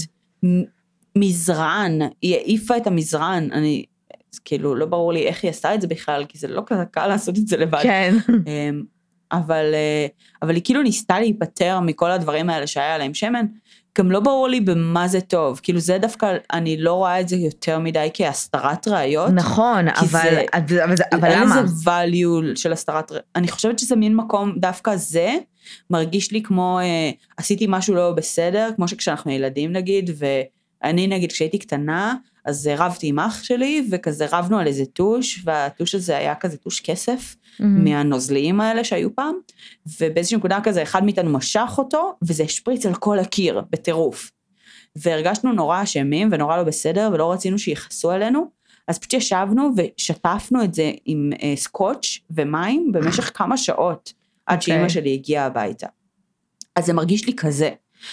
מזרן, 1.16 2.00
היא 2.22 2.36
העיפה 2.36 2.78
את 2.78 2.88
המזרן, 2.88 3.48
אני, 3.52 3.86
אז 4.34 4.40
כאילו 4.40 4.76
לא 4.76 4.86
ברור 4.86 5.14
לי 5.14 5.28
איך 5.28 5.44
היא 5.44 5.50
עשתה 5.52 5.76
את 5.76 5.82
זה 5.82 5.88
בכלל, 5.88 6.26
כי 6.30 6.38
זה 6.38 6.48
לא 6.48 6.64
כזה 6.66 6.84
קל 6.92 7.08
לעשות 7.08 7.38
את 7.38 7.48
זה 7.48 7.58
לבד. 7.58 7.80
כן. 7.84 8.16
אמ, 8.48 8.84
אבל, 9.32 9.66
אה, 9.74 10.08
אבל 10.42 10.56
היא 10.56 10.62
כאילו 10.64 10.82
ניסתה 10.82 11.20
להיפטר 11.20 11.80
מכל 11.80 12.12
הדברים 12.12 12.50
האלה 12.50 12.68
שהיה 12.68 12.96
עליהם 12.96 13.14
שמן, 13.14 13.46
גם 13.98 14.12
לא 14.12 14.20
ברור 14.20 14.48
לי 14.48 14.62
במה 14.62 15.08
זה 15.08 15.22
טוב, 15.22 15.60
כאילו 15.64 15.80
זה 15.80 15.98
דווקא, 15.98 16.38
אני 16.54 16.78
לא 16.78 16.94
רואה 16.94 17.20
את 17.20 17.28
זה 17.30 17.36
יותר 17.36 17.80
מדי 17.80 18.10
כהסתרת 18.14 18.88
ראיות. 18.88 19.30
נכון, 19.36 19.88
אבל 19.88 20.08
זה- 20.08 20.46
אבל 20.54 20.96
זה- 20.96 21.04
אבל 21.12 21.30
אין 21.30 21.42
למה? 21.44 21.62
לזה 21.62 21.90
value 21.90 22.56
של 22.56 22.74
הסתרת, 22.74 23.12
ראיות. 23.12 23.26
אני 23.36 23.48
חושבת 23.48 23.80
שזה 23.80 23.96
מין 23.96 24.16
מקום, 24.16 24.54
דווקא 24.58 24.96
זה 24.96 25.34
מרגיש 25.90 26.32
לי 26.32 26.44
כמו 26.44 26.80
אה, 26.82 27.12
עשיתי 27.38 27.66
משהו 27.70 27.96
לא 27.96 28.12
בסדר, 28.12 28.70
כמו 28.76 28.88
שכשאנחנו 28.88 29.32
ילדים 29.32 29.72
נגיד, 29.74 30.10
ואני 30.84 31.08
נגיד 31.08 31.32
כשהייתי 31.32 31.58
קטנה, 31.60 32.16
אז 32.46 32.70
רבתי 32.78 33.08
עם 33.08 33.20
אח 33.20 33.44
שלי, 33.44 33.88
וכזה 33.92 34.26
רבנו 34.32 34.60
על 34.60 34.68
איזה 34.68 34.86
טוש, 34.86 35.42
והטוש 35.46 35.96
הזה 35.96 36.18
היה 36.18 36.36
כזה 36.36 36.58
טוש 36.58 36.80
כסף, 36.80 37.36
מהמם. 37.60 37.84
מהנוזליים 37.84 38.62
האלה 38.62 38.84
שהיו 38.84 39.16
פעם, 39.16 39.36
ובאיזושהי 40.00 40.38
נקודה 40.38 40.60
כזה 40.64 40.84
אחד 40.84 41.04
מאיתנו 41.04 41.30
משך 41.30 41.72
אותו, 41.78 42.16
וזה 42.22 42.44
השפריץ 42.44 42.86
על 42.86 42.96
כל 42.96 43.20
הקיר, 43.20 43.62
בטירוף. 43.70 44.32
והרגשנו 44.96 45.54
נורא 45.54 45.84
אשמים 45.84 46.30
ונורא 46.32 46.58
לא 46.58 46.64
בסדר, 46.64 47.10
ולא 47.14 47.32
רצינו 47.32 47.60
שיכעסו 47.60 48.12
עלינו, 48.12 48.50
אז 48.88 49.00
פשוט 49.00 49.14
ישבנו 49.14 49.72
ושטפנו 49.78 50.64
את 50.64 50.74
זה 50.74 50.92
עם 51.06 51.30
אה, 51.44 51.54
סקוץ' 51.56 52.20
ומים 52.32 52.92
במשך 52.92 53.32
כמה 53.34 53.58
שעות, 53.58 54.14
עד 54.46 54.60
אוקיי. 54.60 54.74
שאימא 54.74 54.90
שלי 54.90 55.14
הגיעה 55.14 55.46
הביתה. 55.46 55.88
אז 56.76 56.86
זה 56.86 56.94
מרגיש 56.94 57.26
לי 57.26 57.36
כזה. 57.36 57.70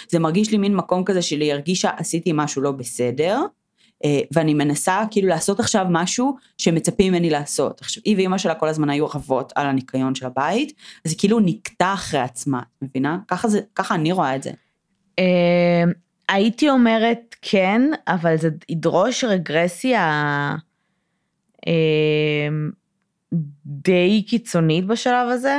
זה 0.09 0.18
מרגיש 0.18 0.51
לי 0.51 0.59
מין 0.59 0.76
מקום 0.76 1.05
כזה 1.05 1.22
שלי 1.22 1.53
הרגישה 1.53 1.91
עשיתי 1.97 2.31
משהו 2.35 2.62
לא 2.62 2.72
בסדר, 2.72 3.41
ואני 4.34 4.55
מנסה 4.55 5.03
כאילו 5.11 5.28
לעשות 5.28 5.61
עכשיו 5.61 5.86
משהו 5.90 6.36
שמצפים 6.59 7.12
ממני 7.12 7.30
לעשות. 7.30 7.80
עכשיו, 7.80 8.03
היא 8.07 8.16
ואימא 8.16 8.38
שלה 8.38 8.55
כל 8.55 8.68
הזמן 8.68 8.90
היו 8.90 9.07
רבות 9.07 9.53
על 9.55 9.66
הניקיון 9.66 10.14
של 10.14 10.26
הבית, 10.26 10.72
אז 11.05 11.11
היא 11.11 11.18
כאילו 11.18 11.40
נקטה 11.40 11.92
אחרי 11.94 12.20
עצמה, 12.20 12.62
מבינה? 12.82 13.18
ככה, 13.28 13.49
זה, 13.49 13.61
ככה 13.74 13.94
אני 13.94 14.12
רואה 14.12 14.36
את 14.36 14.42
זה. 14.42 14.51
אה, 15.18 15.84
הייתי 16.28 16.70
אומרת 16.70 17.36
כן, 17.42 17.82
אבל 18.09 18.36
זה 18.36 18.49
ידרוש 18.68 19.24
רגרסיה 19.24 20.01
אה, 21.68 22.49
די 23.66 24.24
קיצונית 24.28 24.86
בשלב 24.86 25.28
הזה, 25.28 25.59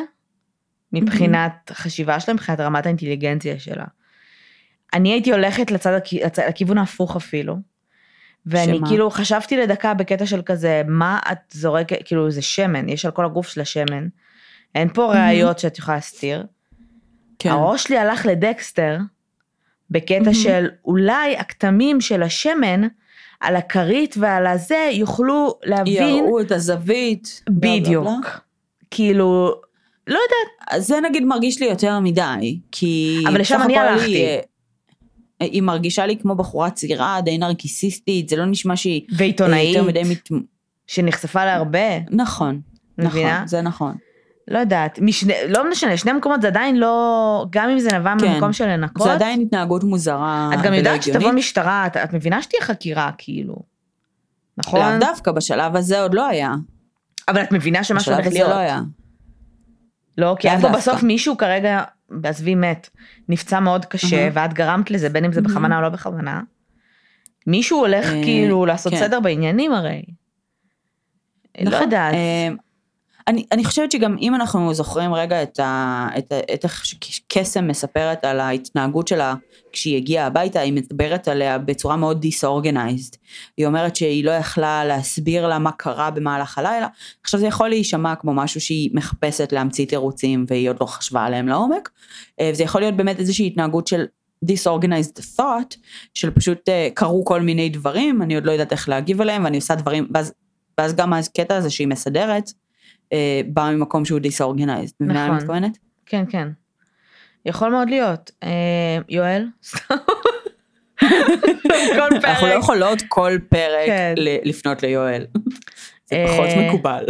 מבחינת 0.94 1.72
חשיבה 1.74 2.20
שלה, 2.20 2.34
מבחינת 2.34 2.60
רמת 2.60 2.86
האינטליגנציה 2.86 3.60
שלה. 3.60 3.86
אני 4.94 5.12
הייתי 5.12 5.32
הולכת 5.32 5.72
לצד 5.72 6.00
לכיוון 6.50 6.78
ההפוך 6.78 7.16
אפילו. 7.16 7.56
ואני 8.50 8.78
שמה? 8.78 8.88
כאילו 8.88 9.10
חשבתי 9.12 9.58
לדקה 9.58 9.93
בקטע 9.93 10.26
של 10.26 10.41
כזה, 10.41 10.82
מה 10.88 11.20
את 11.32 11.38
זורקת, 11.52 11.97
כאילו 12.06 12.32
זה 12.32 12.41
שמן, 12.41 12.89
יש 12.89 13.06
על 13.06 13.12
כל 13.12 13.26
הגוף 13.26 13.47
של 13.47 13.62
השמן. 13.62 14.08
אין 14.76 14.89
פה 14.93 15.14
ראיות 15.14 15.60
שאת 15.60 15.78
יכולה 15.78 15.97
להסתיר. 15.97 16.45
כן. 17.39 17.50
הראש 17.50 17.84
שלי 17.84 17.97
הלך 17.97 18.26
לדקסטר, 18.26 18.97
בקטע. 19.91 20.34
של 20.34 20.68
אולי 20.86 21.38
הכתמים 21.38 22.02
של 22.02 22.24
השמן 22.24 22.82
על 23.39 23.56
הכרית 23.56 24.16
ועל 24.18 24.47
הזה 24.47 24.89
יוכלו 24.91 25.60
להבין 25.64 26.16
יראו 26.16 26.41
את 26.41 26.52
הזווית. 26.52 27.43
בלה, 27.50 27.80
בדיוק. 27.80 28.06
בלה. 28.06 28.32
כאילו, 28.91 29.54
לא 30.08 30.20
יודעת, 30.20 30.82
זה 30.84 31.00
נגיד 31.02 31.26
מרגיש 31.26 31.60
לי 31.60 31.66
יותר 31.66 32.00
מדי, 32.00 32.60
כי... 32.72 33.24
אבל 33.28 33.39
לשם 33.39 33.62
אני 33.62 33.78
הלכתי. 33.78 34.38
היא, 35.40 35.62
מרגישה 35.62 36.06
לי 36.06 36.18
כמו 36.18 36.36
בחורה 36.36 36.70
צעירה, 36.70 37.22
די 37.22 37.38
נרקיסיסטית, 37.38 38.30
זה 38.30 38.36
לא 38.36 38.46
נשמע 38.46 38.76
שהיא... 38.76 39.02
ועיתונאית 39.16 39.76
יותר 39.76 39.88
מדי 39.88 40.04
מת... 40.04 40.30
שנחשפה 40.88 41.46
להרבה, 41.46 42.00
נכון, 42.12 42.62
מבינה? 42.98 43.36
נכון, 43.36 43.48
זה 43.48 43.62
נכון. 43.62 43.96
לא 44.48 44.60
יודעת, 44.60 45.00
משני, 45.02 45.34
לא 45.50 45.70
משנה, 45.72 45.98
שני 45.98 46.14
מקומות 46.14 46.42
זה 46.42 46.48
עדיין 46.48 46.78
לא, 46.78 47.46
גם 47.50 47.70
אם 47.70 47.80
זה 47.80 47.98
נבע 47.98 48.14
כן. 48.20 48.34
ממקום 48.34 48.54
של 48.54 48.68
לנקות, 48.68 49.08
זה 49.08 49.14
עדיין 49.14 49.42
התנהגות 49.42 49.84
מוזרה 49.84 50.50
את 50.54 50.62
גם 50.62 50.74
יודעת 50.74 51.04
שתבוא. 51.04 51.32
משטרה, 51.32 51.88
את, 51.88 51.98
את 51.98 52.14
מבינה 52.14 52.42
שתהיה 52.42 52.62
חקירה, 52.62 53.12
כאילו, 53.18 53.56
נכון? 54.58 54.80
לאו 54.80 55.00
דווקא, 55.00 55.32
בשלב 55.32 55.76
הזה 55.76 56.02
עוד 56.02 56.14
לא 56.14 56.28
היה. 56.28 56.54
אבל 57.28 57.42
את 57.42 57.52
מבינה 57.52 57.84
שמשהו 57.84 58.12
בשלב 58.12 58.16
הולך 58.16 58.28
הזה 58.28 58.36
להיות. 58.36 58.50
לא 58.50 58.56
היה. 58.56 58.82
לא, 60.18 60.36
כי 60.40 60.50
היה 60.50 60.62
פה. 60.62 60.70
בסוף 60.70 61.04
מישהו 61.04 61.38
כרגע, 61.38 61.84
עזבי 62.24 62.55
מת, 62.55 62.89
נפצע 63.30 63.60
מאוד 63.60 63.86
קשה, 63.86 64.18
אהה. 64.18 64.30
ואת 64.34 64.53
גרמת 64.53 64.91
לזה, 64.91 65.10
בין 65.10 65.26
אם 65.26 65.34
זה. 65.34 65.41
בכוונה 65.41 65.78
או 65.78 65.82
לא 65.82 65.89
בכוונה. 65.89 66.41
מישהו 67.47 67.80
הולך 67.80 68.05
אה, 68.05 68.24
כאילו 68.24 68.66
לעשות 68.66 68.93
כן. 68.93 68.99
סדר 68.99 69.20
בעניינים 69.20 69.74
הרי. 69.74 70.01
לא 71.62 71.72
נכון. 71.72 71.82
יודעת. 71.82 72.16
אני, 73.30 73.46
אני 73.52 73.66
חושבת 73.66 73.92
שגם 73.92 74.16
אם 74.22 74.36
אנחנו 74.36 74.74
זוכרים 74.74 75.14
רגע 75.14 75.44
את, 75.44 75.60
ה, 75.60 76.08
את, 76.18 76.34
את 76.54 76.64
איך 76.64 76.86
שקסם 76.86 77.68
מספרת 77.68 78.26
על 78.26 78.40
ההתנהגות 78.40 79.08
שלה 79.08 79.36
כשהיא 79.72 79.98
הגיעה 79.98 80.26
הביתה, 80.28 80.60
היא 80.60 80.74
מדברת 80.74 81.28
עליה 81.28 81.58
בצורה 81.58 81.96
מאוד 81.96 82.26
disorganized. 82.26 83.18
היא 83.58 83.66
אומרת 83.66 83.96
שהיא 83.96 84.26
לא 84.26 84.32
יכלה 84.32 84.86
להסביר 84.86 85.48
לה 85.48 85.60
מה 85.60 85.72
קרה 85.72 86.12
במהלך 86.12 86.58
הלילה. 86.58 86.88
עכשיו 87.24 87.40
זה 87.40 87.48
יכול 87.48 87.70
להישמע 87.70 88.16
כמו 88.16 88.34
משהו 88.34 88.62
שהיא 88.62 88.90
מחפשת 88.94 89.52
להמציא 89.52 89.86
תירוצים 89.86 90.46
והיא 90.48 90.70
עוד 90.70 90.78
לא 90.82 90.86
חשבה 90.86 91.26
עליהם 91.26 91.48
לעומק. 91.48 91.90
אה, 92.40 92.50
וזה 92.54 92.64
יכול 92.64 92.82
להיות 92.82 92.96
באמת 92.96 93.20
איזושהי 93.20 93.48
התנהגות 93.48 93.88
של 93.88 94.06
disorganized 94.46 95.40
thought, 95.40 95.76
של 96.14 96.32
פשוט 96.32 96.70
אה, 96.70 96.90
קרו 96.94 97.26
כל 97.26 97.42
מיני 97.42 97.70
דברים, 97.70 98.22
אני 98.22 98.36
עוד 98.36 98.46
לא 98.46 98.52
יודעת 98.52 98.72
איך 98.72 98.90
להגיב 98.90 99.22
עליהם 99.22 99.44
ואני 99.44 99.58
עושה 99.58 99.76
דברים, 99.76 100.08
ואז, 100.14 100.34
ואז 100.78 100.96
גם 100.96 101.14
הקטע 101.14 101.56
הזה 101.56 101.70
שהיא 101.70 101.88
מסדרת, 101.88 102.52
אה, 103.14 103.41
בא 103.47 103.72
ממקום 103.74 104.05
שהוא 104.05 104.20
disorganized, 104.20 104.93
מבינה 104.99 105.14
מה 105.14 105.26
אני 105.26 105.28
נכון. 105.28 105.36
מתכוונת? 105.36 105.78
כן, 106.05 106.24
כן. 106.30 106.47
יכול 107.45 107.70
מאוד 107.70 107.89
להיות. 107.89 108.32
אה, 108.43 108.97
יואל? 109.10 109.47
כל 110.99 111.07
אנחנו 112.24 112.47
לא 112.47 112.53
פרק. 112.53 112.60
יכולות 112.60 113.01
כל 113.07 113.38
פרק 113.49 113.86
כן. 113.86 114.14
לפנות 114.18 114.84
ליואל. 114.84 115.26
זה 116.05 116.16
אה, 116.16 116.28
פחות 116.28 116.49
מקובל. 116.68 117.05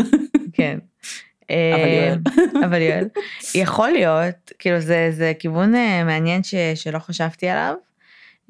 כן. 0.54 0.80
אבל 1.50 1.88
יואל. 1.88 2.18
אבל 2.66 2.82
יואל. 2.82 3.08
יכול 3.56 3.90
להיות, 3.90 4.52
כאילו 4.60 4.80
זה, 4.80 5.10
זה 5.12 5.34
כיוון 5.40 5.76
אה, 5.76 6.04
מעניין 6.04 6.44
ש, 6.44 6.56
שלא 6.76 7.00
חשבתי 7.00 7.48
עליו. 7.50 7.74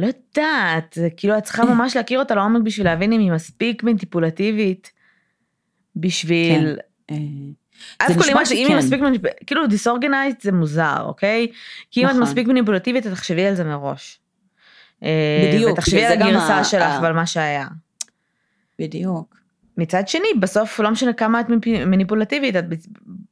אה, 0.00 0.06
לא 0.06 0.12
יודעת, 0.36 0.92
זה 0.94 1.08
כאילו 1.16 1.38
את 1.38 1.42
צריכה 1.42 1.64
ממש 1.64 1.96
להכיר 1.96 2.18
אותה 2.18 2.34
לעומק 2.34 2.62
בשביל 2.62 2.86
להבין 2.86 3.12
אם 3.12 3.20
היא 3.20 3.32
מספיק 3.32 3.82
מניפולטיבית 3.82 4.90
בשביל... 5.96 6.78
אה, 7.10 7.16
אז 8.00 8.08
זה 8.08 8.14
כל 8.14 8.20
נשמע 8.20 8.58
אם 8.58 8.66
היא. 8.66 8.76
מספיק, 8.76 9.00
מניפ- 9.00 9.44
כאילו 9.46 9.66
דיסאורגנייזד 9.66 10.40
זה 10.40 10.52
מוזר, 10.52 11.02
אוקיי? 11.02 11.46
כי 11.90 12.00
אם 12.00 12.06
את 12.06 12.10
נכון. 12.10 12.22
מספיק 12.22 12.48
מניפולטיבית, 12.48 13.06
את 13.06 13.12
תחשבי 13.12 13.46
על 13.46 13.54
זה 13.54 13.64
מראש. 13.64 14.20
אה, 15.02 15.50
בדיוק, 15.52 15.72
ותחשבי 15.72 16.04
על 16.04 16.12
הגרסה 16.12 16.64
שלך 16.64 16.92
ועל 17.02 17.12
מה 17.12 17.26
שהיה. 17.26 17.66
בדיוק. 18.78 19.36
מצד 19.78 20.08
שני, 20.08 20.28
בסוף 20.40 20.80
לא 20.80 20.90
משנה 20.90 21.12
כמה 21.12 21.40
את 21.40 21.46
מניפולטיבית, 21.66 22.56
את, 22.56 22.64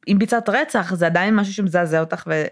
אם 0.08 0.18
ביצעת 0.18 0.48
רצח, 0.48 0.94
זה 0.94 1.06
עדיין 1.06 1.36
משהו 1.36 1.52
שמזעזע 1.52 2.00
אותך, 2.00 2.24
ו, 2.30 2.44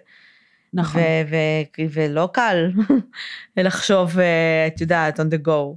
נכון. 0.76 1.00
ו, 1.00 1.04
ו, 1.30 1.82
ולא 1.92 2.28
קל 2.32 2.70
לחשוב, 3.56 4.18
אה, 4.18 4.24
את 4.66 4.80
יודעת, 4.80 5.20
on 5.20 5.34
the 5.34 5.46
go. 5.46 5.76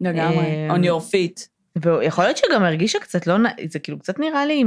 לגמרי. 0.00 0.44
אה, 0.46 0.76
on 0.76 0.78
your 0.78 1.02
feet. 1.12 1.46
ויכול 1.82 2.24
להיות 2.24 2.36
שגם 2.36 2.62
הרגישה 2.64 2.98
קצת 2.98 3.26
לא, 3.26 3.34
זה 3.70 3.78
כאילו 3.78 3.98
קצת 3.98 4.18
נראה 4.18 4.46
לי 4.46 4.64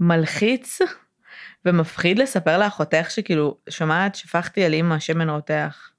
מלחיץ 0.00 0.78
ומפחיד 1.64 2.18
לספר 2.18 2.58
לאחותך 2.58 3.10
שכאילו, 3.10 3.56
שומעת, 3.70 4.14
שפכתי 4.14 4.64
על 4.64 4.72
אימא 4.72 4.98
שמן 4.98 5.30
רותח. 5.30 5.90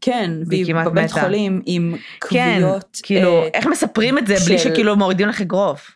כן, 0.00 0.30
והיא 0.46 0.74
בבית 0.74 1.04
מתה. 1.12 1.20
חולים 1.20 1.62
עם 1.66 1.94
כן, 2.30 2.58
כוויות. 2.60 3.00
כאילו, 3.02 3.42
אה, 3.42 3.48
איך 3.54 3.66
מספרים 3.66 4.18
את 4.18 4.26
זה 4.26 4.34
בלי 4.46 4.58
של- 4.58 4.70
שכאילו 4.70 4.96
מורידים 4.96 5.28
לך 5.28 5.40
אגרוף? 5.40 5.90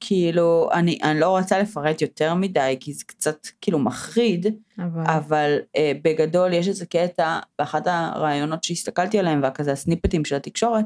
כאילו, 0.00 0.68
אני, 0.72 0.98
אני 1.02 1.20
לא 1.20 1.38
רוצה 1.38 1.58
לפרט 1.58 2.02
יותר 2.02 2.34
מדי, 2.34 2.76
כי 2.80 2.92
זה 2.92 3.04
קצת 3.06 3.46
כאילו 3.60 3.78
מחריד, 3.78 4.46
אבל... 4.78 5.04
אבל 5.06 5.58
אה, 5.76 5.92
בגדול 6.02 6.52
יש 6.52 6.68
איזה 6.68 6.86
קטע, 6.86 7.38
באחת 7.58 7.86
הרעיונות 7.86 8.64
שהסתכלתי 8.64 9.18
עליהם, 9.18 9.42
והכזה 9.42 9.72
הסניפטים 9.72 10.24
של 10.24 10.36
התקשורת, 10.36 10.84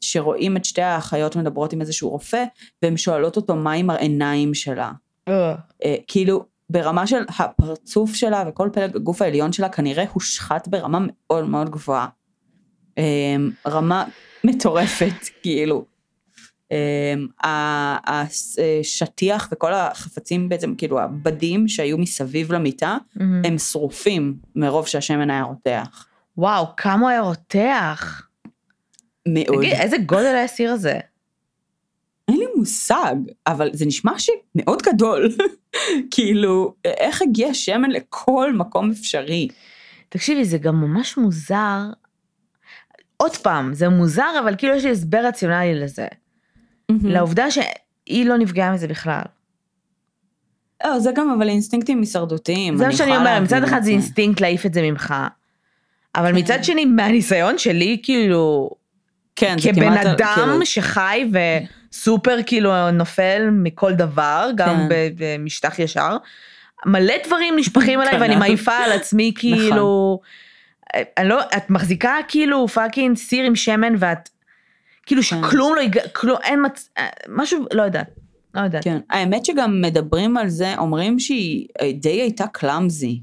שרואים 0.00 0.56
את 0.56 0.64
שתי 0.64 0.82
האחיות 0.82 1.36
מדברות 1.36 1.72
עם 1.72 1.80
איזשהו 1.80 2.10
רופא, 2.10 2.44
והן 2.82 2.96
שואלות 2.96 3.36
אותו 3.36 3.56
מה 3.56 3.72
עם 3.72 3.90
העיניים 3.90 4.54
שלה. 4.54 4.92
אה, 5.28 5.54
אה, 5.84 5.96
כאילו, 6.06 6.44
ברמה 6.70 7.06
של 7.06 7.22
הפרצוף 7.38 8.14
שלה 8.14 8.44
וכל 8.48 8.70
פלג 8.72 8.96
הגוף 8.96 9.22
העליון 9.22 9.52
שלה 9.52 9.68
כנראה 9.68 10.04
הושחת 10.12 10.68
ברמה 10.68 10.98
מאוד 11.00 11.44
מאוד 11.44 11.70
גבוהה. 11.70 12.06
אה, 12.98 13.36
רמה 13.66 14.04
מטורפת, 14.44 15.28
כאילו. 15.42 15.84
אה, 16.72 17.14
ה- 17.50 18.22
השטיח 18.80 19.48
וכל 19.52 19.74
החפצים 19.74 20.48
בעצם, 20.48 20.74
כאילו 20.78 21.00
הבדים 21.00 21.68
שהיו 21.68 21.98
מסביב 21.98 22.52
למיטה. 22.52 22.96
הם 23.44 23.58
שרופים 23.58 24.34
מרוב 24.56 24.86
שהשמן 24.86 25.30
היה 25.30 25.42
רותח. 25.42 26.06
וואו, 26.38 26.66
כמה 26.76 27.00
הוא 27.00 27.08
היה 27.08 27.20
רותח. 27.20 28.22
מאוד. 29.28 29.56
תגיד, 29.58 29.72
איזה 29.72 29.96
גודל 29.98 30.24
היה 30.26 30.44
הסיר 30.44 30.72
הזה? 30.72 30.98
אין 32.28 32.36
לי 32.38 32.44
מושג, 32.56 33.14
אבל 33.46 33.70
זה 33.72 33.86
נשמע 33.86 34.12
שמאוד 34.18 34.82
גדול. 34.82 35.28
כאילו, 36.14 36.74
איך 36.84 37.22
הגיע 37.22 37.54
שמן 37.54 37.90
לכל 37.90 38.52
מקום 38.52 38.90
אפשרי? 38.90 39.48
תקשיבי, 40.08 40.44
זה 40.44 40.58
גם 40.58 40.80
ממש 40.80 41.16
מוזר. 41.16 41.78
עוד 43.16 43.36
פעם, 43.36 43.74
זה 43.74 43.88
מוזר, 43.88 44.36
אבל 44.44 44.54
כאילו 44.58 44.74
יש 44.74 44.84
לי 44.84 44.90
הסבר 44.90 45.26
רציונלי 45.26 45.74
לזה. 45.74 46.06
לעובדה 47.02 47.50
שהיא 47.50 48.26
לא 48.26 48.38
נפגעה 48.38 48.72
מזה 48.72 48.88
בכלל. 48.88 49.22
לא, 50.84 50.98
זה 50.98 51.10
גם 51.14 51.30
אבל 51.30 51.48
אינסטינקטים 51.48 52.00
הישרדותיים. 52.00 52.76
זה 52.76 52.82
מה 52.84 52.88
אני 52.88 52.96
שאני 52.96 53.16
אומרת, 53.16 53.42
מצד 53.42 53.64
אחד 53.64 53.82
זה 53.82 53.90
אינסטינקט 53.90 54.40
להעיף 54.40 54.66
את 54.66 54.74
זה 54.74 54.82
ממך. 54.82 55.14
אבל 56.14 56.32
כן. 56.32 56.38
מצד 56.38 56.64
שני, 56.64 56.84
מהניסיון 56.84 57.58
שלי, 57.58 58.00
כאילו, 58.02 58.70
כן, 59.36 59.56
כבן. 59.62 59.92
אדם 59.92 60.26
כאילו, 60.34 60.66
שחי 60.66 61.30
וסופר 61.92 62.36
כאילו 62.46 62.90
נופל 62.90 63.48
מכל 63.52 63.92
דבר, 63.92 64.50
גם 64.54 64.76
כן. 64.88 64.96
במשטח 65.16 65.78
ישר, 65.78 66.16
מלא 66.86 67.14
דברים 67.26 67.54
נשפכים 67.58 68.00
עליי 68.00 68.14
ואני 68.20 68.34
כנ"ל. 68.34 68.38
מעיפה 68.38 68.72
על 68.72 68.92
עצמי 68.92 69.32
כאילו, 69.38 70.20
אני 71.16 71.28
לא, 71.28 71.40
את 71.56 71.70
מחזיקה 71.70 72.16
כאילו 72.28 72.68
fucking 72.68 73.16
סיר 73.16 73.44
עם 73.44 73.56
שמן 73.56 73.94
ואת, 73.98 74.28
כאילו 75.06 75.22
כן. 75.22 75.42
שכלום 75.42 75.74
לא 75.74 75.80
הגיע, 75.80 76.08
כלום, 76.08 76.36
אין 76.42 76.66
מצ... 76.66 76.90
משהו, 77.28 77.66
לא 77.72 77.82
יודעת, 77.82 78.10
לא 78.54 78.60
יודעת. 78.60 78.84
כן. 78.84 78.98
האמת 79.10 79.44
שגם 79.44 79.80
מדברים 79.80 80.36
על 80.36 80.48
זה, 80.48 80.74
אומרים 80.78 81.18
שהיא 81.18 81.66
אה, 81.80 81.92
די 81.92 82.20
הייתה 82.20 82.46
clumsy. 82.46 83.20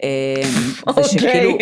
אוקיי. 0.86 1.04
ושכאילו, 1.04 1.58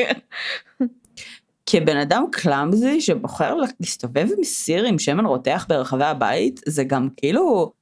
כבן 1.66 1.97
אדם 1.97 2.25
clumsy 2.33 3.01
שבוחר 3.01 3.55
להסתובב 3.81 4.27
עם 4.37 4.45
סיר 4.45 4.85
עם 4.85 4.99
שמן 4.99 5.27
רותח 5.27 5.66
ברחבי 5.69 6.05
הבית, 6.05 6.61
זה 6.66 6.85
גם 6.85 7.09
כאילו, 7.16 7.73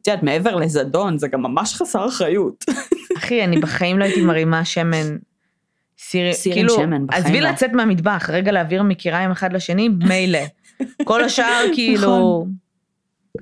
את 0.00 0.06
יודעת, 0.06 0.22
מעבר 0.22 0.56
לזדון, 0.56 1.18
זה 1.18 1.28
גם 1.28 1.42
ממש 1.42 1.74
חסר 1.74 2.08
אחריות. 2.08 2.64
אחי, 3.18 3.44
אני 3.44 3.58
בחיים 3.60 3.98
לא 3.98 4.04
הייתי 4.04 4.20
מרימה 4.20 4.64
שמן. 4.64 5.16
סיר, 5.98 6.32
סיר 6.32 6.52
עם 6.52 6.58
כאילו, 6.58 6.74
שמן, 6.74 7.06
בחיים 7.06 7.24
עזבי 7.24 7.40
לא. 7.40 7.48
לצאת 7.48 7.72
מהמטבח, 7.72 8.30
רגע 8.32 8.52
להעביר 8.52 8.82
מקיריים 8.82 9.30
אחד 9.30 9.52
לשני, 9.52 9.88
מילא. 9.88 10.38
כל 11.04 11.24
השאר 11.24 11.64
כאילו, 11.74 12.00
נכון. 12.00 12.52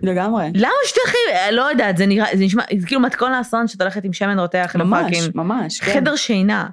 לגמרי. 0.02 0.50
למה 0.54 0.70
שתלכי, 0.86 1.18
לא 1.52 1.62
יודעת, 1.62 1.96
זה 1.96 2.06
נראה, 2.06 2.26
זה 2.36 2.44
נשמע, 2.44 2.62
זה 2.80 2.86
כאילו 2.86 3.00
מתכון 3.00 3.32
לאסון 3.32 3.68
שאת 3.68 3.80
הולכת 3.80 4.04
עם 4.04 4.12
שמן 4.12 4.38
רותח 4.38 4.76
ממש, 4.78 5.00
לפאקינג 5.04 5.30
ממש, 5.36 5.80
כן. 5.80 5.94
חדר 5.94 6.16
שינה. 6.16 6.66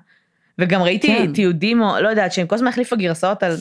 וגם 0.60 0.82
ראיתי 0.82 1.08
כן. 1.08 1.34
תיעודים, 1.34 1.82
או 1.82 2.00
לא 2.02 2.10
יודעת, 2.10 2.32
שהם 2.32 2.48
כל 2.48 2.56
הזמן 2.56 2.68
החליפו 2.68 2.98
גרסאות 2.98 3.44
על 3.44 3.56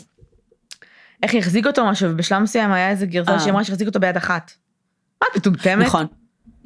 איך 1.23 1.35
החזיק 1.35 1.67
אותו 1.67 1.87
משהו, 1.87 2.11
ובשלב 2.11 2.39
מסוים 2.43 2.73
היה 2.73 2.91
איזה 2.91 3.07
גרסה 3.07 3.33
אה. 3.33 3.39
שהיא 3.41 3.51
אמרה 3.51 3.65
שהחזיק 3.65 3.87
אותו 3.89 4.01
ביד 4.01 4.17
אחת. 4.17 4.51
מה, 5.23 5.29
את 5.33 5.37
מטומטמת? 5.37 5.87
נכון. 5.87 6.07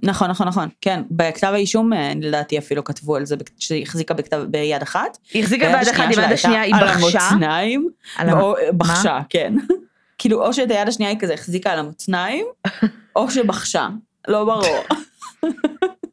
נכון, 0.03 0.31
נכון, 0.31 0.49
נכון, 0.49 0.69
כן, 0.81 1.03
בכתב 1.11 1.51
האישום 1.55 1.93
אה, 1.93 2.13
לדעתי 2.21 2.59
אפילו 2.59 2.85
כתבו 2.85 3.17
על 3.17 3.27
זה 3.27 3.37
שהיא 3.59 3.83
החזיקה 3.83 4.15
בכתב, 4.15 4.45
ביד 4.49 4.83
אחת. 4.83 5.19
היא 5.33 5.43
החזיקה 5.43 5.67
ביד 5.79 5.89
אחת, 5.89 6.05
עם 6.13 6.19
היד 6.21 6.33
השנייה 6.33 6.61
היא 6.61 6.75
בחשה. 6.75 7.19
על 7.19 7.29
המותניים, 7.31 7.89
על 8.17 8.29
המ- 8.29 8.41
או 8.41 8.55
בחשה, 8.77 9.19
כן. 9.29 9.55
כאילו, 10.25 10.47
או 10.47 10.53
שאת 10.53 10.71
היד 10.71 10.89
השנייה 10.89 11.11
היא 11.11 11.19
כזה 11.21 11.35
החזיקה 11.35 11.71
על 11.73 11.79
המותניים, 11.79 12.47
או 13.17 13.31
שבחשה, 13.31 13.89
לא 14.29 14.45
ברור. 14.45 14.85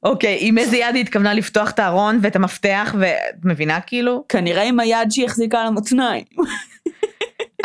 אוקיי, 0.04 0.38
עם 0.40 0.58
איזה 0.58 0.78
יד 0.78 0.96
היא 0.96 1.02
התכוונה 1.04 1.34
לפתוח 1.34 1.72
את 1.72 1.80
הארון 1.80 2.20
ואת 2.22 2.36
המפתח, 2.36 2.96
ואת 3.00 3.36
מבינה 3.44 3.82
כאילו? 3.82 4.26
כנראה 4.30 4.64
עם 4.64 4.80
היד 4.80 5.12
שהיא 5.12 5.26
החזיקה 5.26 5.62
על 5.62 5.68
המותניים. 5.68 6.24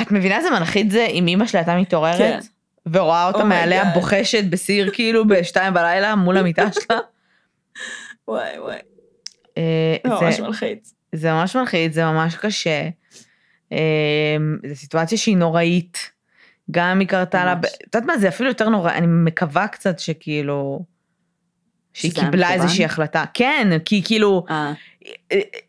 את 0.01 0.11
מבינה 0.11 0.37
איזה 0.37 0.51
מלחיץ 0.51 0.93
זה 0.93 1.07
אם 1.07 1.27
אימא 1.27 1.47
שלה 1.47 1.61
הייתה 1.61 1.73
כן. 1.73 1.79
מתעוררת? 1.79 2.45
ורואה 2.93 3.27
אותה 3.27 3.41
Oh 3.41 3.45
מעליה 3.45 3.83
God. 3.83 3.95
בוחשת 3.95 4.45
בסיר 4.45 4.91
כאילו 4.93 5.27
בשתיים 5.29 5.75
בלילה 5.75 6.15
מול 6.15 6.37
המיטה 6.37 6.73
שלה? 6.73 6.99
וואי 8.29 8.59
וואי, 8.59 8.79
אה, 9.59 9.97
זה 10.05 10.11
ממש 10.11 10.41
מלחיץ. 10.41 10.95
זה 11.13 11.33
ממש 11.33 11.57
מלחיץ, 11.57 11.95
זה 11.95 12.05
ממש 12.05 12.37
קשה. 12.37 12.89
אמ, 13.73 13.79
זו 14.69 14.77
סיטואציה 14.77 15.19
שהיא 15.19 15.37
נוראית. 15.37 16.16
גם 16.71 17.01
היא 17.01 17.09
קרתה 17.09 17.45
לה. 17.45 17.53
את 17.53 17.95
יודעת 17.95 18.07
מה, 18.07 18.19
זה 18.19 18.29
אפילו 18.29 18.51
יותר 18.51 18.69
נורא, 18.69 18.93
אני 18.93 19.07
מקווה 19.07 19.69
קצת 19.69 19.99
שכאילו, 19.99 20.81
שהיא 21.93 22.13
קיבלה? 22.13 22.53
איזושהי 22.53 22.85
החלטה. 22.85 23.25
כן, 23.35 23.69
כי 23.85 24.03
כאילו, 24.05 24.45
אה, 24.51 24.73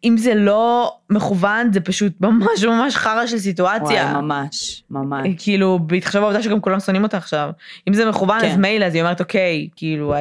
אם 0.04 0.18
זה 0.18 0.36
לא 0.36 0.96
מכוון, 1.10 1.74
זה 1.74 1.80
פשוט 1.80 2.14
ממש 2.22 2.64
ממש 2.64 2.96
חרא 2.96 3.28
של 3.28 3.38
סיטואציה. 3.38 4.04
וואי, 4.04 4.22
ממש, 4.22 4.84
ממש. 4.90 5.28
כאילו, 5.38 5.80
בהתחשב 5.80 6.20
בעובדה 6.20 6.44
שגם 6.44 6.62
כולם 6.62 6.80
שונאים 6.80 7.04
אותה 7.04 7.18
עכשיו. 7.18 7.50
אם 7.88 7.94
זה 7.94 8.10
מכוון, 8.10 8.38
אז 8.38 8.52
כן. 8.52 8.62
מילא, 8.62 8.86
אז 8.86 8.96
היא 8.96 9.02
אומרת, 9.02 9.20
אוקיי, 9.20 9.68
כאילו, 9.76 10.14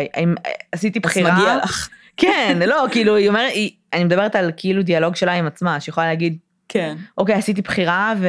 עשיתי 0.73 0.99
אז 0.99 1.03
בחירה. 1.03 1.35
מגיע 1.35 1.57
לך. 1.57 1.89
כן, 2.17 2.59
לא, 2.67 2.85
כאילו, 2.91 3.17
היא 3.17 3.29
אומרת, 3.29 3.53
אני 3.93 4.05
מדברת 4.05 4.37
על 4.37 4.51
כאילו 4.57 4.83
דיאלוג 4.83 5.17
שלה 5.17 5.33
עם 5.33 5.47
עצמה, 5.47 5.81
שיכולה 5.81 6.07
להגיד, 6.07 6.39
כן. 6.69 6.97
אוקיי, 7.19 7.35
עשיתי 7.35 7.63
בחירה, 7.63 8.15
ו- 8.21 8.27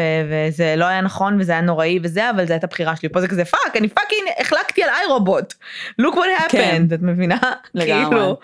וזה 0.49 0.73
לא 0.77 0.85
היה 0.85 1.01
נכון, 1.01 1.37
וזה 1.39 1.51
היה 1.51 1.61
נוראי 1.61 1.99
וזה, 2.03 2.29
אבל 2.29 2.45
זו 2.47 2.53
הייתה 2.53 2.67
בחירה 2.67 2.95
שלי. 2.95 3.09
פה 3.09 3.21
זה 3.21 3.27
כזה, 3.27 3.45
fuck, 3.45 3.75
אני 3.77 3.87
fucking 3.89 4.21
החלקתי 4.39 4.83
על 4.83 4.89
iRobot. 4.89 5.53
look 6.01 6.13
what 6.13 6.49
כן. 6.49 6.85
happened, 6.89 6.93
את 6.95 7.01
מבינה? 7.01 7.37
לגמרי. 7.75 8.05
כאילו. 8.05 8.37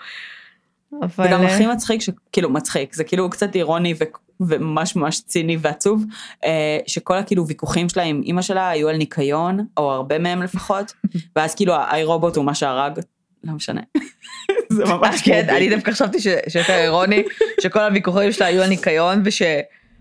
אבל... 1.02 1.26
וגם 1.26 1.42
אה, 1.42 1.54
הכי 1.54 1.66
מצחיק, 1.66 2.00
ש- 2.00 2.10
כאילו 2.32 2.50
מצחיק, 2.50 2.94
זה 2.94 3.04
כאילו 3.04 3.30
קצת 3.30 3.54
אירוני 3.54 3.94
ו- 4.00 4.04
וממש 4.48 4.96
ממש 4.96 5.20
ציני 5.20 5.56
ועצוב, 5.60 6.04
אה, 6.44 6.78
שכל 6.86 7.16
הכאילו 7.18 7.46
ויכוחים 7.46 7.88
שלה 7.88 8.02
עם 8.02 8.22
אימא 8.24 8.42
שלה 8.42 8.68
היו 8.70 8.88
על 8.88 8.96
ניקיון, 8.96 9.66
או 9.76 9.92
הרבה 9.92 10.18
מהם 10.18 10.42
לפחות, 10.42 10.92
ואז 11.36 11.54
כאילו 11.54 11.74
האי 11.74 12.04
רובוט 12.04 12.36
הוא 12.36 12.44
מה 12.44 12.54
שהרג, 12.54 12.98
לא 13.44 13.52
משנה. 13.52 13.80
זה 14.72 14.84
ממש 14.84 15.22
כן. 15.22 15.46
אני 15.48 15.70
דווקא 15.70 15.90
חשבתי 15.92 16.20
ש- 16.20 16.26
שיותר 16.48 16.72
אירוני, 16.74 17.22
שכל 17.60 17.80
הוויכוחים 17.80 18.32
שלה 18.32 18.46
היו 18.46 18.62
על 18.62 18.68
ניקיון, 18.68 19.22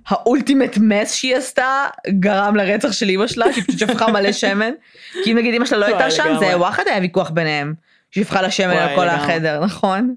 ושהאולטימט 0.05 0.77
מס 0.81 1.13
שהיא 1.13 1.35
עשתה 1.35 1.85
גרם 2.09 2.55
לרצח 2.55 2.91
של 2.91 3.09
אימא 3.09 3.27
שלה, 3.27 3.53
שהיא 3.53 3.63
פשוט 3.63 3.79
שפכה 3.79 4.11
מלא 4.11 4.31
שמן. 4.31 4.71
כי 5.23 5.31
אם 5.31 5.37
נגיד 5.37 5.53
אימא 5.53 5.65
שלה 5.65 5.77
לא 5.77 5.85
הייתה 5.95 6.11
שם. 6.11 6.35
זה 6.39 6.57
וואחד 6.57 6.83
היה 6.87 6.99
ויכוח 7.01 7.29
ביניהם. 7.29 7.73
שפכה 8.11 8.41
לה 8.41 8.51
שמן 8.51 8.77
על 8.77 8.95
כל. 8.95 9.07
החדר, 9.07 9.59
נכון? 9.59 10.15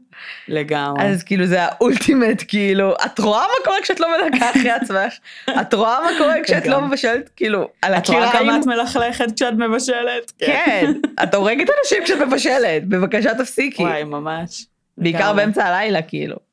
לגמרי. 0.48 1.04
אז 1.04 1.22
כאילו 1.22 1.46
זה 1.46 1.62
האולטימט, 1.62 2.42
כאילו, 2.48 2.94
את 3.06 3.18
רואה 3.18 3.40
מה 3.40 3.64
קורה 3.64 3.76
כשאת 3.82 4.00
לא 4.00 4.08
מנקה 4.24 4.50
אחרי 4.50 4.70
עצמך? 4.70 5.12
את 5.60 5.74
רואה 5.74 6.00
מה 6.00 6.10
קורה 6.18 6.34
כשאת 6.44 6.66
לא. 6.66 6.80
מבשלת, 6.80 7.30
כאילו, 7.36 7.68
על 7.82 7.94
את 7.94 8.08
רואה? 8.08 8.32
כמה 8.32 8.58
את 8.58 8.66
מלכלכת 8.66 9.26
כשאת 9.36 9.52
מבשלת? 9.52 10.32
כן, 10.38 10.92
את 11.22 11.34
הורגת 11.34 11.66
אנשים 11.82 12.04
כשאת 12.04 12.18
מבשלת, 12.18 12.88
בבקשה 12.88 13.34
תפסיקי. 13.34 13.82
וואי, 13.82 14.04
ממש. 14.04 14.66
בעיקר. 14.98 15.32
באמצע 15.32 15.64
הלילה, 15.66 16.02
כאילו. 16.02 16.45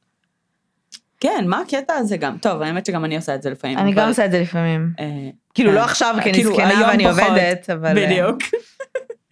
כן, 1.23 1.45
מה 1.47 1.59
הקטע 1.59 1.93
הזה 1.93 2.17
גם? 2.17 2.37
טוב, 2.37 2.61
האמת 2.61 2.85
שגם 2.85 3.05
אני 3.05 3.15
עושה 3.15 3.35
את 3.35 3.41
זה 3.41 3.49
לפעמים. 3.49 3.77
אני 3.77 3.93
גם 3.93 4.07
עושה 4.07 4.25
את 4.25 4.31
זה 4.31 4.39
לפעמים. 4.39 4.93
אה, 4.99 5.29
כאילו 5.53 5.69
כן. 5.69 5.75
לא 5.75 5.83
עכשיו 5.83 6.15
כי 6.23 6.29
אני 6.29 6.33
כאילו, 6.33 6.53
זקנה 6.53 6.87
ואני. 6.87 7.05
עובדת, 7.05 7.69
אבל... 7.69 7.97
אה, 7.97 8.05
בדיוק. 8.05 8.37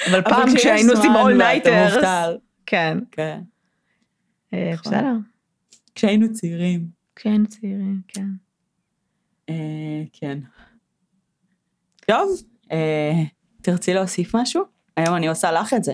אבל 0.10 0.22
פעם 0.22 0.56
כשהיינו 0.56 0.92
עושים 0.92 1.16
all-nighters. 1.16 1.94
כן. 2.66 2.98
כן. 3.12 3.40
אה, 4.54 4.72
נכון. 4.74 4.92
בסדר. 4.94 5.14
כשהיינו 5.96 6.34
צעירים. 6.34 6.86
כשהיינו 7.16 7.48
צעירים, 7.48 8.02
כן. 8.08 8.28
כן. 10.14 10.40
טוב, 12.08 12.42
תרצי 13.62 13.94
להוסיף 13.94 14.36
משהו? 14.36 14.64
היום 14.98 15.16
אני 15.16 15.28
עושה 15.28 15.52
לך 15.52 15.74
את 15.74 15.84
זה. 15.84 15.94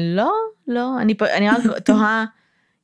לא, 0.00 0.32
לא, 0.68 1.00
אני 1.00 1.48
רק 1.48 1.78
תוהה 1.84 2.24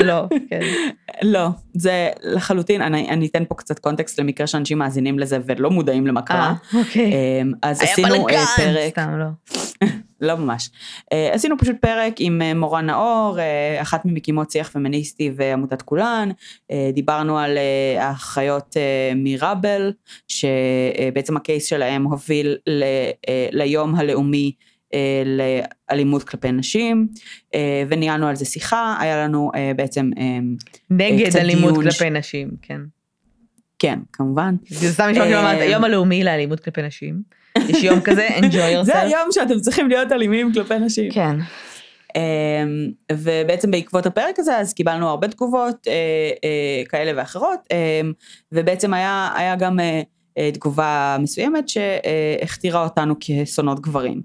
לא, 0.05 0.27
כן. 0.51 0.61
לא, 1.23 1.49
זה 1.75 2.09
לחלוטין, 2.23 2.83
אני, 2.83 3.09
אני 3.11 3.27
אתן 3.27 3.45
פה 3.49 3.55
קצת 3.55 3.79
קונטקסט 3.79 4.21
למקרה 4.21 4.47
שאנשים 4.47 4.79
מאזינים 4.79 5.19
לזה 5.19 5.39
ולא 5.47 5.71
מודעים 5.71 6.07
למה 6.07 6.23
קרה. 6.23 6.55
אה, 6.75 6.79
אוקיי. 6.81 7.13
אמ, 7.43 7.53
אז 7.63 7.81
היה 7.81 7.93
עשינו 7.93 8.15
אה, 8.15 8.21
בלאגן! 8.23 8.45
פרק, 8.57 8.91
סתם, 8.93 9.19
לא. 9.19 9.27
לא 10.21 10.35
ממש, 10.35 10.71
אה, 11.13 11.31
עשינו 11.33 11.59
פשוט 11.59 11.77
פרק 11.81 12.13
עם 12.19 12.43
אה, 12.43 12.55
מורן 12.55 12.87
נאור, 12.87 13.37
אה, 13.41 13.83
אחת 13.83 14.05
ממקימות 14.05 14.51
שיח 14.51 14.71
פמיניסטי 14.71 15.31
ועמותת 15.37 15.83
כולן, 15.83 16.29
אה, 16.71 16.91
דיברנו 16.95 17.39
על 17.39 17.59
האחיות 17.99 18.77
אה, 18.77 19.13
מראבל, 19.17 19.93
שבעצם 20.29 21.37
הקייס 21.37 21.67
שלהם 21.67 22.05
הוביל 22.05 22.57
ל- 22.67 22.83
אה, 23.29 23.49
ליום 23.53 23.95
הלאומי 23.95 24.53
אה, 24.95 25.23
לאלימות 25.91 26.23
כלפי 26.25 26.53
נשים, 26.53 27.09
אה, 27.55 27.83
וניהלנו 27.89 28.27
על 28.29 28.37
זה 28.37 28.45
שיחה, 28.45 28.97
היה 29.01 29.25
לנו 29.25 29.51
אה, 29.55 29.73
בעצם, 29.77 30.11
אה, 30.19 30.39
נגד 30.91 31.27
קצת 31.29 31.39
אלימות 31.39 31.73
דיון 31.73 31.91
ש- 31.91 31.99
כלפי 31.99 32.11
נשים, 32.11 32.51
כן. 32.63 32.81
כן, 33.79 33.99
כמובן. 34.13 34.55
זה 34.69 34.93
סתם 34.93 35.09
נשמע 35.11 35.25
כאילו 35.25 35.41
אמרת, 35.41 35.61
היום 35.61 35.85
הלאומי 35.85 36.25
לאלימות 36.25 36.61
כלפי 36.61 36.83
נשים. 36.83 37.40
יש 37.69 37.83
יום 37.83 38.01
כזה, 38.01 38.29
enjoy 38.29 38.43
yourself. 38.75 38.83
זה 38.83 39.01
היום 39.01 39.29
שאתם 39.31 39.61
צריכים 39.61 39.89
להיות 39.89 40.13
אלימים 40.13 40.53
כלפי 40.53 40.79
נשים. 40.79 41.13
כן. 41.13 41.37
אמ, 42.17 42.91
ובעצם 43.13 43.71
בעקבות 43.71 44.07
הפרק 44.07 44.39
הזה 44.39 44.59
אז 44.59 44.75
קיבלנו 44.75 45.09
הרבה 45.09 45.29
תגובות 45.29 45.87
אה, 45.89 45.93
אה, 46.45 46.83
כאלה 46.89 47.13
ואחרות 47.17 47.61
אמ, 47.71 48.13
ובעצם 48.53 48.95
היה, 48.95 49.31
היה 49.37 49.57
גם 49.57 49.81
אה, 49.81 50.03
אה, 50.39 50.51
תגובה 50.55 51.17
מסוימת 51.21 51.69
שהכתירה 51.69 52.85
אותנו 52.85 53.15
כשונאות 53.21 53.81
גברים. 53.81 54.23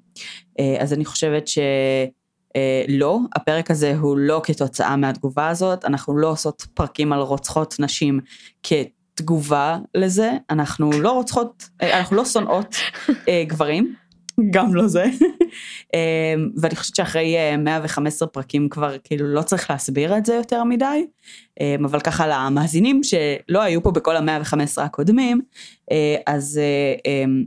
אה, 0.60 0.76
אז 0.80 0.94
אני 0.94 1.06
חושבת 1.06 1.48
שלא, 1.48 3.20
הפרק 3.36 3.72
הזה 3.72 3.96
הוא 4.00 4.18
לא 4.18 4.42
כתוצאה 4.44 4.96
מהתגובה 4.96 5.48
הזאת, 5.48 5.86
אנחנו 5.86 6.18
לא 6.18 6.28
עושות 6.32 6.66
פרקים 6.74 7.14
על 7.14 7.20
רוצחות 7.20 7.76
נשים 7.80 8.20
כתגובה 9.16 9.78
לזה, 9.96 10.32
אנחנו 10.50 10.92
לא 10.92 11.12
רוצחות, 11.12 11.70
אה, 11.82 12.00
אנחנו 12.00 12.16
לא 12.16 12.26
שונאות 12.26 12.76
אה, 13.30 13.44
גברים. 13.48 13.96
גם 14.52 14.76
לא 14.76 14.88
זה. 14.88 15.06
אמ, 15.94 16.50
ואני 16.62 16.76
חושבת 16.76 16.96
שאחרי 16.96 17.36
אה, 17.36 17.58
115 17.58 18.28
פרקים 18.28 18.70
כבר 18.70 18.96
כאילו 19.04 19.28
לא 19.28 19.42
צריך 19.42 19.70
להסביר 19.70 20.18
את 20.18 20.26
זה 20.26 20.34
יותר 20.34 20.64
מדי, 20.64 21.06
אבל 21.86 22.00
ככה 22.00 22.28
למאזינים 22.28 23.02
שלא 23.04 23.62
היו 23.62 23.84
פה 23.84 23.92
בכל 23.92 24.16
ה-115 24.16 24.82
הקודמים, 24.82 25.42
אה, 25.92 26.16
אז 26.28 26.60
אה, 26.64 27.12
אמ, 27.12 27.44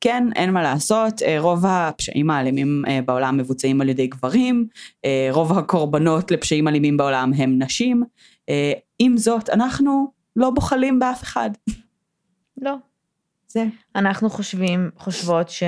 כן, 0.00 0.28
אין 0.36 0.50
מה 0.50 0.62
לעשות, 0.62 1.22
אה, 1.22 1.40
רוב 1.40 1.66
הפשעים 1.66 2.30
האלימים 2.30 2.82
אה, 2.88 3.00
בעולם 3.06 3.36
מבוצעים 3.36 3.80
על 3.80 3.88
ידי 3.88 4.06
גברים, 4.06 4.66
אה, 5.04 5.28
רוב 5.30 5.58
הקורבנות 5.58 6.30
לפשעים 6.30 6.68
אלימים 6.68 6.96
בעולם 6.96 7.32
הם 7.36 7.62
נשים, 7.62 8.02
אה, 8.48 8.72
עם 8.98 9.16
זאת, 9.16 9.50
אנחנו 9.50 10.11
לא 10.36 10.50
בוחלים 10.50 10.98
באף 10.98 11.22
אחד. 11.22 11.50
לא. 12.56 12.74
זה. 13.48 13.64
אנחנו 13.96 14.30
חושבים, 14.30 14.90
חושבות 14.96 15.48
ש... 15.48 15.62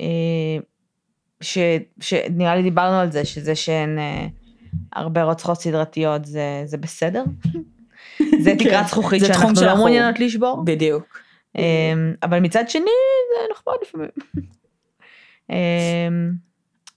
אה, 0.00 0.58
ש... 1.40 1.58
שנראה 2.00 2.56
לי 2.56 2.62
דיברנו 2.62 2.96
על 2.96 3.12
זה, 3.12 3.24
שזה 3.24 3.54
שהן... 3.54 3.98
אה, 3.98 4.26
הרבה 4.92 5.22
רוצחות 5.22 5.60
סדרתיות 5.60 6.24
זה, 6.24 6.62
זה 6.64 6.76
בסדר. 6.76 7.24
זה 8.44 8.50
כן, 8.50 8.58
תקרת 8.58 8.86
זכוכית 8.86 9.20
זה 9.20 9.28
תחום 9.28 9.54
שאנחנו 9.54 9.66
לא 9.66 9.76
מעוניינות 9.76 10.20
לשבור. 10.20 10.62
בדיוק. 10.64 11.18
אמ, 11.56 12.14
אבל 12.22 12.40
מצד 12.40 12.68
שני 12.68 12.84
זה 12.84 13.52
נחמד 13.52 13.74
לפעמים. 13.82 14.10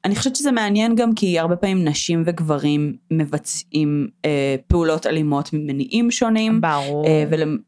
אני 0.07 0.15
חושבת 0.15 0.35
שזה 0.35 0.51
מעניין 0.51 0.95
גם 0.95 1.13
כי 1.13 1.39
הרבה 1.39 1.55
פעמים 1.55 1.87
נשים 1.87 2.23
וגברים 2.25 2.95
מבצעים 3.11 4.07
אה, 4.25 4.55
פעולות 4.67 5.07
אלימות 5.07 5.53
ממניעים 5.53 6.11
שונים. 6.11 6.61
ברור. 6.61 7.07
אה, 7.07 7.23
ול, 7.31 7.59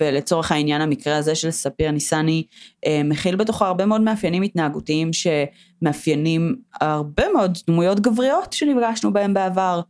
ולצורך 0.00 0.52
העניין 0.52 0.80
המקרה 0.80 1.16
הזה 1.16 1.34
של 1.34 1.50
ספיר 1.50 1.90
ניסני 1.90 2.44
אה, 2.86 3.00
מכיל 3.04 3.36
בתוכו 3.36 3.64
הרבה 3.64 3.86
מאוד 3.86 4.00
מאפיינים 4.00 4.42
התנהגותיים 4.42 5.10
שמאפיינים 5.12 6.56
הרבה 6.80 7.24
מאוד 7.32 7.58
דמויות 7.66 8.00
גבריות 8.00 8.52
שנפגשנו 8.52 9.12
בהם 9.12 9.34
בעבר, 9.34 9.80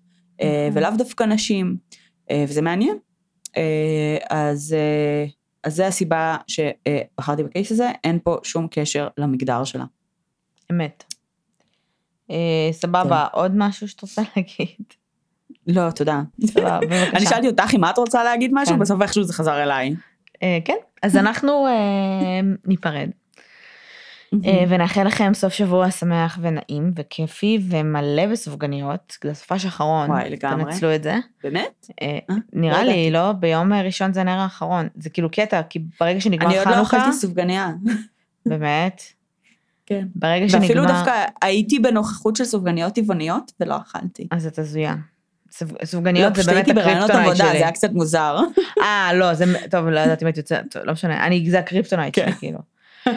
אה, 0.41 0.69
נכון. 0.71 0.79
ולאו 0.79 0.97
דווקא 0.99 1.25
נשים, 1.25 1.77
אה, 2.31 2.45
וזה 2.49 2.63
מעניין. 2.63 2.97
אה, 3.57 4.17
אז, 4.31 4.77
אה, 4.79 5.27
אז 5.65 5.75
זה 5.75 5.87
הסיבה 5.87 6.37
שבחרתי 6.47 7.43
בקייס 7.43 7.73
הזה, 7.73 7.91
אין 8.05 8.19
פה 8.25 8.37
שום 8.43 8.67
קשר 8.71 9.09
למגדר 9.19 9.65
שלה. 9.65 9.85
אמת. 10.73 11.08
אה, 12.31 12.73
סבבה, 12.73 13.27
עוד 13.33 13.53
משהו 13.55 13.89
שאת 13.89 14.01
רוצה 14.01 14.23
להגיד? 14.37 14.87
לא, 15.67 15.91
תודה. 15.91 16.23
סבבה, 16.47 16.79
בבקשה. 16.91 17.17
אני 17.17 17.27
שאלתי 17.27 17.47
אותך 17.47 17.75
אם 17.75 17.85
את 17.85 17.99
רוצה 17.99 18.25
להגיד 18.25 18.51
משהו, 18.55 18.75
כן. 18.75 18.81
בסוף 18.81 19.03
איכשהו 19.03 19.25
זה 19.25 19.33
חזר 19.33 19.63
אליי. 19.63 19.95
אה, 20.43 20.59
כן, 20.65 20.77
אז 21.03 21.17
אנחנו 21.23 21.67
אה, 21.67 22.41
ניפרד. 22.67 23.11
ונאחל 24.69 25.07
לכם 25.07 25.35
סוף 25.35 25.53
שבוע 25.53 25.91
שמח 25.91 26.39
ונעים 26.43 26.93
וכיפי 26.97 27.59
ומלא 27.69 28.27
בסופגניות, 28.27 29.17
זה 29.25 29.35
סופש 29.35 29.67
אחרון, 29.67 30.11
וואי, 30.11 30.31
לגמרי. 30.31 30.65
תנצלו 30.65 30.95
את 30.95 31.03
זה. 31.03 31.15
באמת? 31.45 31.87
אה, 32.03 32.19
אה? 32.31 32.35
נראה 32.53 32.85
לא 32.85 32.91
לי, 32.93 33.11
לא? 33.11 33.33
ביום 33.33 33.73
ראשון 33.73 34.13
זה 34.13 34.21
הנר 34.21 34.39
האחרון, 34.39 34.89
זה 34.97 35.11
כאילו 35.11 35.31
קטע, 35.31 35.63
כי 35.63 35.79
ברגע 36.01 36.21
שנגמר 36.21 36.47
אני 36.47 36.59
עוד 36.59 36.69
לא 36.69 36.75
חנוכה, 36.75 36.99
אכלתי 36.99 37.13
סופגניה. 37.13 37.71
באמת, 38.47 39.03
כן. 39.89 40.07
ברגע 40.15 40.45
ואפילו 40.45 40.83
שנגמר, 40.83 40.87
דווקא 40.87 41.25
הייתי 41.43 41.79
בנוכחות 41.79 42.37
של 42.37 42.45
סופגניות 42.45 42.95
טבעוניות 42.95 43.53
ולא 43.61 43.77
אכלתי. 43.77 44.29
אז 44.31 44.47
את 44.47 44.59
הזויה. 44.59 44.95
סופ- 45.53 45.73
לא, 45.81 45.87
סופגניות 45.87 46.35
זה 46.35 46.43
פשוט 46.43 46.53
באמת 46.55 46.67
הייתי 46.67 46.81
בראיונות 46.81 47.11
ה 47.11 47.13
kryptonite 47.13 47.41
עבודה, 47.41 47.45
זה 47.45 47.51
שלי. 47.51 47.65
היה 47.65 47.73
קצת 47.73 47.93
מוזר. 47.93 48.39
אה, 48.83 49.11
לא, 49.15 49.35
זה, 49.35 49.45
טוב, 49.71 49.87
לא 49.87 50.01
יודעת 50.01 50.23
אם 50.23 50.27
הייתי 50.27 50.41
יוצאת, 50.41 50.77
לא 50.85 50.93
משנה, 50.93 51.27
אני, 51.27 51.51
זה 51.51 51.59
ה 51.59 51.64
kryptonite 51.64 52.15
כן. 52.19 52.25
שלי, 52.25 52.33
כאילו. 52.35 52.59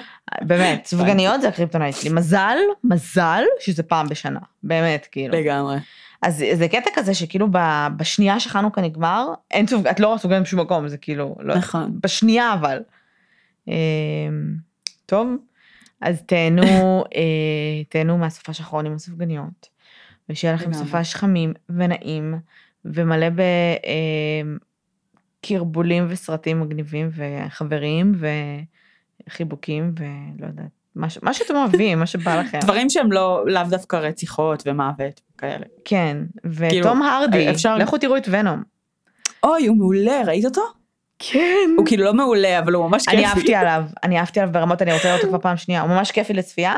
באמת, 0.47 0.85
סופגניות 0.85 1.41
זה 1.41 1.47
ה 1.47 1.52
kryptonite 1.52 1.95
שלי. 1.95 2.09
מזל, 2.09 2.57
מזל, 2.83 3.43
שזה 3.59 3.83
פעם 3.83 4.09
בשנה. 4.09 4.39
באמת, 4.63 5.07
כאילו. 5.11 5.37
לגמרי. 5.37 5.77
אז 6.21 6.43
זה 6.53 6.67
קטע 6.67 6.89
כזה 6.95 7.13
שכאילו 7.13 7.47
בשנייה 7.97 8.39
שחנוכה 8.39 8.81
נגמר, 8.81 9.27
אין 9.51 9.67
סופג... 9.67 9.87
את 9.87 9.99
לא 9.99 10.15
סופגנית 10.19 10.43
בשום 10.43 10.59
מקום, 10.59 10.87
זה 10.87 10.97
כאילו, 10.97 11.35
לא, 11.39 11.55
נכון. 11.55 11.99
בשנייה 12.03 12.53
אבל. 12.53 12.79
אמ, 13.67 13.73
טוב, 15.05 15.27
אז 16.01 16.21
תהנו, 16.25 16.63
אה, 17.15 17.83
תהנו 17.89 18.17
מהסופש 18.17 18.59
האחרון 18.59 18.85
עם 18.85 18.93
הסופגניות, 18.93 19.69
ושיהיה 20.29 20.53
לכם 20.53 20.69
לגמרי. 20.71 20.85
סופש 20.85 21.15
חמים 21.15 21.53
ונעים, 21.69 22.35
ומלא 22.85 23.27
בקרבולים 25.41 26.05
וסרטים 26.09 26.59
מגניבים 26.61 27.09
וחברים 27.15 28.13
וחיבוקים 29.27 29.93
ולא 29.99 30.47
יודעת, 30.47 30.65
מה, 30.95 31.09
ש- 31.09 31.17
מה 31.23 31.33
שאתם 31.33 31.55
אוהבים, 31.55 31.99
מה 31.99 32.05
שבא 32.05 32.35
לכם. 32.41 32.59
דברים 32.61 32.89
שהם 32.89 33.11
לא, 33.11 33.43
לאו 33.47 33.61
דווקא 33.69 33.95
רציחות 33.95 34.63
ומוות 34.65 35.21
כאלה. 35.37 35.65
כן, 35.85 36.17
ותום 36.45 36.69
כאילו, 36.69 36.89
הרדי, 37.05 37.49
אפשר- 37.51 37.77
לכו 37.77 37.97
תראו 37.97 38.17
את 38.17 38.27
ונום. 38.31 38.63
אוי, 39.43 39.65
הוא 39.67 39.77
מעולה, 39.77 40.21
ראית 40.25 40.45
אותו? 40.45 40.61
כן. 41.31 41.69
הוא 41.77 41.85
כאילו 41.85 42.03
לא 42.03 42.13
מעולה, 42.13 42.59
אבל 42.59 42.73
הוא 42.73 42.87
ממש 42.89 43.05
כיפי. 43.05 43.17
אני 43.17 43.25
אהבתי 43.25 43.55
עליו, 43.55 43.83
אני 44.03 44.19
אהבתי 44.19 44.39
עליו 44.39 44.53
ברמות, 44.53 44.81
אני 44.81 44.93
רוצה 44.93 45.07
לראות 45.07 45.21
אותו 45.21 45.29
כבר 45.31 45.41
פעם 45.41 45.57
שנייה, 45.57 45.81
הוא 45.81 45.89
ממש 45.89 46.11
כיפי 46.11 46.33
לצפייה, 46.33 46.73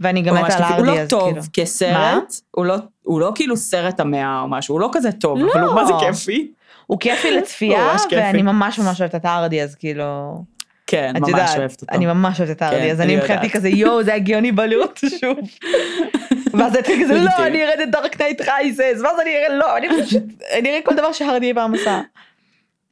ואני 0.00 0.22
גם 0.22 0.36
הוא 0.36 0.44
מתה 0.44 0.56
על 0.56 0.62
כיפי. 0.62 0.74
הוא 0.74 0.86
הארדי 0.86 0.96
לא 0.96 1.02
אז 1.02 1.08
טוב 1.08 1.30
כאילו. 1.30 1.42
כסרט, 1.52 2.34
הוא 2.50 2.66
לא- 2.66 2.76
הוא 3.02 3.20
לא 3.20 3.32
כאילו 3.34 3.56
סרט 3.56 4.00
המאה 4.00 4.40
או 4.40 4.48
משהו, 4.48 4.74
הוא 4.74 4.80
לא 4.80 4.88
כזה 4.92 5.12
טוב, 5.12 5.38
אבל 5.38 5.48
הוא 5.60 5.60
לא. 5.60 5.74
מה 5.74 5.84
זה 5.84 5.92
כיפי. 6.00 6.50
הוא 6.86 7.00
כיפי 7.00 7.30
לצפייה, 7.30 7.92
הוא. 7.92 8.18
ואני 8.18 8.42
ממש 8.42 8.78
ממש 8.78 9.00
אוהבת 9.00 9.14
את 9.14 9.24
הארדי 9.24 9.62
אז 9.62 9.74
כאילו, 9.74 10.34
כן, 10.86 11.12
ממש 11.20 11.28
יודעת, 11.28 11.58
אוהבת 11.58 11.82
אותו. 11.82 11.94
אני 11.96 12.06
ממש 12.06 12.40
אוהבת 12.40 12.56
את 12.56 12.62
הארדי, 12.62 12.80
כן, 12.80 12.90
אז 12.90 13.00
אני 13.00 13.16
מבחינתי. 13.16 13.50
כזה 13.50 13.68
יואו 13.68 14.02
זה 14.02 14.14
הגיוני 14.14 14.52
אותו 14.82 15.06
שוב. 15.20 15.38
ואז 16.54 16.74
הייתי 16.74 17.04
כזה 17.04 17.14
לא. 17.14 17.46
אני 17.46 17.62
אראה 17.64 17.80
את 17.82 17.90
Dark 17.90 18.20
Knight 18.20 18.40
Rises, 18.40 19.00
ואז 19.02 19.20
אני 19.22 19.30
אראה 19.36 19.56
לא, 19.56 19.76
אני 19.76 19.88
פשוט, 20.02 20.22
אני 20.58 20.68
אראה 20.68 20.80
כל 20.84 20.94
דבר 20.94 21.12
שהרדי 21.12 21.46
אי 21.46 21.54
פעם 21.54 21.74
עשה. 21.74 22.00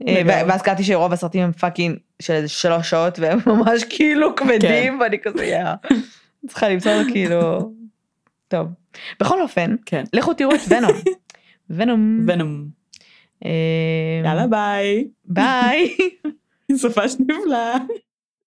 אה. 0.08 0.22
ואז 0.26 0.62
קראתי 0.62 0.84
שרוב 0.84 1.12
הסרטים 1.12 1.42
הם 1.42 1.52
fucking 1.52 1.98
של 2.22 2.32
איזה 2.32 2.48
שלוש 2.48 2.90
שעות 2.90 3.18
והם 3.18 3.38
ממש 3.46 3.84
כאילו 3.84 4.36
כבדים 4.36 5.00
ואני 5.00 5.18
כזה 5.22 5.44
יאה. 5.44 5.74
צריכה 6.48 6.68
למצוא 6.68 6.92
לו 6.92 7.12
כאילו. 7.12 7.72
טוב. 8.48 8.68
בכל 9.20 9.42
אופן, 9.42 9.76
כן. 9.86 10.04
לכו 10.12 10.34
תראו 10.34 10.54
את 10.54 10.60
Venom. 10.68 10.92
Venom. 11.70 12.24
ונום. 12.28 12.68
אה, 13.44 13.50
יאללה 14.24 14.46
ביי. 14.46 15.08
ביי. 15.24 15.96
סופש 16.76 17.16
נפלא. 17.20 17.76